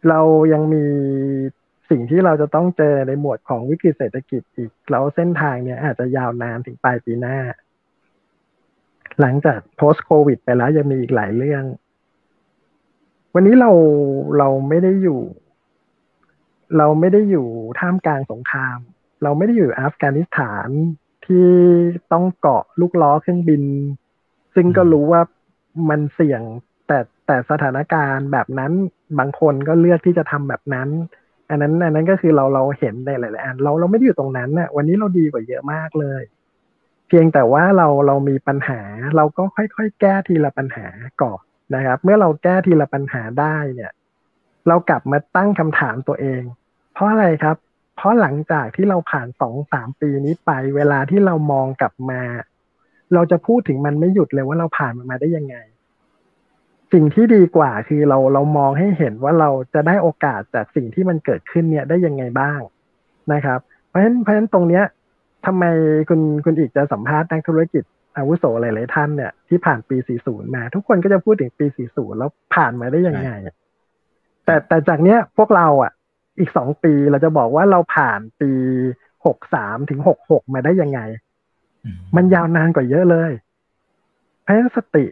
[0.09, 0.21] เรา
[0.53, 0.85] ยังมี
[1.89, 7.37] สิ่งที่เราจะต้องเจอในหมวดของวิกฤตเศรษฐกิจอีก แล้วเส้นทางเนี้ยอาจจะยาวนานถึงปลายปีหน้า
[9.19, 11.63] หลังจาก post covid ไปแล้วยังมีอีกหลายเรื่อง
[13.33, 13.71] วันนี้เรา
[14.37, 15.21] เราไม่ได้อยู่
[16.77, 17.47] เราไม่ได้อยู่
[17.79, 18.79] ท่ามกลางสงคราม
[19.23, 20.69] เราไม่ได้อยู่อัฟกานิสถาน
[21.29, 21.49] ที่
[22.11, 23.63] ต้องเกาะลูกล้อเครื่องบิน
[24.55, 25.21] ซึ่งก็รู้ว่า
[25.89, 26.41] มันเสี่ยง
[26.87, 28.71] แต่แต่สถานการณ์แบบนั้น
[29.19, 30.89] บางคนก็เลือกที่จะทำแบบนั้น
[31.49, 36.21] อันนั้น อันนั้นก็คือเราเราเห็นในหลายๆอันเราเราไม่ได้อยู่ตรงนั้นน่ะ วันนี้เราดีกว่าเยอะมากเลย
[37.07, 38.81] เพียงแต่ว่าเราเรามีปัญหา
[39.15, 40.87] เราก็ค่อยๆแก้ทีละปัญหา
[41.21, 41.41] ก่อน
[41.75, 43.91] นะครับ เมื่อเราแก้ทีละปัญหาได้เนี่ย
[44.67, 46.41] เรากลับมาตั้งคำถามตัวเอง
[46.93, 47.57] เพราะอะไรครับ
[47.99, 52.21] เพราะหลังจากที่เราผ่านสองสามปีนี้ไป เวลาที่เรามองกลับมา
[53.13, 55.55] เราจะพูดถึงมันไม่หยุดเลยว่าเราผ่านมันมาได้ยังไง
[56.93, 62.59] สิ่งที่ดีกว่าคือเราเรามองให้เห็นว่าเราจะได้โอกาสจากสิ่งที่มันเกิดขึ้นเนี่ยได้ยังไงบ้าง
[63.33, 64.83] นะครับ เพราะฉะนั้นเพราะฉะนั้นตรงเนี้ย
[65.45, 65.63] ทำไม
[66.09, 67.83] คุณคุณอีกจะสัมภาษณ์นักธุรกิจ
[68.17, 73.29] อาวุโสหลายๆท่านเนี่ยที่ผ่านปี 40 มา ทุกคนก็จะพูดถึงปี 40 แล้วผ่านมาได้ยังไง
[74.45, 75.91] แต่แต่จากเนี้ยพวกเราอะ
[76.39, 78.51] อีกสองปีเราจะบอกว่าเราผ่านปี
[79.25, 80.99] หกสามถึงหกหกมาได้ยังไง
[82.15, 83.31] มันยาวนานกว่าเยอะเลย
[84.41, 85.05] เพราะฉะนั้นสติ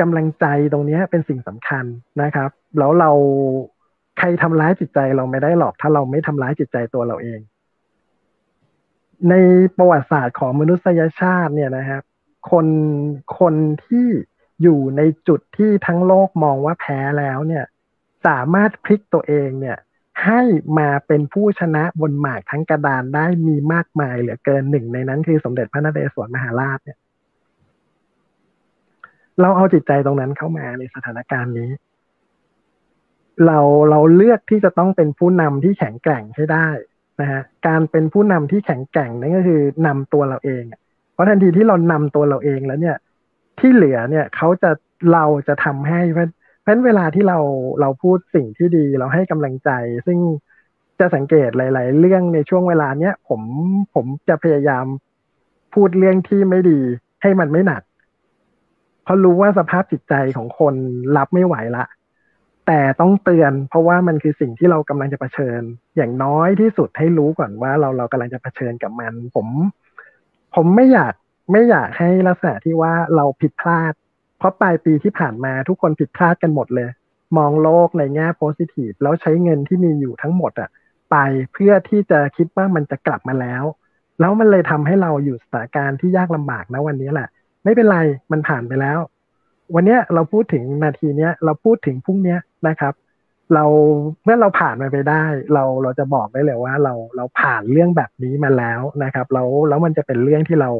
[0.00, 1.84] กำลังใจตรงนี้เป็นสิ่งสำคัญ
[2.22, 3.10] นะครับ แล้วเรา
[4.18, 7.40] ใครทำร้ายจิตใจเราไม่ได้หรอก ถ้าเราไม่ทำร้ายจิตใจตัวเราเอง
[9.28, 9.34] ใน
[9.76, 12.02] ประวัติศาสตร์ของมนุษยชาติเนี่ยนะครับ
[12.50, 12.66] คน
[13.38, 13.54] คน
[13.86, 14.08] ที่
[14.62, 17.64] อยู่ในจุดที่ทั้งโลกมองว่าแพ้แล้วเนี่ย
[18.26, 19.78] สามารถพลิกตัวเองเนี่ย
[20.24, 20.40] ให้
[20.78, 26.98] มาเป็นผู้ชนะบนหมากทั้งกระดานได้มีมากมายเหลือเกินหนึ่งในนั้นคือสมเด็จพระนเรศวรมหาราชเนี่ย
[29.40, 31.70] เราเอาจิตใจตรงนั้นเข้ามาในสถานการณ์นี้
[33.46, 33.58] เรา
[33.90, 36.68] เราเลือกที่จะต้องเป็นผู้นำที่แข็งแกร่งให้ได้
[37.20, 40.62] นะฮะการเป็นผู้นำที่แข็งแกร่งนั่นก็คือนำตัวเราเอง
[41.12, 42.96] เพราะทันทีที่เรานำตัวเราเองแล้วเนี่ย
[43.58, 44.70] ที่เหลือเนี่ยเขาจะ
[45.12, 46.00] เราจะทำให้
[46.66, 47.38] เพราะฉะนั้นเวลาที่เรา
[47.80, 49.70] เราพูดสิ่งที่ดีเราให้กำลังใจ
[50.06, 50.18] ซึ่ง
[50.98, 53.42] จะสังเกตหลาย ๆ เรื่องในช่วงเวลาเนี้ยผม
[53.94, 54.86] ผมจะพยายาม
[55.74, 56.80] พูดเรื่องที่ไม่ดี
[57.22, 57.82] ให้มันไม่หนัก
[59.04, 60.74] เพราะรู้ว่าสภาพจิตใจของคน
[61.16, 61.84] รับไม่ไหวละ
[62.66, 65.60] แต่ต้องเตือน เพราะว่ามันคือสิ่งที่เรากำลังจะเผชิญ
[65.96, 69.46] อย่างน้อยที่สุดให้รู้ก่อนว่าเราเรากำลังจะเผชิญกับมัน ผม
[70.54, 71.14] ผมไม่อยาก
[71.52, 73.92] ไม่อยากให้ลักษณะที่ว่าเราผิดพลาด
[74.38, 76.88] เพราะปลายปีที่ผ่านมาทุกคนผิดพลาดกันหมดเลย
[77.36, 80.70] มองโลกในแง่โพซิทีฟแล้วใช้เงินที่มีอยู่ทั้งหมดอะ
[81.10, 81.16] ไป
[81.52, 83.64] เพื่อที่จะคิดว่ามันจะกลับมาแล้ว
[84.20, 87.28] แล้วมันเลยทำให้เราอยู่สถานการณ์ที่ยากลำบากนะวันนี้แหละ
[87.64, 87.98] ไม่เป็นไร
[88.32, 88.98] มันผ่านไปแล้ว
[89.74, 92.36] วันนี้เราพูดถึงนาทีเนี้ยเราพูดถึงพรุ่งนี้
[92.68, 92.94] นะครับ
[93.54, 93.64] เรา
[94.24, 95.24] เมื่อเราผ่านมันไปได้
[95.54, 100.70] เราเราจะบอกได้เลยว่าเราเราผ่านเรื่องแบบนี้มาแล้วนะครับ แล้วแล้วมันจะเป็นเรื่องที่เรา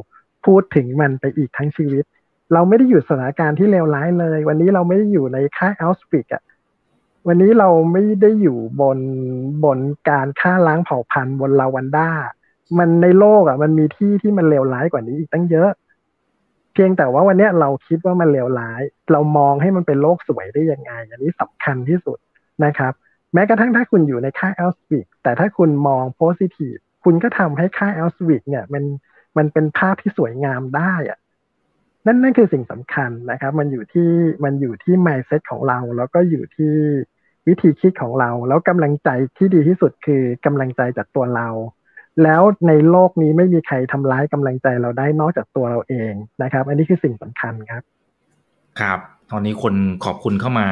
[0.47, 2.05] พูดถึงมันไปอีกทั้งชีวิต
[2.53, 6.43] เราไม่ได้อยู่สถานการณ์ที่เลวร้ายเลย วันนี้เราไม่ได้อยู่ในค่ายอัลสปิกอะ
[7.27, 8.99] วันนี้เราไม่ได้อยู่บน
[9.65, 9.79] บน
[10.09, 12.11] การฆ่าล้างเผ่าพันธุ์บนรวันด้า
[12.79, 15.71] มันในโลกอะ มันมีที่ที่มันเลวร้ายกว่านี้อีกตั้งเยอะ
[16.73, 18.83] เพียงแต่ว่าวันนี้เราคิดว่ามันเลวร้าย
[19.13, 22.19] เรามองให้มันเป็นโลกสวยได้ยังไง อันนี้สำคัญที่สุด
[22.65, 22.93] นะครับ
[23.35, 28.85] แม้กระทั่งถ้าคุณอยู่ในค่ายเอาชวิทซ์แต่ถ้าคุณมอง positive คุณก็ทำให้ค่ายเอาชวิทซ์เนี่ย มัน
[29.37, 31.19] มันเป็นภาพที่สวยงามได้อะ
[32.07, 34.11] นั่นนั่นคือสิ่งสำคัญนะครับ มันอยู่ที่
[34.45, 36.75] มันอยู่ที่ mindset ของเรา แล้วก็อยู่ที่
[37.49, 41.49] วิธีคิดของเรา แล้วกำลังใจที่ดีที่สุดคือกำลังใจจากตัวเรา
[42.23, 47.83] แล้วในโลกนี้ไม่มีใครทำร้ายกำลังใจเราได้นอกจากตัวเราเองนะครับ อันนี้คือสิ่งสำคัญครับ
[48.81, 48.99] ครับ
[49.31, 50.69] ตอนนี้คนขอบคุณเข้ามา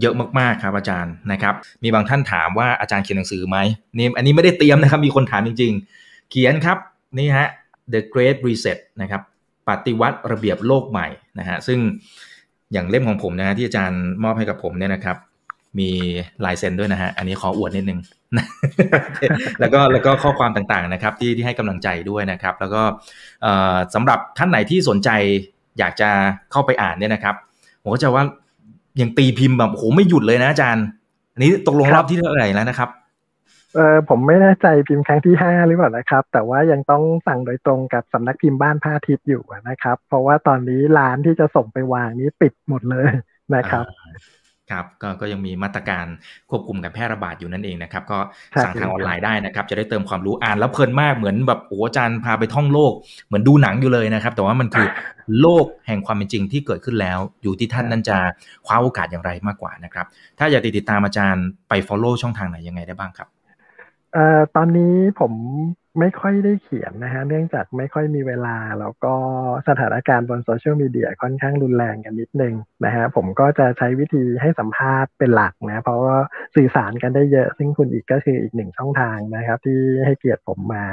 [0.00, 3.58] เยอะมากๆครับอาจารย์นะครับ มีบางท่านถามว่าอาจารย์เขียนหนังสือไหม
[3.98, 5.72] นี่อันนี้ไม่ได้เตรียมนะครับ มีคนถามจริง
[6.02, 6.78] ๆ เขียนครับ
[7.18, 7.48] นี่ฮะ
[7.92, 9.22] The Great Reset นะครับ
[9.68, 11.06] ปฏิวัติระเบียบโลกใหม่
[11.38, 11.78] นะฮะซึ่ง
[12.72, 15.16] อย่างเล่มของผมนะฮะที่อาจารย์มอบให้กับผมเนี่ยนะครับ
[15.78, 15.90] มี
[16.44, 18.00] ลายเซ็นด้วยนะฮะอันนี้ขออวดนิดนึง
[19.60, 22.82] แล้วก็แล้วก็ข้อความต่างๆนะครับที่ที่ให้กำลังใจด้วยนะครับ แล้วก็
[23.94, 25.10] สำหรับท่านไหนที่สนใจ
[25.78, 26.10] อยากจะ
[26.52, 27.34] เข้าไปอ่านเนี่ยนะครับ
[27.82, 28.24] ผมก็จะว่า
[29.00, 30.84] ยังตีพิมพ์แบบโหไม่หยุดเลยนะอาจารย์
[31.34, 32.88] อันนี้ตกลงรอบที่เท่าไหร่แล้วนะครับ
[33.74, 43.08] เออผมไม่แน่ใจพิมพ์ครั้งที่ห้าหรือเปล่านะครับ แต่ว่ายังต้องสั่งโดยตรงกับสำนักพิมพ์บ้านพระอาทิตย์อยู่นะครับ เพราะว่าตอนนี้ร้านที่จะส่งไปวางนี้ปิดหมดเลย
[43.54, 43.84] นะครับ
[44.74, 46.06] ครับก็ก็ยังมีมาตรการ
[46.50, 48.18] ควบคุมการแพร่ระบาดอยู่นั่นเองนะครับ ก็
[48.62, 52.92] สั่งทางออนไลน์ได้นะครับ จะได้เติมความรู้อ่านแล้วเพลินมากเหมือนแบบโอ้อาจารย์พาไปท่องโลก
[53.26, 54.86] เหมือนดูหนังอยู่เลยนะครับ แต่ว่ามันคือ
[55.40, 58.18] โลกแห่งความเป็นจริงที่เกิดขึ้นแล้ว อยู่ที่ท่านนั้นจะ
[58.66, 60.06] คว้าโอกาสอย่างไรมากกว่านะครับ
[60.38, 63.28] ถ้าอยากติดตามอาจารย์ไป follow ช่องทางไหนยังไงได้บ้างครับ
[64.14, 65.32] เอ่อตอนนี้ผม
[66.00, 69.14] ไม่ค่อยได้เขียนนะฮะ เนื่องจากไม่ค่อยมีเวลา แล้วก็
[69.68, 72.54] สถานการณ์บนโซเชียลมีเดียค่อนข้างรุนแรงกันนิดนึง
[72.84, 76.16] นะฮะ ผมก็จะใช้วิธีให้สัมภาษณ์เป็นหลักนะ เพราะว่า
[76.56, 80.84] สื่อสารกันได้เยอะ ซึ่งคุณอีกก็คืออีกหนึ่งช่องทางนะครับ ที่ให้เกียรติผมมา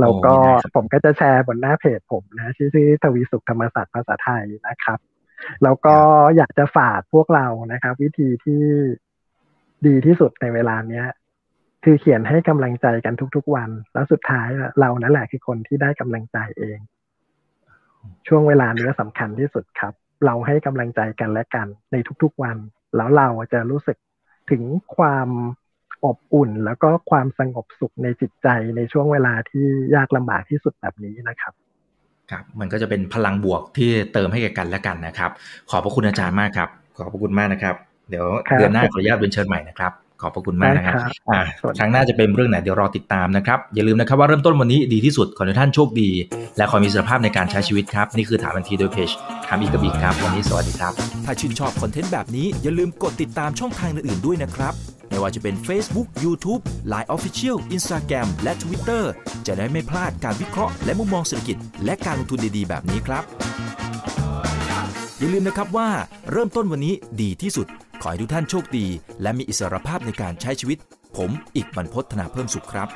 [0.00, 0.34] แล้วก็
[0.74, 2.70] ผมก็จะแชร์บนหน้าเพจผมนะชื่อ
[3.02, 4.98] ทวีสุขธรรมศาสตร์ภาษาไทยนะครับ
[5.62, 5.96] แล้วก็
[6.36, 8.62] อยากจะฝากพวกเรานะครับ วิธีที่
[9.86, 11.06] ดีที่สุดในเวลาเนี้ย
[11.88, 14.48] คือเขียนให้กำลังใจกันทุกๆวัน แล้วสุดท้าย
[14.80, 16.78] เรานั่นแหละคือคนที่ได้กำลังใจเอง
[18.28, 19.92] ช่วงเวลานี้สำคัญที่สุดครับ
[20.26, 22.56] เราให้กำลังใจกันและกันในทุกๆวัน
[22.96, 23.96] แล้วเราจะรู้สึก
[24.50, 24.62] ถึง
[24.96, 25.28] ความ
[26.04, 31.52] อบอุ่น แล้วก็ความสงบสุขในจิตใจในช่วงเวลาที่ยากลำบากที่สุดแบบนี้นะครับ
[32.30, 35.30] ครับมันก็จะเป็นพลังบวกที่เติมให้แก่กันและกันนะครับ
[35.70, 37.76] ขอบพระคุณอาจารย์มากครับ ขอบพระคุณมากนะครับ
[38.10, 38.26] เดี๋ยว
[38.58, 40.94] เดือนหน้าขออนุญาตเป็นเชิญใหม่นะครับ ขอบพระคุณมากนะครับ
[41.78, 46.10] ครั้งหน้าจะเป็นเรื่องไหนเดี๋ยวรอติดตามนะครับ อย่าลืมนะครับว่าเริ่มต้นวันนี้ดีที่สุดขอให้ท่านโชคดี
[46.56, 49.10] และขอมีสุขภาพในการใช้ชีวิตครับ นี่คือถามบันทีโดยเพจ
[49.46, 50.92] ถามอีกกบิกครับ วันนี้สวัสดีครับ
[51.24, 54.74] ถ้าชื่นชอบคอนเทนต์แบบนี้อย่าลืมกดติดตามช่องทางอื่นๆด้วยนะครับ
[55.10, 56.62] ไม่ว่าจะเป็น Facebook, YouTube,
[56.92, 59.02] Line Official, Instagram และ Twitter
[59.46, 63.24] จะได้ไม่พลาดการวิเคราะห์และมุมมองเศรษฐกิจและการลงทุนดีๆ แบบนี้ครับ
[65.18, 65.88] อย่าลืมนะครับว่า
[66.32, 67.66] เริ่มต้นวันนี้ดีที่สุด
[68.02, 68.86] ขอให้ทุกท่านโชคดี
[69.22, 70.78] และมีอิสรภาพในการใช้ชีวิต
[71.16, 72.88] ผมอีกบรรพฒนาเพิ่มสุขครับ